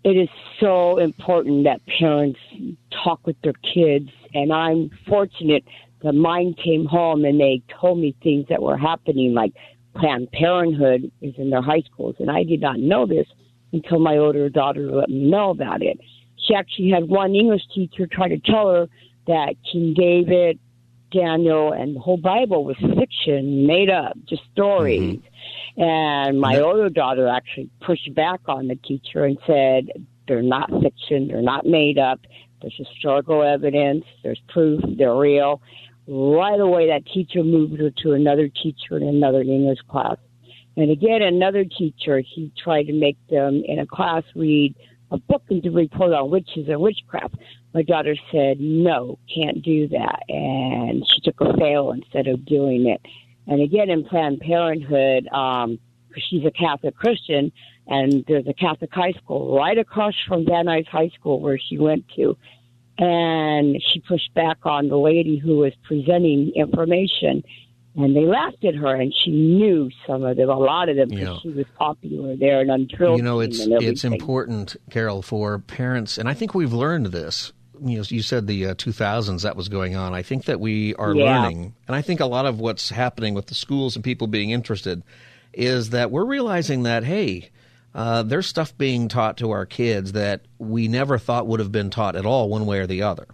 it 0.05 0.11
is 0.11 0.29
so 0.61 0.99
important 0.99 1.64
that 1.64 1.81
parents 1.87 2.39
talk 3.03 3.27
with 3.27 3.37
their 3.43 3.55
kids. 3.74 4.11
And 4.33 4.53
I'm 4.53 4.91
fortunate 5.09 5.64
that 6.03 6.12
mine 6.12 6.55
came 6.62 6.85
home 6.85 7.24
and 7.24 7.41
they 7.41 7.62
told 7.81 7.99
me 7.99 8.14
things 8.22 8.47
that 8.49 8.62
were 8.62 8.77
happening, 8.77 9.35
like 9.35 9.53
Planned 9.97 10.31
Parenthood 10.31 11.11
is 11.20 11.35
in 11.37 11.51
their 11.51 11.62
high 11.62 11.83
schools. 11.93 12.14
And 12.20 12.31
I 12.31 12.45
did 12.45 12.61
not 12.61 12.79
know 12.79 13.07
this 13.07 13.27
until 13.72 13.99
my 13.99 14.18
older 14.18 14.49
daughter 14.49 14.89
let 14.93 15.09
me 15.09 15.29
know 15.29 15.51
about 15.51 15.83
it. 15.83 15.99
She 16.47 16.55
actually 16.55 16.91
had 16.91 17.09
one 17.09 17.35
English 17.35 17.62
teacher 17.74 18.07
try 18.07 18.29
to 18.29 18.39
tell 18.39 18.70
her 18.70 18.87
that 19.27 19.57
King 19.72 19.95
David 19.95 20.61
Daniel 21.11 21.72
and 21.72 21.96
the 21.96 22.00
whole 22.00 22.16
Bible 22.16 22.64
was 22.64 22.76
fiction, 22.98 23.66
made 23.66 23.90
up, 23.90 24.16
just 24.28 24.42
stories. 24.52 25.18
Mm-hmm. 25.18 25.82
And 25.82 26.40
my 26.40 26.61
older 26.61 26.88
daughter 26.88 27.28
actually 27.28 27.70
pushed 27.80 28.14
back 28.14 28.40
on 28.46 28.68
the 28.68 28.76
teacher 28.76 29.24
and 29.24 29.38
said, 29.46 30.07
They're 30.26 30.42
not 30.42 30.70
fiction. 30.82 31.28
They're 31.28 31.42
not 31.42 31.66
made 31.66 31.98
up. 31.98 32.20
There's 32.61 32.74
historical 32.76 33.42
evidence. 33.42 34.04
There's 34.22 34.40
proof. 34.48 34.80
They're 34.96 35.14
real. 35.14 35.61
Right 36.09 36.61
away, 36.61 36.88
that 36.88 37.04
teacher 37.07 37.42
moved 37.42 37.80
her 37.80 37.90
to 38.02 38.12
another 38.12 38.48
teacher 38.48 38.96
in 38.96 39.02
another 39.02 39.42
English 39.42 39.80
class. 39.88 40.16
And 40.76 40.90
again, 40.90 41.22
another 41.22 41.64
teacher, 41.64 42.20
he 42.20 42.52
tried 42.62 42.84
to 42.84 42.92
make 42.92 43.16
them 43.28 43.62
in 43.66 43.78
a 43.78 43.86
class 43.86 44.22
read 44.34 44.74
a 45.11 45.18
book 45.18 45.42
and 45.50 45.62
to 45.62 45.70
report 45.70 46.12
on 46.12 46.30
witches 46.30 46.68
and 46.68 46.80
witchcraft. 46.80 47.36
My 47.74 47.82
daughter 47.82 48.16
said, 48.32 48.61
no, 48.61 49.18
can't 49.32 49.62
do 49.62 49.88
that. 49.88 50.22
And 50.28 51.04
she 51.07 51.20
took 51.20 51.40
a 51.40 51.57
fail 51.57 51.92
instead 51.92 52.26
of 52.26 52.44
doing 52.44 52.88
it. 52.88 53.00
And 53.46 53.61
again, 53.62 53.90
in 53.90 54.04
Planned 54.04 54.40
Parenthood, 54.40 55.28
um, 55.28 55.78
she's 56.16 56.44
a 56.44 56.50
Catholic 56.50 56.96
Christian, 56.96 57.52
and 57.86 58.24
there's 58.26 58.46
a 58.48 58.54
Catholic 58.54 58.90
high 58.92 59.12
school 59.12 59.57
right 59.57 59.78
across 59.78 60.14
from 60.26 60.44
Van 60.44 60.66
Nuys 60.66 60.88
High 60.88 61.11
School 61.11 61.40
where 61.40 61.59
she 61.59 61.78
went 61.78 62.04
to. 62.16 62.36
And 62.98 63.80
she 63.92 64.00
pushed 64.00 64.32
back 64.34 64.59
on 64.64 64.88
the 64.88 64.96
lady 64.96 65.36
who 65.36 65.59
was 65.59 65.72
presenting 65.86 66.52
information 66.57 67.44
and 67.97 68.14
they 68.14 68.26
laughed 68.26 68.62
at 68.64 68.74
her, 68.74 68.94
and 68.94 69.12
she 69.24 69.30
knew 69.30 69.90
some 70.07 70.22
of 70.22 70.36
them, 70.36 70.51
a 70.51 70.59
lot 70.59 70.88
of 70.88 70.97
them, 70.97 71.09
because 71.09 71.28
yeah. 71.28 71.38
she 71.42 71.49
was 71.49 71.66
popular 71.78 72.36
there 72.36 72.61
and 72.61 72.70
untrue. 72.70 73.16
You 73.16 73.22
know, 73.22 73.40
it's 73.40 73.61
it's 73.61 74.05
important, 74.05 74.76
Carol, 74.90 75.22
for 75.22 75.59
parents, 75.61 76.18
and 76.18 76.28
I 76.28 76.34
think 76.34 76.55
we've 76.55 76.72
learned 76.72 77.07
this. 77.07 77.53
You 77.82 77.99
know, 77.99 78.05
you 78.09 78.22
said 78.22 78.47
the 78.47 78.68
uh, 78.68 78.74
2000s 78.74 79.42
that 79.42 79.57
was 79.57 79.68
going 79.68 79.97
on. 79.97 80.14
I 80.14 80.22
think 80.22 80.47
that 80.47 80.61
we 80.61 80.94
are 80.97 81.14
yeah. 81.14 81.42
learning, 81.42 81.74
and 81.88 81.97
I 81.97 82.03
think 82.03 82.20
a 82.20 82.26
lot 82.26 82.44
of 82.47 82.61
what's 82.61 82.90
happening 82.90 83.34
with 83.34 83.47
the 83.47 83.55
schools 83.55 83.97
and 83.97 84.05
people 84.05 84.26
being 84.26 84.51
interested 84.51 85.03
is 85.53 85.90
that 85.90 86.11
we're 86.11 86.24
realizing 86.24 86.84
that 86.84 87.05
hey. 87.05 87.51
Uh, 87.94 88.22
there's 88.22 88.47
stuff 88.47 88.76
being 88.76 89.09
taught 89.09 89.38
to 89.38 89.51
our 89.53 89.64
kids 89.64 90.12
that 90.12 90.42
we 90.59 90.86
never 90.86 91.16
thought 91.16 91.47
would 91.47 91.61
have 91.61 91.72
been 91.72 91.88
taught 91.88 92.14
at 92.14 92.26
all, 92.26 92.51
one 92.51 92.66
way 92.66 92.78
or 92.78 92.86
the 92.86 93.01
other. 93.01 93.26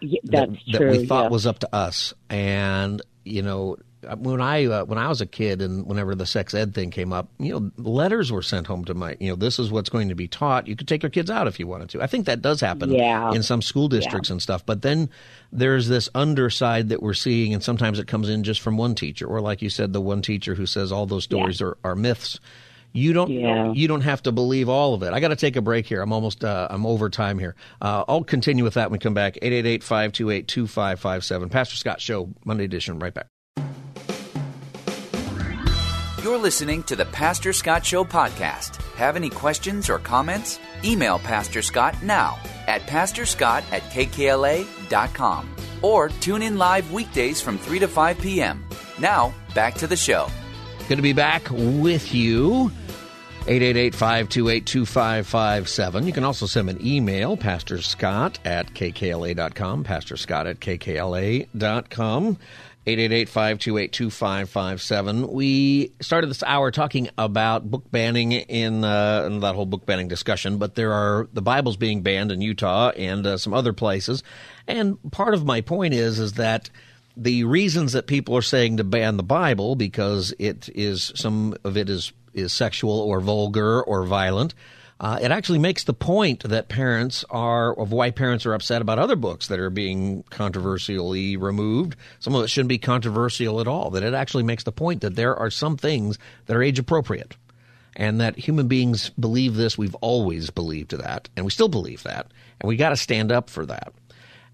Yeah, 0.00 0.20
that's 0.22 0.52
that, 0.52 0.78
true, 0.78 0.92
that 0.92 0.98
we 1.00 1.06
thought 1.06 1.24
yeah. 1.24 1.30
was 1.30 1.44
up 1.44 1.58
to 1.58 1.74
us, 1.74 2.14
and 2.28 3.02
you 3.24 3.42
know, 3.42 3.76
when 4.16 4.40
I 4.40 4.64
uh, 4.64 4.84
when 4.84 4.98
I 4.98 5.08
was 5.08 5.20
a 5.20 5.26
kid 5.26 5.60
and 5.60 5.86
whenever 5.86 6.14
the 6.14 6.26
sex 6.26 6.54
ed 6.54 6.74
thing 6.74 6.90
came 6.90 7.12
up, 7.12 7.28
you 7.38 7.52
know, 7.52 7.70
letters 7.76 8.32
were 8.32 8.42
sent 8.42 8.66
home 8.66 8.84
to 8.86 8.94
my, 8.94 9.16
you 9.20 9.30
know, 9.30 9.36
this 9.36 9.58
is 9.58 9.70
what's 9.70 9.90
going 9.90 10.08
to 10.08 10.14
be 10.14 10.26
taught. 10.26 10.66
You 10.66 10.76
could 10.76 10.88
take 10.88 11.02
your 11.02 11.10
kids 11.10 11.30
out 11.30 11.46
if 11.46 11.60
you 11.60 11.66
wanted 11.66 11.90
to. 11.90 12.02
I 12.02 12.06
think 12.06 12.26
that 12.26 12.40
does 12.40 12.60
happen 12.60 12.90
yeah. 12.92 13.32
in 13.32 13.42
some 13.42 13.60
school 13.60 13.88
districts 13.88 14.30
yeah. 14.30 14.34
and 14.34 14.42
stuff. 14.42 14.64
But 14.64 14.82
then 14.82 15.10
there's 15.52 15.88
this 15.88 16.08
underside 16.14 16.88
that 16.88 17.02
we're 17.02 17.14
seeing, 17.14 17.52
and 17.52 17.62
sometimes 17.62 17.98
it 17.98 18.06
comes 18.06 18.28
in 18.28 18.42
just 18.42 18.60
from 18.60 18.78
one 18.78 18.94
teacher, 18.94 19.26
or 19.26 19.40
like 19.40 19.60
you 19.60 19.70
said, 19.70 19.92
the 19.92 20.00
one 20.00 20.22
teacher 20.22 20.54
who 20.54 20.66
says 20.66 20.92
all 20.92 21.06
those 21.06 21.24
stories 21.24 21.60
yeah. 21.60 21.68
are, 21.68 21.78
are 21.84 21.94
myths. 21.96 22.40
You 22.92 23.12
don't. 23.12 23.30
Yeah. 23.30 23.72
You 23.72 23.88
don't 23.88 24.00
have 24.00 24.22
to 24.24 24.32
believe 24.32 24.68
all 24.68 24.94
of 24.94 25.02
it. 25.02 25.12
I 25.12 25.20
got 25.20 25.28
to 25.28 25.36
take 25.36 25.56
a 25.56 25.62
break 25.62 25.86
here. 25.86 26.02
I'm 26.02 26.12
almost. 26.12 26.44
Uh, 26.44 26.66
I'm 26.70 26.86
over 26.86 27.08
time 27.10 27.38
here. 27.38 27.54
Uh, 27.80 28.04
I'll 28.08 28.24
continue 28.24 28.64
with 28.64 28.74
that 28.74 28.90
when 28.90 28.98
we 28.98 29.02
come 29.02 29.14
back. 29.14 29.34
888-528-2557. 29.42 31.50
Pastor 31.50 31.76
Scott 31.76 32.00
Show, 32.00 32.30
Monday 32.44 32.64
edition. 32.64 32.98
Right 32.98 33.14
back. 33.14 33.26
You're 36.22 36.38
listening 36.38 36.82
to 36.84 36.96
the 36.96 37.06
Pastor 37.06 37.52
Scott 37.52 37.84
Show 37.86 38.04
podcast. 38.04 38.76
Have 38.96 39.16
any 39.16 39.30
questions 39.30 39.88
or 39.88 39.98
comments? 39.98 40.60
Email 40.84 41.18
Pastor 41.18 41.62
Scott 41.62 42.02
now 42.02 42.38
at 42.66 42.82
pastorscott 42.82 43.62
at 43.72 43.82
kkla.com 43.84 45.56
or 45.82 46.08
tune 46.08 46.42
in 46.42 46.58
live 46.58 46.92
weekdays 46.92 47.40
from 47.40 47.56
3 47.56 47.78
to 47.78 47.88
5 47.88 48.18
p.m. 48.18 48.64
Now, 48.98 49.32
back 49.54 49.74
to 49.76 49.86
the 49.86 49.96
show. 49.96 50.28
Good 50.88 50.96
to 50.96 51.02
be 51.02 51.14
back 51.14 51.48
with 51.50 52.14
you. 52.14 52.70
888-528-2557. 53.50 56.06
You 56.06 56.12
can 56.12 56.22
also 56.22 56.46
send 56.46 56.70
an 56.70 56.78
email, 56.86 57.36
Pastor 57.36 57.82
Scott 57.82 58.38
at 58.44 58.72
kkla.com, 58.74 59.82
Pastor 59.82 60.16
Scott 60.16 60.46
at 60.46 60.60
kkla.com. 60.60 62.38
888-528-2557. 62.86 65.30
We 65.30 65.90
started 66.00 66.30
this 66.30 66.44
hour 66.44 66.70
talking 66.70 67.10
about 67.18 67.68
book 67.68 67.90
banning 67.90 68.30
in, 68.32 68.84
uh, 68.84 69.24
in 69.26 69.40
that 69.40 69.56
whole 69.56 69.66
book 69.66 69.84
banning 69.84 70.06
discussion, 70.06 70.58
but 70.58 70.76
there 70.76 70.92
are 70.92 71.28
the 71.32 71.42
Bible's 71.42 71.76
being 71.76 72.02
banned 72.02 72.30
in 72.30 72.40
Utah 72.40 72.90
and 72.90 73.26
uh, 73.26 73.36
some 73.36 73.52
other 73.52 73.72
places. 73.72 74.22
And 74.68 74.96
part 75.10 75.34
of 75.34 75.44
my 75.44 75.60
point 75.60 75.92
is 75.92 76.20
is 76.20 76.34
that 76.34 76.70
the 77.16 77.42
reasons 77.44 77.92
that 77.92 78.06
people 78.06 78.36
are 78.36 78.42
saying 78.42 78.76
to 78.76 78.84
ban 78.84 79.16
the 79.16 79.24
Bible 79.24 79.74
because 79.74 80.32
it 80.38 80.68
is 80.74 81.12
some 81.16 81.56
of 81.64 81.76
it 81.76 81.90
is 81.90 82.12
is 82.34 82.52
sexual 82.52 83.00
or 83.00 83.20
vulgar 83.20 83.82
or 83.82 84.04
violent 84.04 84.54
uh, 85.00 85.18
it 85.22 85.30
actually 85.30 85.58
makes 85.58 85.84
the 85.84 85.94
point 85.94 86.42
that 86.42 86.68
parents 86.68 87.24
are 87.30 87.72
of 87.78 87.90
why 87.90 88.10
parents 88.10 88.44
are 88.44 88.52
upset 88.52 88.82
about 88.82 88.98
other 88.98 89.16
books 89.16 89.46
that 89.46 89.58
are 89.58 89.70
being 89.70 90.22
controversially 90.28 91.38
removed. 91.38 91.96
Some 92.18 92.34
of 92.34 92.44
it 92.44 92.48
shouldn't 92.48 92.68
be 92.68 92.76
controversial 92.76 93.62
at 93.62 93.66
all. 93.66 93.88
That 93.90 94.02
it 94.02 94.12
actually 94.12 94.42
makes 94.42 94.64
the 94.64 94.72
point 94.72 95.00
that 95.00 95.16
there 95.16 95.34
are 95.34 95.50
some 95.50 95.78
things 95.78 96.18
that 96.44 96.54
are 96.54 96.62
age 96.62 96.78
appropriate, 96.78 97.34
and 97.96 98.20
that 98.20 98.36
human 98.36 98.68
beings 98.68 99.08
believe 99.18 99.54
this. 99.54 99.78
We've 99.78 99.94
always 99.96 100.50
believed 100.50 100.90
that, 100.90 101.30
and 101.34 101.46
we 101.46 101.50
still 101.50 101.68
believe 101.68 102.02
that, 102.02 102.26
and 102.60 102.68
we 102.68 102.76
got 102.76 102.90
to 102.90 102.96
stand 102.96 103.32
up 103.32 103.48
for 103.48 103.64
that. 103.64 103.94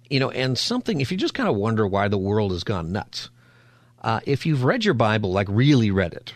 You 0.09 0.20
know, 0.20 0.31
and 0.31 0.57
something 0.57 1.01
if 1.01 1.11
you 1.11 1.18
just 1.18 1.35
kind 1.35 1.49
of 1.49 1.57
wonder 1.57 1.89
why 1.89 2.07
the 2.07 2.18
world 2.18 2.53
has 2.53 2.62
gone 2.62 2.93
nuts. 2.93 3.31
Uh, 4.01 4.20
if 4.24 4.47
you've 4.47 4.62
read 4.62 4.85
your 4.85 4.95
Bible, 4.95 5.33
like 5.33 5.49
really 5.51 5.91
read 5.91 6.14
it, 6.14 6.35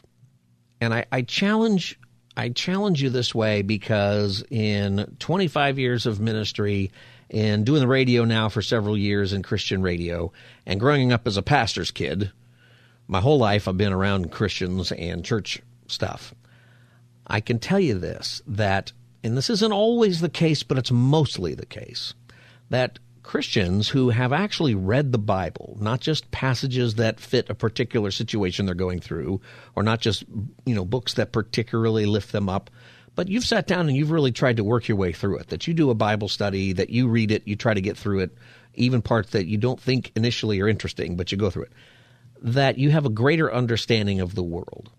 and 0.81 0.95
I, 0.95 1.05
I 1.12 1.22
challenge 1.22 1.99
I 2.37 2.49
challenge 2.51 3.03
you 3.03 3.11
this 3.11 3.35
way 3.35 3.62
because 3.62 4.43
in 4.51 5.16
25 5.18 5.78
years 5.78 6.07
of 6.07 6.20
ministry 6.20 6.91
and 7.28 7.66
doing 7.66 7.81
the 7.81 7.89
radio 7.89 8.24
now 8.24 8.49
for 8.49 8.62
several 8.62 8.97
years 8.97 9.33
in 9.33 9.43
Christian 9.43 9.83
radio 9.83 10.33
and 10.64 10.81
growing 10.81 11.12
up 11.12 11.26
as 11.26 11.37
a 11.37 11.43
pastor's 11.43 11.91
kid, 11.91 12.33
my 13.09 13.20
whole 13.20 13.39
life 13.39 13.66
I've 13.68 13.76
been 13.76 13.93
around 13.93 14.31
Christians 14.31 14.93
and 14.93 15.24
church 15.24 15.61
stuff. 15.87 16.35
I 17.26 17.41
can 17.41 17.59
tell 17.59 17.81
you 17.81 17.99
this 17.99 18.43
that, 18.47 18.93
and 19.22 19.37
this 19.37 19.51
isn't 19.51 19.72
always 19.72 20.20
the 20.20 20.28
case, 20.28 20.62
but 20.62 20.78
it's 20.78 20.91
mostly 20.91 21.55
the 21.55 21.66
case, 21.66 22.14
that 22.70 22.99
Christians 23.31 23.89
who 23.89 24.11
have 24.11 24.33
actually 24.33 24.74
read 24.74 25.12
the 25.12 25.18
Bible, 25.18 25.78
not 25.81 26.01
just 26.01 26.33
passages 26.33 26.97
that 26.97 27.20
fit 27.20 27.49
a 27.49 27.55
particular 27.55 28.11
situation 28.11 28.66
they're 28.66 28.74
going 28.74 28.99
through, 28.99 29.41
or 29.76 29.85
not 29.85 30.01
just 30.01 30.24
you 30.66 30.74
know 30.74 30.85
books 30.85 31.14
that 31.14 31.31
particularly 31.31 32.07
lift 32.07 32.33
them 32.33 32.49
up, 32.49 32.70
but 33.14 33.28
you've 33.28 33.45
sat 33.45 33.68
down 33.68 33.87
and 33.87 33.97
you've 33.97 34.11
really 34.11 34.33
tried 34.33 34.57
to 34.57 34.64
work 34.64 34.89
your 34.89 34.97
way 34.97 35.12
through 35.12 35.39
it. 35.39 35.47
That 35.47 35.68
you 35.68 35.74
do 35.74 35.91
a 35.91 35.95
Bible 35.95 36.26
study, 36.26 36.72
that 36.72 36.91
you 36.91 37.07
read 37.07 37.31
it, 37.31 37.47
you 37.47 37.55
try 37.55 37.72
to 37.72 37.81
get 37.81 37.97
through 37.97 38.18
it, 38.18 38.37
even 38.74 39.01
parts 39.01 39.31
that 39.31 39.47
you 39.47 39.59
don't 39.59 39.81
think 39.81 40.11
initially 40.16 40.61
are 40.61 40.66
interesting, 40.66 41.14
but 41.14 41.31
you 41.31 41.39
go 41.39 41.51
through 41.51 41.66
it. 41.66 41.72
That 42.43 42.78
you 42.78 42.91
have 42.91 43.07
a 43.07 43.11
greater 43.11 43.55
understanding 43.55 44.20
of 44.20 44.35
the 44.35 44.43
world. 44.43 44.91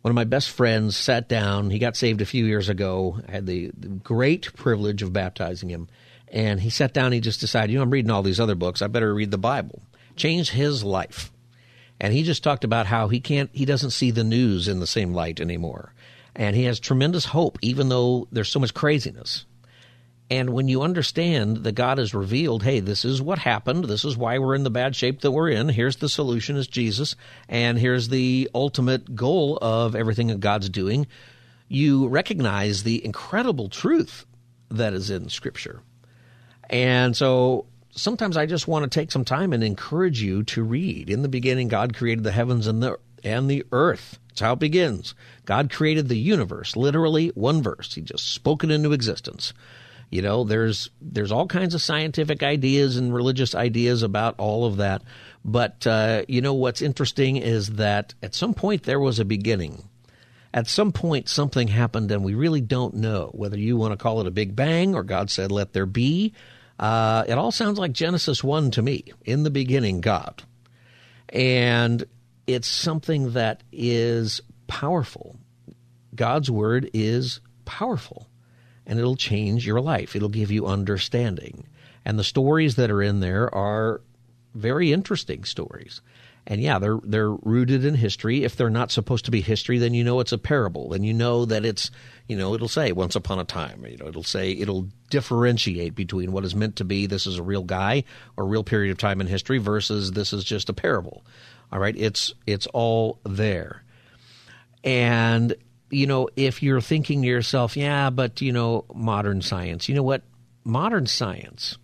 One 0.00 0.10
of 0.10 0.14
my 0.14 0.24
best 0.24 0.48
friends 0.48 0.96
sat 0.96 1.28
down. 1.28 1.68
He 1.68 1.80
got 1.80 1.96
saved 1.96 2.22
a 2.22 2.24
few 2.24 2.46
years 2.46 2.70
ago. 2.70 3.20
I 3.28 3.32
had 3.32 3.44
the, 3.44 3.72
the 3.76 3.88
great 3.88 4.54
privilege 4.54 5.02
of 5.02 5.12
baptizing 5.12 5.68
him 5.68 5.88
and 6.28 6.60
he 6.60 6.70
sat 6.70 6.92
down, 6.92 7.12
he 7.12 7.20
just 7.20 7.40
decided, 7.40 7.72
you 7.72 7.78
know, 7.78 7.82
I'm 7.82 7.90
reading 7.90 8.10
all 8.10 8.22
these 8.22 8.40
other 8.40 8.54
books. 8.54 8.82
I 8.82 8.88
better 8.88 9.14
read 9.14 9.30
the 9.30 9.38
Bible. 9.38 9.82
Changed 10.16 10.50
his 10.50 10.82
life. 10.82 11.32
And 12.00 12.12
he 12.12 12.22
just 12.22 12.42
talked 12.42 12.64
about 12.64 12.86
how 12.86 13.08
he 13.08 13.20
can't, 13.20 13.50
he 13.52 13.64
doesn't 13.64 13.90
see 13.90 14.10
the 14.10 14.24
news 14.24 14.68
in 14.68 14.80
the 14.80 14.86
same 14.86 15.14
light 15.14 15.40
anymore. 15.40 15.94
And 16.34 16.54
he 16.54 16.64
has 16.64 16.78
tremendous 16.78 17.26
hope, 17.26 17.58
even 17.62 17.88
though 17.88 18.28
there's 18.30 18.50
so 18.50 18.60
much 18.60 18.74
craziness. 18.74 19.46
And 20.28 20.50
when 20.50 20.66
you 20.66 20.82
understand 20.82 21.58
that 21.58 21.72
God 21.72 21.98
has 21.98 22.12
revealed, 22.12 22.64
hey, 22.64 22.80
this 22.80 23.04
is 23.04 23.22
what 23.22 23.38
happened. 23.38 23.84
This 23.84 24.04
is 24.04 24.16
why 24.16 24.38
we're 24.38 24.56
in 24.56 24.64
the 24.64 24.70
bad 24.70 24.96
shape 24.96 25.20
that 25.20 25.30
we're 25.30 25.50
in. 25.50 25.68
Here's 25.68 25.96
the 25.96 26.08
solution 26.08 26.56
is 26.56 26.66
Jesus. 26.66 27.14
And 27.48 27.78
here's 27.78 28.08
the 28.08 28.50
ultimate 28.54 29.14
goal 29.14 29.56
of 29.62 29.94
everything 29.94 30.26
that 30.26 30.40
God's 30.40 30.68
doing. 30.68 31.06
You 31.68 32.08
recognize 32.08 32.82
the 32.82 33.04
incredible 33.04 33.68
truth 33.68 34.26
that 34.68 34.92
is 34.92 35.10
in 35.10 35.28
Scripture. 35.28 35.80
And 36.68 37.16
so 37.16 37.66
sometimes 37.92 38.36
I 38.36 38.46
just 38.46 38.68
want 38.68 38.84
to 38.84 38.90
take 38.90 39.10
some 39.10 39.24
time 39.24 39.52
and 39.52 39.64
encourage 39.64 40.20
you 40.20 40.42
to 40.44 40.62
read. 40.62 41.10
In 41.10 41.22
the 41.22 41.28
beginning, 41.28 41.68
God 41.68 41.94
created 41.94 42.24
the 42.24 42.32
heavens 42.32 42.66
and 42.66 42.82
the 42.82 42.98
and 43.24 43.50
the 43.50 43.64
earth. 43.72 44.18
That's 44.28 44.40
how 44.40 44.52
it 44.52 44.58
begins. 44.58 45.14
God 45.44 45.70
created 45.70 46.08
the 46.08 46.18
universe, 46.18 46.76
literally 46.76 47.28
one 47.28 47.62
verse. 47.62 47.94
He 47.94 48.02
just 48.02 48.32
spoke 48.32 48.62
it 48.62 48.70
into 48.70 48.92
existence. 48.92 49.52
You 50.10 50.22
know, 50.22 50.44
there's 50.44 50.90
there's 51.00 51.32
all 51.32 51.46
kinds 51.46 51.74
of 51.74 51.82
scientific 51.82 52.42
ideas 52.42 52.96
and 52.96 53.12
religious 53.12 53.54
ideas 53.54 54.02
about 54.02 54.36
all 54.38 54.64
of 54.64 54.76
that. 54.76 55.02
But 55.44 55.86
uh, 55.86 56.22
you 56.28 56.40
know 56.40 56.54
what's 56.54 56.82
interesting 56.82 57.36
is 57.36 57.70
that 57.70 58.14
at 58.22 58.34
some 58.34 58.54
point 58.54 58.84
there 58.84 59.00
was 59.00 59.18
a 59.18 59.24
beginning. 59.24 59.88
At 60.54 60.68
some 60.68 60.92
point 60.92 61.28
something 61.28 61.68
happened, 61.68 62.10
and 62.10 62.24
we 62.24 62.34
really 62.34 62.60
don't 62.60 62.94
know 62.94 63.30
whether 63.34 63.58
you 63.58 63.76
want 63.76 63.92
to 63.92 64.02
call 64.02 64.20
it 64.20 64.26
a 64.26 64.30
big 64.30 64.54
bang 64.54 64.94
or 64.94 65.02
God 65.02 65.30
said, 65.30 65.50
"Let 65.50 65.72
there 65.72 65.86
be." 65.86 66.34
Uh, 66.78 67.24
it 67.26 67.38
all 67.38 67.52
sounds 67.52 67.78
like 67.78 67.92
Genesis 67.92 68.44
1 68.44 68.72
to 68.72 68.82
me. 68.82 69.04
In 69.24 69.42
the 69.42 69.50
beginning, 69.50 70.00
God. 70.00 70.42
And 71.28 72.04
it's 72.46 72.68
something 72.68 73.32
that 73.32 73.62
is 73.72 74.40
powerful. 74.66 75.36
God's 76.14 76.50
word 76.50 76.90
is 76.92 77.40
powerful. 77.64 78.28
and 78.86 78.98
it'll 78.98 79.16
change 79.16 79.66
your 79.66 79.80
life. 79.80 80.14
It'll 80.14 80.28
give 80.28 80.50
you 80.52 80.66
understanding. 80.66 81.66
And 82.04 82.18
the 82.18 82.24
stories 82.24 82.76
that 82.76 82.90
are 82.90 83.02
in 83.02 83.18
there 83.20 83.52
are 83.52 84.00
very 84.54 84.92
interesting 84.92 85.44
stories. 85.44 86.00
And 86.48 86.60
yeah, 86.60 86.78
they're 86.78 87.00
they're 87.02 87.30
rooted 87.30 87.84
in 87.84 87.94
history. 87.94 88.44
If 88.44 88.54
they're 88.54 88.70
not 88.70 88.92
supposed 88.92 89.24
to 89.24 89.32
be 89.32 89.40
history, 89.40 89.78
then 89.78 89.94
you 89.94 90.04
know 90.04 90.20
it's 90.20 90.32
a 90.32 90.38
parable. 90.38 90.90
Then 90.90 91.02
you 91.02 91.12
know 91.12 91.44
that 91.44 91.64
it's 91.64 91.90
you 92.28 92.36
know 92.36 92.54
it'll 92.54 92.68
say 92.68 92.92
once 92.92 93.16
upon 93.16 93.40
a 93.40 93.44
time. 93.44 93.84
You 93.84 93.96
know 93.96 94.06
it'll 94.06 94.22
say 94.22 94.52
it'll 94.52 94.88
differentiate 95.10 95.96
between 95.96 96.30
what 96.30 96.44
is 96.44 96.54
meant 96.54 96.76
to 96.76 96.84
be 96.84 97.06
this 97.06 97.26
is 97.26 97.38
a 97.38 97.42
real 97.42 97.64
guy 97.64 98.04
or 98.36 98.46
real 98.46 98.62
period 98.62 98.92
of 98.92 98.98
time 98.98 99.20
in 99.20 99.26
history 99.26 99.58
versus 99.58 100.12
this 100.12 100.32
is 100.32 100.44
just 100.44 100.68
a 100.68 100.72
parable. 100.72 101.24
All 101.72 101.80
right, 101.80 101.96
it's 101.96 102.32
it's 102.46 102.68
all 102.68 103.18
there. 103.24 103.82
And 104.84 105.52
you 105.90 106.06
know 106.06 106.28
if 106.36 106.62
you're 106.62 106.80
thinking 106.80 107.22
to 107.22 107.28
yourself, 107.28 107.76
yeah, 107.76 108.10
but 108.10 108.40
you 108.40 108.52
know 108.52 108.84
modern 108.94 109.42
science. 109.42 109.88
You 109.88 109.96
know 109.96 110.04
what? 110.04 110.22
Modern 110.62 111.06
science 111.06 111.76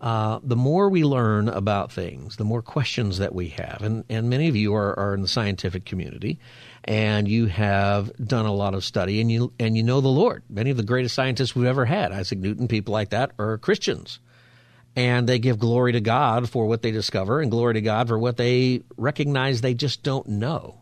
uh, 0.00 0.40
the 0.42 0.56
more 0.56 0.88
we 0.88 1.04
learn 1.04 1.48
about 1.48 1.92
things, 1.92 2.36
the 2.36 2.44
more 2.44 2.62
questions 2.62 3.18
that 3.18 3.34
we 3.34 3.48
have. 3.48 3.82
And, 3.82 4.04
and 4.08 4.30
many 4.30 4.48
of 4.48 4.56
you 4.56 4.74
are, 4.74 4.98
are 4.98 5.14
in 5.14 5.20
the 5.20 5.28
scientific 5.28 5.84
community 5.84 6.38
and 6.84 7.28
you 7.28 7.46
have 7.46 8.10
done 8.16 8.46
a 8.46 8.52
lot 8.52 8.74
of 8.74 8.82
study 8.82 9.20
and 9.20 9.30
you, 9.30 9.52
and 9.58 9.76
you 9.76 9.82
know 9.82 10.00
the 10.00 10.08
Lord. 10.08 10.42
Many 10.48 10.70
of 10.70 10.78
the 10.78 10.82
greatest 10.82 11.14
scientists 11.14 11.54
we've 11.54 11.66
ever 11.66 11.84
had, 11.84 12.12
Isaac 12.12 12.38
Newton, 12.38 12.66
people 12.66 12.92
like 12.92 13.10
that, 13.10 13.32
are 13.38 13.58
Christians. 13.58 14.20
And 14.96 15.28
they 15.28 15.38
give 15.38 15.58
glory 15.58 15.92
to 15.92 16.00
God 16.00 16.48
for 16.48 16.66
what 16.66 16.80
they 16.80 16.90
discover 16.90 17.40
and 17.40 17.50
glory 17.50 17.74
to 17.74 17.82
God 17.82 18.08
for 18.08 18.18
what 18.18 18.38
they 18.38 18.82
recognize 18.96 19.60
they 19.60 19.74
just 19.74 20.02
don't 20.02 20.26
know. 20.26 20.80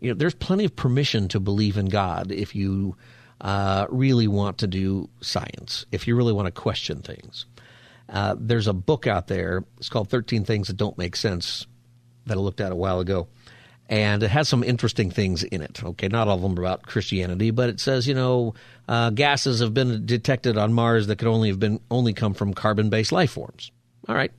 You 0.00 0.10
know, 0.10 0.14
there's 0.14 0.34
plenty 0.34 0.64
of 0.64 0.74
permission 0.74 1.28
to 1.28 1.40
believe 1.40 1.76
in 1.76 1.86
God 1.86 2.32
if 2.32 2.54
you 2.54 2.96
uh, 3.40 3.86
really 3.90 4.26
want 4.26 4.58
to 4.58 4.66
do 4.66 5.08
science, 5.20 5.86
if 5.92 6.08
you 6.08 6.16
really 6.16 6.32
want 6.32 6.46
to 6.46 6.52
question 6.52 7.00
things. 7.00 7.46
Uh, 8.08 8.36
there's 8.38 8.66
a 8.66 8.72
book 8.72 9.06
out 9.06 9.26
there. 9.26 9.64
It's 9.78 9.88
called 9.88 10.08
13 10.08 10.44
Things 10.44 10.68
That 10.68 10.76
Don't 10.76 10.98
Make 10.98 11.16
Sense 11.16 11.66
that 12.26 12.36
I 12.36 12.40
looked 12.40 12.60
at 12.60 12.72
a 12.72 12.76
while 12.76 13.00
ago. 13.00 13.28
And 13.86 14.22
it 14.22 14.30
has 14.30 14.48
some 14.48 14.64
interesting 14.64 15.10
things 15.10 15.42
in 15.42 15.60
it. 15.60 15.84
Okay, 15.84 16.08
not 16.08 16.26
all 16.26 16.36
of 16.36 16.42
them 16.42 16.56
about 16.56 16.82
Christianity, 16.82 17.50
but 17.50 17.68
it 17.68 17.80
says, 17.80 18.08
you 18.08 18.14
know, 18.14 18.54
uh, 18.88 19.10
gases 19.10 19.60
have 19.60 19.74
been 19.74 20.06
detected 20.06 20.56
on 20.56 20.72
Mars 20.72 21.06
that 21.08 21.16
could 21.16 21.28
only 21.28 21.50
have 21.50 21.60
been 21.60 21.80
only 21.90 22.14
come 22.14 22.32
from 22.32 22.54
carbon-based 22.54 23.12
life 23.12 23.32
forms. 23.32 23.70
All 24.08 24.14
right. 24.14 24.32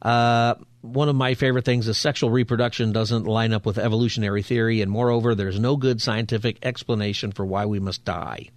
Uh, 0.00 0.54
one 0.82 1.08
of 1.08 1.16
my 1.16 1.34
favorite 1.34 1.64
things 1.64 1.88
is 1.88 1.98
sexual 1.98 2.30
reproduction 2.30 2.92
doesn't 2.92 3.24
line 3.24 3.52
up 3.52 3.66
with 3.66 3.78
evolutionary 3.78 4.42
theory, 4.42 4.80
and 4.80 4.90
moreover, 4.90 5.34
there's 5.34 5.58
no 5.58 5.76
good 5.76 6.00
scientific 6.00 6.58
explanation 6.62 7.32
for 7.32 7.44
why 7.44 7.66
we 7.66 7.80
must 7.80 8.04
die 8.04 8.50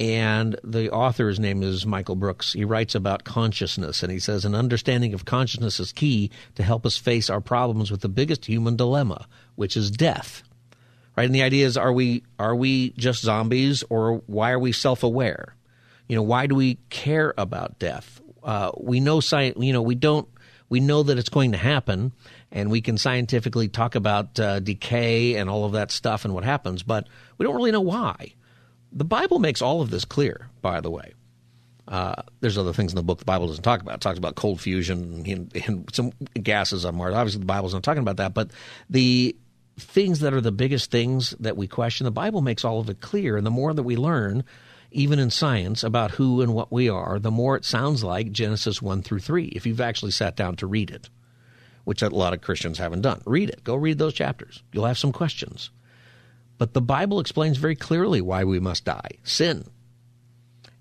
and 0.00 0.58
the 0.64 0.90
author's 0.90 1.38
name 1.38 1.62
is 1.62 1.84
Michael 1.84 2.16
Brooks. 2.16 2.54
He 2.54 2.64
writes 2.64 2.94
about 2.94 3.24
consciousness, 3.24 4.02
and 4.02 4.10
he 4.10 4.18
says 4.18 4.46
an 4.46 4.54
understanding 4.54 5.12
of 5.12 5.26
consciousness 5.26 5.78
is 5.78 5.92
key 5.92 6.30
to 6.54 6.62
help 6.62 6.86
us 6.86 6.96
face 6.96 7.28
our 7.28 7.42
problems 7.42 7.90
with 7.90 8.00
the 8.00 8.08
biggest 8.08 8.46
human 8.46 8.76
dilemma, 8.76 9.28
which 9.56 9.76
is 9.76 9.90
death. 9.90 10.42
Right, 11.16 11.26
and 11.26 11.34
the 11.34 11.42
idea 11.42 11.66
is: 11.66 11.76
are 11.76 11.92
we 11.92 12.24
are 12.38 12.56
we 12.56 12.90
just 12.92 13.20
zombies, 13.20 13.84
or 13.90 14.22
why 14.26 14.52
are 14.52 14.58
we 14.58 14.72
self-aware? 14.72 15.54
You 16.08 16.16
know, 16.16 16.22
why 16.22 16.46
do 16.46 16.54
we 16.54 16.78
care 16.88 17.34
about 17.36 17.78
death? 17.78 18.22
Uh, 18.42 18.72
we 18.78 19.00
know 19.00 19.20
science. 19.20 19.58
You 19.60 19.74
know, 19.74 19.82
we 19.82 19.96
don't. 19.96 20.26
We 20.70 20.80
know 20.80 21.02
that 21.02 21.18
it's 21.18 21.28
going 21.28 21.52
to 21.52 21.58
happen, 21.58 22.12
and 22.50 22.70
we 22.70 22.80
can 22.80 22.96
scientifically 22.96 23.68
talk 23.68 23.96
about 23.96 24.40
uh, 24.40 24.60
decay 24.60 25.34
and 25.34 25.50
all 25.50 25.66
of 25.66 25.72
that 25.72 25.90
stuff 25.90 26.24
and 26.24 26.32
what 26.32 26.44
happens, 26.44 26.82
but 26.82 27.06
we 27.36 27.44
don't 27.44 27.56
really 27.56 27.72
know 27.72 27.80
why. 27.82 28.32
The 28.92 29.04
Bible 29.04 29.38
makes 29.38 29.62
all 29.62 29.80
of 29.80 29.90
this 29.90 30.04
clear, 30.04 30.48
by 30.62 30.80
the 30.80 30.90
way. 30.90 31.14
Uh, 31.86 32.22
there's 32.40 32.56
other 32.56 32.72
things 32.72 32.92
in 32.92 32.96
the 32.96 33.02
book 33.02 33.18
the 33.18 33.24
Bible 33.24 33.48
doesn't 33.48 33.64
talk 33.64 33.80
about. 33.80 33.96
It 33.96 34.00
talks 34.00 34.18
about 34.18 34.36
cold 34.36 34.60
fusion 34.60 35.24
and, 35.26 35.56
and 35.66 35.88
some 35.92 36.12
gases 36.34 36.84
on 36.84 36.94
Mars. 36.94 37.14
Obviously, 37.14 37.40
the 37.40 37.46
Bible's 37.46 37.74
not 37.74 37.82
talking 37.82 38.02
about 38.02 38.18
that, 38.18 38.32
but 38.32 38.50
the 38.88 39.36
things 39.76 40.20
that 40.20 40.32
are 40.32 40.40
the 40.40 40.52
biggest 40.52 40.90
things 40.90 41.34
that 41.40 41.56
we 41.56 41.66
question, 41.66 42.04
the 42.04 42.12
Bible 42.12 42.42
makes 42.42 42.64
all 42.64 42.78
of 42.78 42.88
it 42.88 43.00
clear. 43.00 43.36
And 43.36 43.44
the 43.44 43.50
more 43.50 43.74
that 43.74 43.82
we 43.82 43.96
learn, 43.96 44.44
even 44.92 45.18
in 45.18 45.30
science, 45.30 45.82
about 45.82 46.12
who 46.12 46.42
and 46.42 46.54
what 46.54 46.70
we 46.70 46.88
are, 46.88 47.18
the 47.18 47.30
more 47.30 47.56
it 47.56 47.64
sounds 47.64 48.04
like 48.04 48.30
Genesis 48.30 48.80
1 48.80 49.02
through 49.02 49.20
3, 49.20 49.46
if 49.46 49.66
you've 49.66 49.80
actually 49.80 50.12
sat 50.12 50.36
down 50.36 50.54
to 50.56 50.66
read 50.68 50.90
it, 50.90 51.08
which 51.84 52.02
a 52.02 52.08
lot 52.08 52.32
of 52.32 52.40
Christians 52.40 52.78
haven't 52.78 53.02
done. 53.02 53.20
Read 53.24 53.50
it. 53.50 53.64
Go 53.64 53.74
read 53.74 53.98
those 53.98 54.14
chapters. 54.14 54.62
You'll 54.72 54.86
have 54.86 54.98
some 54.98 55.12
questions. 55.12 55.70
But 56.60 56.74
the 56.74 56.82
Bible 56.82 57.20
explains 57.20 57.56
very 57.56 57.74
clearly 57.74 58.20
why 58.20 58.44
we 58.44 58.60
must 58.60 58.84
die 58.84 59.12
sin. 59.24 59.64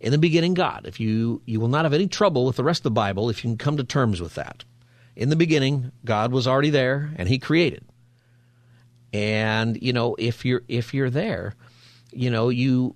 In 0.02 0.12
the 0.12 0.18
beginning, 0.18 0.54
God. 0.54 0.86
If 0.86 1.00
you, 1.00 1.42
you 1.46 1.62
will 1.62 1.70
not 1.70 1.86
have 1.86 1.94
any 1.94 2.08
trouble 2.08 2.46
with 2.46 2.58
the 2.58 2.66
rest 2.66 2.82
of 2.82 2.84
the 2.84 2.92
Bible 2.92 3.30
if 3.30 3.46
you 3.46 3.52
can 3.52 3.58
come 3.58 3.78
to 3.78 3.86
terms 3.86 4.20
with 4.20 4.36
that. 4.36 4.66
In 5.16 5.30
the 5.30 5.38
beginning, 5.38 5.94
God 6.04 6.34
was 6.34 6.50
already 6.50 6.70
there 6.70 7.12
and 7.16 7.30
He 7.30 7.40
created. 7.40 7.86
And, 9.14 9.82
you 9.82 9.94
know, 9.94 10.18
if 10.20 10.44
you're 10.44 10.64
if 10.68 10.94
you're 10.94 11.10
there, 11.10 11.56
you 12.12 12.30
know, 12.30 12.50
you 12.50 12.94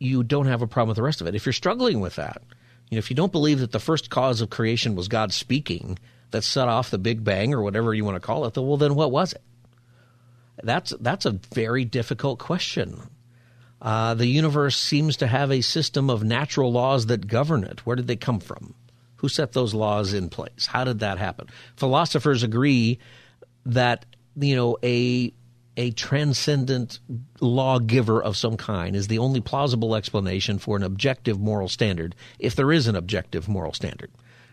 you 0.00 0.24
don't 0.24 0.46
have 0.46 0.60
a 0.60 0.66
problem 0.66 0.88
with 0.88 0.96
the 0.96 1.04
rest 1.04 1.20
of 1.20 1.28
it. 1.28 1.36
If 1.36 1.46
you're 1.46 1.52
struggling 1.52 2.00
with 2.00 2.16
that, 2.16 2.42
you 2.90 2.96
know, 2.96 2.98
if 2.98 3.10
you 3.10 3.16
don't 3.16 3.30
believe 3.30 3.60
that 3.60 3.70
the 3.70 3.78
first 3.78 4.10
cause 4.10 4.40
of 4.40 4.50
creation 4.50 4.96
was 4.96 5.06
God 5.06 5.32
speaking 5.32 6.00
that 6.32 6.42
set 6.42 6.66
off 6.66 6.90
the 6.90 6.98
Big 6.98 7.22
Bang 7.22 7.54
or 7.54 7.62
whatever 7.62 7.94
you 7.94 8.04
want 8.04 8.16
to 8.16 8.26
call 8.26 8.44
it, 8.44 8.56
well, 8.56 8.76
then 8.76 8.96
what 8.96 9.12
was 9.12 9.34
it? 9.34 9.42
That's 10.62 10.92
that's 11.00 11.26
a 11.26 11.38
very 11.52 11.84
difficult 11.84 12.38
question. 12.38 13.02
Uh, 13.82 14.14
the 14.14 14.26
universe 14.26 14.78
seems 14.78 15.16
to 15.18 15.26
have 15.26 15.50
a 15.50 15.60
system 15.60 16.08
of 16.08 16.24
natural 16.24 16.72
laws 16.72 17.06
that 17.06 17.26
govern 17.26 17.64
it. 17.64 17.84
Where 17.84 17.96
did 17.96 18.06
they 18.06 18.16
come 18.16 18.40
from? 18.40 18.74
Who 19.16 19.28
set 19.28 19.52
those 19.52 19.74
laws 19.74 20.14
in 20.14 20.30
place? 20.30 20.66
How 20.66 20.84
did 20.84 21.00
that 21.00 21.18
happen? 21.18 21.48
Philosophers 21.76 22.42
agree 22.42 22.98
that 23.66 24.06
you 24.36 24.56
know 24.56 24.78
a 24.82 25.32
a 25.76 25.90
transcendent 25.90 27.00
lawgiver 27.40 28.22
of 28.22 28.36
some 28.36 28.56
kind 28.56 28.94
is 28.94 29.08
the 29.08 29.18
only 29.18 29.40
plausible 29.40 29.96
explanation 29.96 30.58
for 30.58 30.76
an 30.76 30.82
objective 30.82 31.40
moral 31.40 31.68
standard, 31.68 32.14
if 32.38 32.54
there 32.54 32.72
is 32.72 32.86
an 32.86 32.94
objective 32.94 33.48
moral 33.48 33.72
standard. 33.72 34.10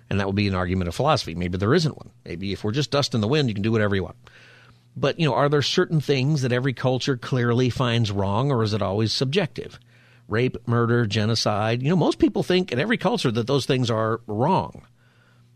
And 0.09 0.19
that 0.19 0.27
would 0.27 0.35
be 0.35 0.47
an 0.47 0.55
argument 0.55 0.87
of 0.87 0.95
philosophy. 0.95 1.35
Maybe 1.35 1.57
there 1.57 1.73
isn't 1.73 1.95
one. 1.95 2.09
Maybe 2.25 2.51
if 2.51 2.63
we're 2.63 2.71
just 2.71 2.91
dust 2.91 3.13
in 3.13 3.21
the 3.21 3.27
wind, 3.27 3.47
you 3.49 3.53
can 3.53 3.63
do 3.63 3.71
whatever 3.71 3.95
you 3.95 4.03
want. 4.03 4.17
But, 4.95 5.19
you 5.19 5.27
know, 5.27 5.33
are 5.33 5.49
there 5.49 5.61
certain 5.61 6.01
things 6.01 6.41
that 6.41 6.51
every 6.51 6.73
culture 6.73 7.17
clearly 7.17 7.69
finds 7.69 8.11
wrong, 8.11 8.51
or 8.51 8.63
is 8.63 8.73
it 8.73 8.81
always 8.81 9.13
subjective? 9.13 9.79
Rape, 10.27 10.57
murder, 10.67 11.05
genocide. 11.05 11.81
You 11.81 11.89
know, 11.89 11.95
most 11.95 12.19
people 12.19 12.43
think 12.43 12.71
in 12.71 12.79
every 12.79 12.97
culture 12.97 13.31
that 13.31 13.47
those 13.47 13.65
things 13.65 13.89
are 13.89 14.21
wrong. 14.27 14.83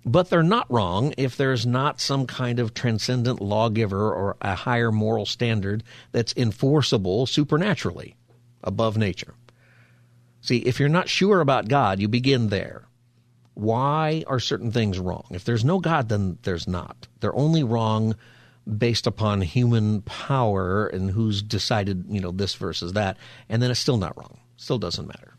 But 0.05 0.29
they're 0.29 0.43
not 0.43 0.71
wrong 0.71 1.13
if 1.17 1.35
there's 1.35 1.65
not 1.65 1.99
some 1.99 2.27
kind 2.27 2.59
of 2.59 2.73
transcendent 2.73 3.41
lawgiver 3.41 4.13
or 4.13 4.37
a 4.39 4.53
higher 4.53 4.91
moral 4.91 5.25
standard 5.25 5.83
that's 6.11 6.33
enforceable 6.37 7.25
supernaturally 7.25 8.15
above 8.63 8.97
nature. 8.97 9.33
See, 10.41 10.57
if 10.57 10.79
you're 10.79 10.89
not 10.89 11.09
sure 11.09 11.41
about 11.41 11.67
God, 11.67 11.99
you 11.99 12.07
begin 12.07 12.49
there. 12.49 12.87
Why 13.55 14.23
are 14.27 14.39
certain 14.39 14.71
things 14.71 14.99
wrong? 14.99 15.25
If 15.31 15.43
there's 15.43 15.65
no 15.65 15.79
God, 15.79 16.09
then 16.09 16.37
there's 16.43 16.67
not. 16.67 17.07
They're 17.19 17.35
only 17.35 17.63
wrong 17.63 18.15
based 18.65 19.07
upon 19.07 19.41
human 19.41 20.01
power 20.01 20.87
and 20.87 21.11
who's 21.11 21.41
decided, 21.41 22.05
you 22.09 22.19
know, 22.19 22.31
this 22.31 22.55
versus 22.55 22.93
that, 22.93 23.17
and 23.49 23.61
then 23.61 23.71
it's 23.71 23.79
still 23.79 23.97
not 23.97 24.17
wrong. 24.17 24.39
Still 24.57 24.79
doesn't 24.79 25.07
matter. 25.07 25.35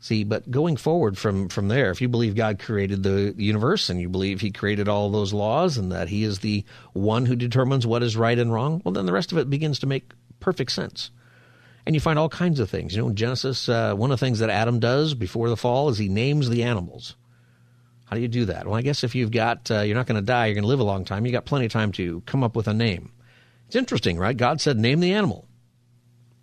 See, 0.00 0.24
but 0.24 0.50
going 0.50 0.76
forward 0.76 1.16
from 1.16 1.48
from 1.48 1.68
there, 1.68 1.92
if 1.92 2.00
you 2.00 2.08
believe 2.08 2.34
God 2.34 2.58
created 2.58 3.04
the 3.04 3.34
universe 3.36 3.88
and 3.88 4.00
you 4.00 4.08
believe 4.08 4.40
He 4.40 4.50
created 4.50 4.88
all 4.88 5.10
those 5.10 5.32
laws 5.32 5.78
and 5.78 5.92
that 5.92 6.08
He 6.08 6.24
is 6.24 6.40
the 6.40 6.64
one 6.92 7.26
who 7.26 7.36
determines 7.36 7.86
what 7.86 8.02
is 8.02 8.16
right 8.16 8.36
and 8.36 8.52
wrong, 8.52 8.82
well, 8.84 8.92
then 8.92 9.06
the 9.06 9.12
rest 9.12 9.30
of 9.30 9.38
it 9.38 9.48
begins 9.48 9.78
to 9.78 9.86
make 9.86 10.12
perfect 10.40 10.72
sense. 10.72 11.12
And 11.86 11.94
you 11.94 12.00
find 12.00 12.18
all 12.18 12.28
kinds 12.28 12.58
of 12.58 12.68
things. 12.68 12.96
You 12.96 13.02
know, 13.02 13.12
Genesis, 13.12 13.68
uh, 13.68 13.94
one 13.94 14.10
of 14.10 14.18
the 14.18 14.26
things 14.26 14.40
that 14.40 14.50
Adam 14.50 14.80
does 14.80 15.14
before 15.14 15.48
the 15.48 15.56
fall 15.56 15.88
is 15.88 15.98
he 15.98 16.08
names 16.08 16.48
the 16.48 16.64
animals. 16.64 17.14
How 18.12 18.16
do 18.16 18.20
you 18.20 18.28
do 18.28 18.44
that? 18.44 18.66
Well, 18.66 18.74
I 18.74 18.82
guess 18.82 19.04
if 19.04 19.14
you've 19.14 19.30
got, 19.30 19.70
uh, 19.70 19.80
you're 19.80 19.96
not 19.96 20.06
going 20.06 20.20
to 20.20 20.26
die, 20.26 20.44
you're 20.44 20.54
going 20.54 20.64
to 20.64 20.68
live 20.68 20.80
a 20.80 20.84
long 20.84 21.06
time, 21.06 21.24
you 21.24 21.32
got 21.32 21.46
plenty 21.46 21.64
of 21.64 21.72
time 21.72 21.92
to 21.92 22.20
come 22.26 22.44
up 22.44 22.54
with 22.54 22.68
a 22.68 22.74
name. 22.74 23.10
It's 23.68 23.74
interesting, 23.74 24.18
right? 24.18 24.36
God 24.36 24.60
said, 24.60 24.76
name 24.76 25.00
the 25.00 25.14
animal. 25.14 25.48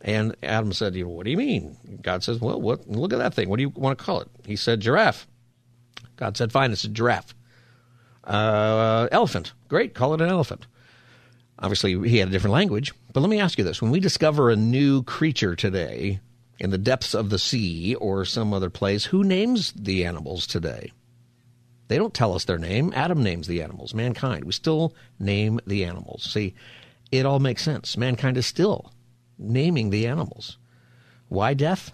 And 0.01 0.35
Adam 0.41 0.73
said, 0.73 0.99
What 1.05 1.25
do 1.25 1.29
you 1.29 1.37
mean? 1.37 1.77
God 2.01 2.23
says, 2.23 2.39
Well, 2.39 2.59
what, 2.59 2.89
look 2.89 3.13
at 3.13 3.19
that 3.19 3.35
thing. 3.35 3.49
What 3.49 3.57
do 3.57 3.61
you 3.61 3.69
want 3.69 3.99
to 3.99 4.03
call 4.03 4.21
it? 4.21 4.29
He 4.47 4.55
said, 4.55 4.79
Giraffe. 4.79 5.27
God 6.15 6.37
said, 6.37 6.51
Fine, 6.51 6.71
it's 6.71 6.85
a 6.85 6.89
giraffe. 6.89 7.35
Uh, 8.23 9.07
elephant. 9.11 9.53
Great, 9.67 9.93
call 9.93 10.15
it 10.15 10.21
an 10.21 10.29
elephant. 10.29 10.65
Obviously, 11.59 12.09
he 12.09 12.17
had 12.17 12.29
a 12.29 12.31
different 12.31 12.53
language. 12.55 12.95
But 13.13 13.19
let 13.19 13.29
me 13.29 13.39
ask 13.39 13.59
you 13.59 13.63
this 13.63 13.79
when 13.79 13.91
we 13.91 13.99
discover 13.99 14.49
a 14.49 14.55
new 14.55 15.03
creature 15.03 15.55
today 15.55 16.19
in 16.57 16.71
the 16.71 16.79
depths 16.79 17.13
of 17.13 17.29
the 17.29 17.37
sea 17.37 17.93
or 17.93 18.25
some 18.25 18.55
other 18.55 18.71
place, 18.71 19.05
who 19.05 19.23
names 19.23 19.71
the 19.73 20.03
animals 20.03 20.47
today? 20.47 20.93
They 21.89 21.97
don't 21.97 22.13
tell 22.13 22.35
us 22.35 22.45
their 22.45 22.59
name. 22.59 22.93
Adam 22.95 23.23
names 23.23 23.47
the 23.47 23.63
animals, 23.63 23.95
mankind. 23.95 24.45
We 24.45 24.53
still 24.53 24.95
name 25.19 25.59
the 25.65 25.85
animals. 25.85 26.23
See, 26.23 26.53
it 27.11 27.25
all 27.25 27.39
makes 27.39 27.63
sense. 27.63 27.97
Mankind 27.97 28.37
is 28.37 28.45
still 28.45 28.93
naming 29.39 29.89
the 29.89 30.05
animals. 30.05 30.57
Why 31.29 31.55
death? 31.55 31.91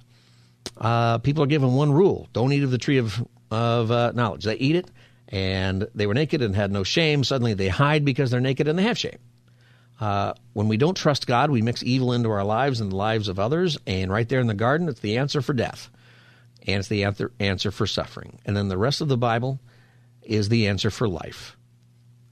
Uh, 0.78 1.20
people 1.20 1.44
are 1.44 1.48
given 1.48 1.74
one 1.74 1.94
rule: 1.94 2.28
don't 2.34 2.52
eat 2.52 2.64
of 2.64 2.72
the 2.72 2.78
tree 2.78 2.98
of 2.98 3.26
of 3.50 3.90
uh, 3.90 4.12
knowledge. 4.14 4.44
They 4.44 4.58
eat 4.58 4.76
it, 4.76 4.92
and 5.30 5.88
they 5.96 6.08
were 6.08 6.14
naked 6.14 6.42
and 6.42 6.54
had 6.54 6.72
no 6.72 6.84
shame. 6.84 7.24
Suddenly, 7.24 7.54
they 7.54 7.70
hide 7.70 8.04
because 8.04 8.32
they're 8.32 8.42
naked 8.42 8.68
and 8.68 8.78
they 8.78 8.84
have 8.84 8.98
shame. 8.98 9.20
Uh, 10.02 10.34
when 10.52 10.68
we 10.68 10.76
don't 10.76 10.98
trust 10.98 11.26
God, 11.26 11.50
we 11.50 11.62
mix 11.62 11.82
evil 11.82 12.12
into 12.12 12.30
our 12.30 12.44
lives 12.44 12.82
and 12.82 12.92
the 12.92 12.98
lives 12.98 13.30
of 13.30 13.40
others. 13.40 13.78
And 13.88 14.12
right 14.12 14.28
there 14.28 14.42
in 14.42 14.48
the 14.48 14.54
garden, 14.54 14.90
it's 14.90 15.00
the 15.00 15.20
answer 15.20 15.42
for 15.42 15.54
death, 15.54 15.90
and 16.68 16.80
it's 16.80 16.90
the 16.90 17.06
answer 17.06 17.32
answer 17.40 17.72
for 17.72 17.88
suffering. 17.88 18.40
And 18.46 18.58
then 18.58 18.68
the 18.68 18.78
rest 18.78 19.00
of 19.00 19.08
the 19.08 19.16
Bible 19.16 19.62
is 20.26 20.50
the 20.50 20.68
answer 20.68 20.90
for 20.90 21.08
life, 21.08 21.56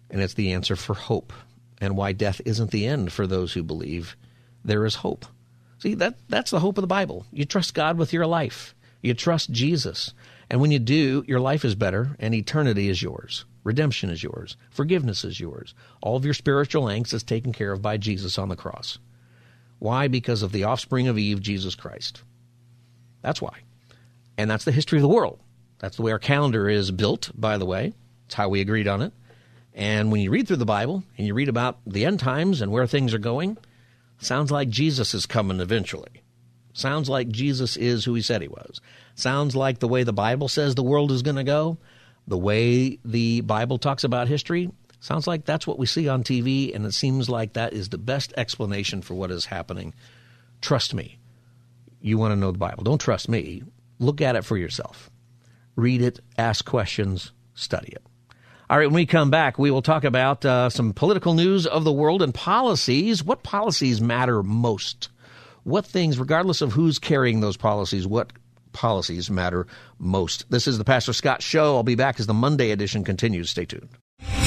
and 0.10 0.22
it's 0.22 0.34
the 0.34 0.52
answer 0.54 0.76
for 0.76 0.94
hope, 0.94 1.32
and 1.80 1.96
why 1.96 2.12
death 2.12 2.42
isn't 2.46 2.72
the 2.72 2.86
end 2.86 3.12
for 3.12 3.28
those 3.28 3.54
who 3.54 3.64
believe 3.64 4.16
there 4.64 4.86
is 4.86 4.96
hope. 4.96 5.26
See, 5.80 5.96
that, 5.96 6.18
that's 6.30 6.52
the 6.52 6.60
hope 6.60 6.78
of 6.78 6.82
the 6.82 6.88
Bible. 6.88 7.26
You 7.32 7.46
trust 7.46 7.74
God 7.74 7.98
with 7.98 8.14
your 8.14 8.26
life, 8.26 8.76
you 9.02 9.14
trust 9.14 9.52
Jesus. 9.52 10.14
And 10.50 10.62
when 10.62 10.72
you 10.72 10.80
do, 10.80 11.24
your 11.28 11.40
life 11.40 11.66
is 11.66 11.74
better 11.74 12.16
and 12.20 12.36
eternity 12.36 12.88
is 12.88 13.02
yours. 13.02 13.46
Redemption 13.64 14.10
is 14.10 14.22
yours. 14.22 14.56
Forgiveness 14.70 15.24
is 15.24 15.40
yours. 15.40 15.74
All 16.02 16.16
of 16.16 16.26
your 16.26 16.34
spiritual 16.34 16.84
angst 16.84 17.14
is 17.14 17.24
taken 17.24 17.54
care 17.54 17.72
of 17.72 17.82
by 17.82 17.98
Jesus 17.98 18.38
on 18.38 18.50
the 18.50 18.56
cross. 18.56 19.00
Why? 19.80 20.08
Because 20.08 20.44
of 20.44 20.52
the 20.52 20.66
offspring 20.66 21.08
of 21.08 21.18
Eve, 21.18 21.42
Jesus 21.42 21.76
Christ. 21.76 22.22
That's 23.22 23.42
why. 23.42 23.62
And 24.38 24.50
that's 24.52 24.66
the 24.66 24.72
history 24.72 25.00
of 25.00 25.02
the 25.02 25.08
world. 25.08 25.40
That's 25.84 25.98
the 25.98 26.02
way 26.02 26.14
our 26.14 26.20
calendar 26.20 26.70
is 26.70 26.92
built, 26.92 27.30
by 27.36 27.58
the 27.58 27.66
way. 27.66 27.92
It's 28.28 28.36
how 28.36 28.48
we 28.48 28.62
agreed 28.62 28.88
on 28.88 29.02
it. 29.02 29.12
And 29.74 30.14
when 30.14 30.22
you 30.22 30.32
read 30.32 30.48
through 30.48 30.56
the 30.56 30.66
Bible 30.66 31.04
and 31.18 31.28
you 31.28 31.34
read 31.34 31.50
about 31.50 31.80
the 31.86 32.06
end 32.06 32.22
times 32.22 32.62
and 32.62 32.72
where 32.72 32.88
things 32.88 33.14
are 33.14 33.20
going, 33.20 33.58
Sounds 34.18 34.50
like 34.50 34.70
Jesus 34.70 35.14
is 35.14 35.26
coming 35.26 35.60
eventually. 35.60 36.24
Sounds 36.72 37.10
like 37.10 37.28
Jesus 37.28 37.76
is 37.76 38.06
who 38.06 38.14
he 38.14 38.22
said 38.22 38.42
he 38.42 38.48
was. 38.48 38.80
Sounds 39.16 39.58
like 39.58 39.80
the 39.80 39.88
way 39.90 40.04
the 40.04 40.14
Bible 40.14 40.48
says 40.48 40.74
the 40.74 40.84
world 40.84 41.12
is 41.12 41.22
going 41.22 41.36
to 41.36 41.44
go, 41.44 41.78
the 42.28 42.38
way 42.38 42.98
the 43.04 43.42
Bible 43.42 43.78
talks 43.78 44.06
about 44.06 44.30
history. 44.30 44.72
Sounds 45.02 45.28
like 45.28 45.44
that's 45.44 45.68
what 45.68 45.78
we 45.78 45.86
see 45.86 46.08
on 46.08 46.24
TV, 46.24 46.74
and 46.74 46.86
it 46.86 46.94
seems 46.94 47.30
like 47.30 47.52
that 47.54 47.74
is 47.74 47.90
the 47.90 47.98
best 47.98 48.32
explanation 48.38 49.02
for 49.02 49.16
what 49.16 49.32
is 49.32 49.44
happening. 49.44 49.94
Trust 50.62 50.94
me. 50.94 51.20
You 52.00 52.18
want 52.18 52.32
to 52.32 52.38
know 52.38 52.54
the 52.54 52.58
Bible. 52.58 52.86
Don't 52.86 53.02
trust 53.02 53.28
me. 53.28 53.64
Look 54.00 54.22
at 54.22 54.38
it 54.38 54.46
for 54.46 54.56
yourself. 54.56 55.12
Read 55.76 56.02
it, 56.02 56.20
ask 56.38 56.66
questions, 56.66 57.32
study 57.56 57.92
it. 57.92 58.04
All 58.70 58.78
right, 58.78 58.88
when 58.88 58.96
we 58.96 59.06
come 59.06 59.30
back, 59.30 59.60
we 59.60 59.72
will 59.72 59.82
talk 59.82 60.04
about 60.04 60.46
uh, 60.46 60.70
some 60.70 60.94
political 60.94 61.34
news 61.34 61.68
of 61.68 61.84
the 61.84 61.92
world 61.92 62.22
and 62.22 62.34
policies. 62.34 63.24
What 63.24 63.44
policies 63.44 64.02
matter 64.02 64.42
most? 64.42 65.10
What 65.64 65.86
things, 65.86 66.20
regardless 66.20 66.62
of 66.62 66.74
who's 66.74 67.00
carrying 67.00 67.40
those 67.40 67.58
policies, 67.58 68.08
what 68.08 68.34
policies 68.72 69.30
matter 69.30 69.68
most? 70.00 70.50
This 70.50 70.68
is 70.68 70.78
the 70.78 70.86
Pastor 70.86 71.14
Scott 71.14 71.42
Show. 71.42 71.76
I'll 71.76 71.84
be 71.84 71.96
back 71.96 72.20
as 72.20 72.28
the 72.28 72.34
Monday 72.34 72.72
edition 72.72 73.04
continues. 73.04 73.50
Stay 73.50 73.66
tuned. 73.66 73.90